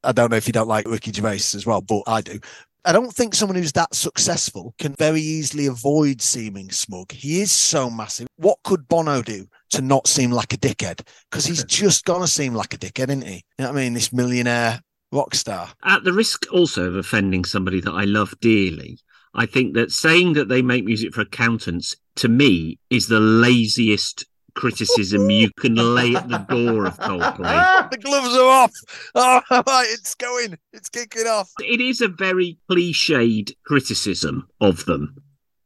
[0.02, 2.40] I don't know if you don't like Ricky Gervais as well, but I do.
[2.84, 7.12] I don't think someone who's that successful can very easily avoid seeming smug.
[7.12, 8.26] He is so massive.
[8.36, 11.06] What could Bono do to not seem like a dickhead?
[11.30, 13.34] Because he's just gonna seem like a dickhead, isn't he?
[13.34, 13.94] You know what I mean?
[13.94, 14.80] This millionaire
[15.12, 15.68] rock star.
[15.84, 18.98] At the risk also of offending somebody that I love dearly,
[19.34, 24.24] I think that saying that they make music for accountants to me is the laziest
[24.54, 27.90] criticism you can lay at the door of Coldplay.
[27.90, 28.72] the gloves are off.
[29.14, 29.42] Oh,
[29.92, 30.58] it's going.
[30.72, 31.50] It's kicking off.
[31.60, 35.16] It is a very cliched criticism of them,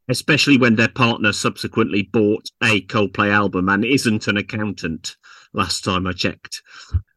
[0.08, 5.16] especially when their partner subsequently bought a Coldplay album and isn't an accountant.
[5.52, 6.62] Last time I checked.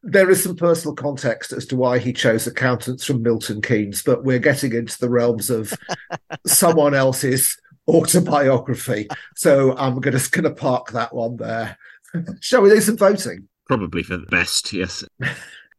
[0.02, 4.24] There is some personal context as to why he chose accountants from Milton Keynes, but
[4.24, 5.74] we're getting into the realms of
[6.48, 7.58] someone else's
[7.90, 9.08] autobiography.
[9.36, 11.78] So I'm gonna, gonna park that one there
[12.42, 13.48] Shall we do some voting?
[13.68, 15.04] Probably for the best, yes.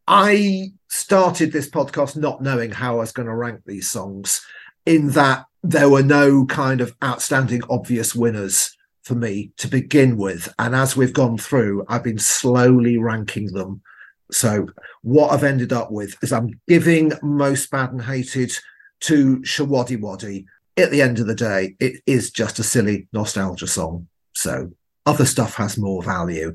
[0.06, 4.44] I started this podcast not knowing how I was going to rank these songs,
[4.86, 10.52] in that there were no kind of outstanding obvious winners for me to begin with.
[10.58, 13.82] And as we've gone through, I've been slowly ranking them.
[14.30, 14.68] So
[15.02, 18.52] what I've ended up with is I'm giving most bad and hated
[19.00, 20.44] to Showaddywaddy.
[20.76, 24.08] At the end of the day, it is just a silly nostalgia song.
[24.34, 24.70] So
[25.06, 26.54] other stuff has more value.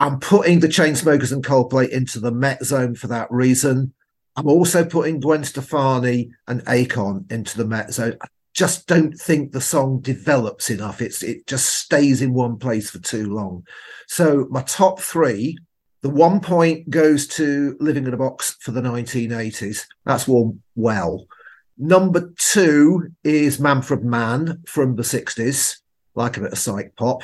[0.00, 3.94] I'm putting the Chainsmokers and Coldplay into the Met zone for that reason.
[4.36, 8.16] I'm also putting Gwen Stefani and Akon into the Met zone.
[8.20, 11.00] I just don't think the song develops enough.
[11.00, 13.66] It's it just stays in one place for too long.
[14.08, 15.56] So my top three,
[16.02, 19.86] the one point goes to Living in a Box for the 1980s.
[20.04, 21.26] That's worn well.
[21.76, 25.78] Number two is Manfred Mann from the 60s,
[26.14, 27.22] like a bit of psych pop.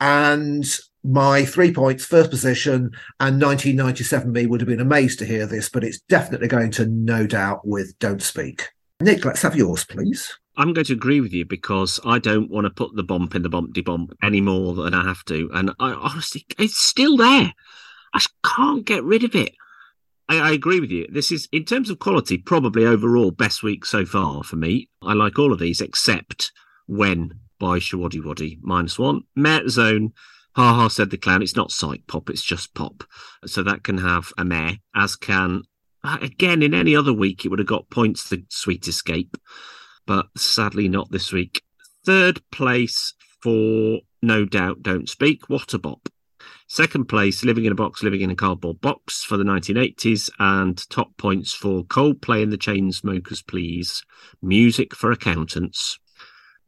[0.00, 0.64] And
[1.04, 5.68] my three points, first position, and 1997 me would have been amazed to hear this,
[5.68, 8.68] but it's definitely going to no doubt with Don't Speak.
[9.00, 10.38] Nick, let's have yours, please.
[10.56, 13.42] I'm going to agree with you because I don't want to put the bump in
[13.42, 15.48] the bumpty bump any more than I have to.
[15.54, 17.54] And I honestly, it's still there.
[18.12, 19.54] I can't get rid of it.
[20.30, 21.08] I, I agree with you.
[21.10, 24.88] This is, in terms of quality, probably overall best week so far for me.
[25.02, 26.52] I like all of these except
[26.86, 29.22] when by Showaddywaddy minus one.
[29.34, 30.12] Met Zone,
[30.54, 31.42] Ha Ha said the clown.
[31.42, 33.02] It's not psych pop, it's just pop.
[33.44, 35.62] So that can have a meh, as can,
[36.04, 39.36] uh, again, in any other week, it would have got points to Sweet Escape,
[40.06, 41.62] but sadly not this week.
[42.06, 46.08] Third place for No Doubt Don't Speak, What a Bop.
[46.72, 50.88] Second place, Living in a Box, Living in a Cardboard Box for the 1980s, and
[50.88, 54.04] top points for Coldplay and the Chainsmokers, Please,
[54.40, 55.98] Music for Accountants.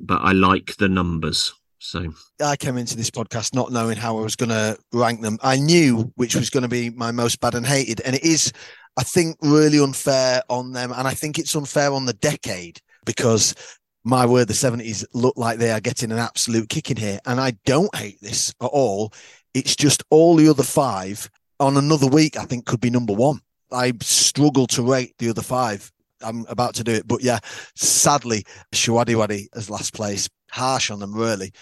[0.01, 1.55] But I like the numbers.
[1.79, 2.13] So
[2.45, 5.39] I came into this podcast not knowing how I was going to rank them.
[5.41, 8.53] I knew which was going to be my most bad and hated, and it is,
[8.97, 13.55] I think, really unfair on them, and I think it's unfair on the decade because
[14.03, 17.41] my word, the seventies look like they are getting an absolute kick in here, and
[17.41, 19.13] I don't hate this at all.
[19.55, 21.31] It's just all the other five
[21.61, 22.37] on another week.
[22.37, 23.41] I think could be number one.
[23.71, 25.91] I struggle to rate the other five.
[26.21, 27.41] I'm about to do it, but yeah,
[27.75, 30.29] sadly, Showaddywaddy as last place.
[30.51, 31.53] Harsh on them, really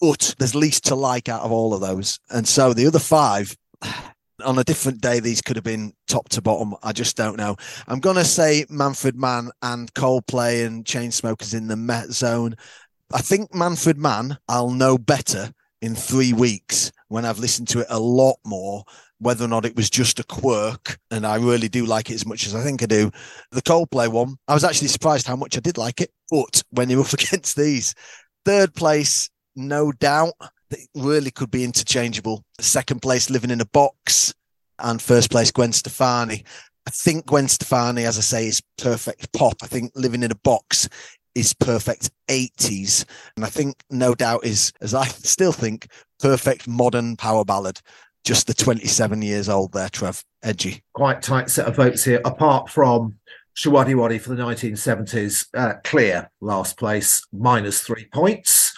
[0.00, 2.18] but there's least to like out of all of those.
[2.30, 3.56] And so the other five,
[4.44, 6.74] on a different day, these could have been top to bottom.
[6.82, 7.56] I just don't know.
[7.86, 12.54] I'm going to say Manfred Mann and Coldplay and Chainsmokers in the Met Zone.
[13.12, 15.52] I think Manfred Mann, I'll know better
[15.82, 18.84] in three weeks when I've listened to it a lot more,
[19.18, 20.96] whether or not it was just a quirk.
[21.10, 23.10] And I really do like it as much as I think I do.
[23.50, 26.10] The Coldplay one, I was actually surprised how much I did like it.
[26.30, 27.94] But when you're up against these,
[28.44, 30.34] third place, no doubt
[30.70, 32.44] that really could be interchangeable.
[32.60, 34.32] Second place, living in a box,
[34.78, 36.44] and first place, Gwen Stefani.
[36.86, 39.56] I think Gwen Stefani, as I say, is perfect pop.
[39.62, 40.88] I think living in a box
[41.34, 43.04] is perfect 80s.
[43.36, 45.88] And I think no doubt is, as I still think,
[46.18, 47.80] perfect modern power ballad.
[48.24, 50.22] Just the 27 years old there, Trev.
[50.42, 50.82] Edgy.
[50.94, 53.18] Quite tight set of votes here, apart from
[53.56, 58.76] Showaddywaddy for the 1970s, uh, clear last place, minus three points.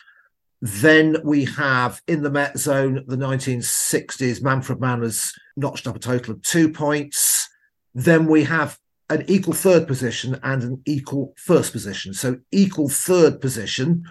[0.61, 6.01] Then we have in the Met zone, the 1960s, Manfred Mann has notched up a
[6.01, 7.49] total of two points.
[7.95, 8.79] Then we have
[9.11, 12.15] an equal third position and an equal first position.
[12.15, 14.05] So equal third position,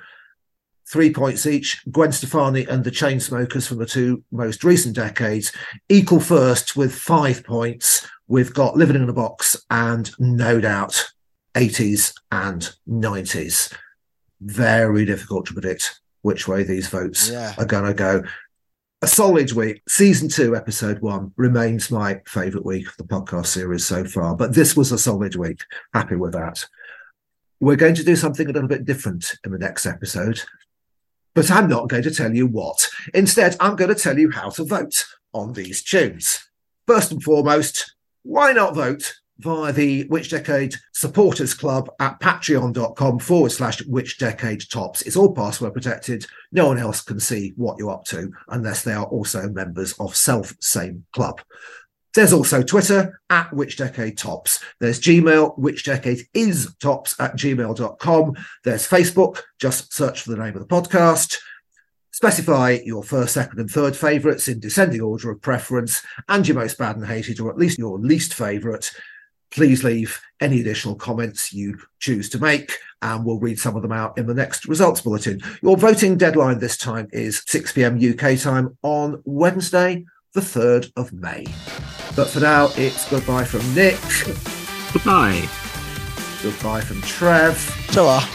[0.87, 1.81] three points each.
[1.91, 5.51] Gwen Stefani and the Chainsmokers from the two most recent decades.
[5.89, 8.07] Equal first with five points.
[8.27, 11.11] We've got Living in a Box and No Doubt
[11.55, 13.73] 80s and 90s.
[14.39, 17.53] Very difficult to predict which way these votes Yeah.
[17.57, 18.23] are going to go.
[19.03, 19.81] A solid week.
[19.87, 24.53] Season two, episode one remains my favourite week of the podcast series so far, but
[24.53, 25.61] this was a solid week.
[25.91, 26.63] Happy with that.
[27.59, 30.41] We're going to do something a little bit different in the next episode,
[31.33, 32.87] but I'm not going to tell you what.
[33.15, 36.47] Instead, I'm going to tell you how to vote on these tunes.
[36.85, 43.51] First and foremost, why not vote via the Which Decade Supporters Club at patreon.com forward
[43.51, 45.01] slash Which Decade Tops.
[45.01, 46.27] It's all password protected.
[46.51, 50.15] No one else can see what you're up to unless they are also members of
[50.15, 51.41] self same club.
[52.13, 54.61] There's also Twitter at Which Decade Tops.
[54.79, 58.35] There's Gmail, Which Decade is Tops at gmail.com.
[58.65, 61.37] There's Facebook, just search for the name of the podcast.
[62.11, 66.77] Specify your first, second, and third favourites in descending order of preference and your most
[66.77, 68.91] bad and hated, or at least your least favourite
[69.51, 72.77] please leave any additional comments you choose to make.
[73.01, 75.41] And we'll read some of them out in the next results bulletin.
[75.61, 77.97] Your voting deadline this time is 6 p.m.
[77.97, 81.45] UK time on Wednesday, the 3rd of May.
[82.15, 83.99] But for now, it's goodbye from Nick,
[84.93, 85.47] Goodbye.
[86.43, 87.57] goodbye from Trev,
[87.91, 88.27] Ta-ra.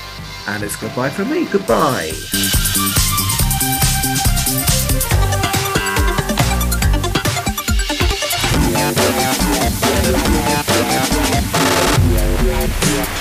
[0.54, 1.44] and it's goodbye from me.
[1.46, 2.12] Goodbye.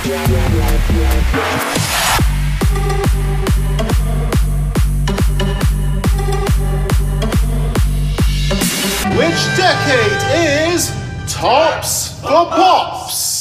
[0.06, 0.14] Which
[9.58, 10.22] decade
[10.70, 10.92] is
[11.28, 13.35] Tops for Pops?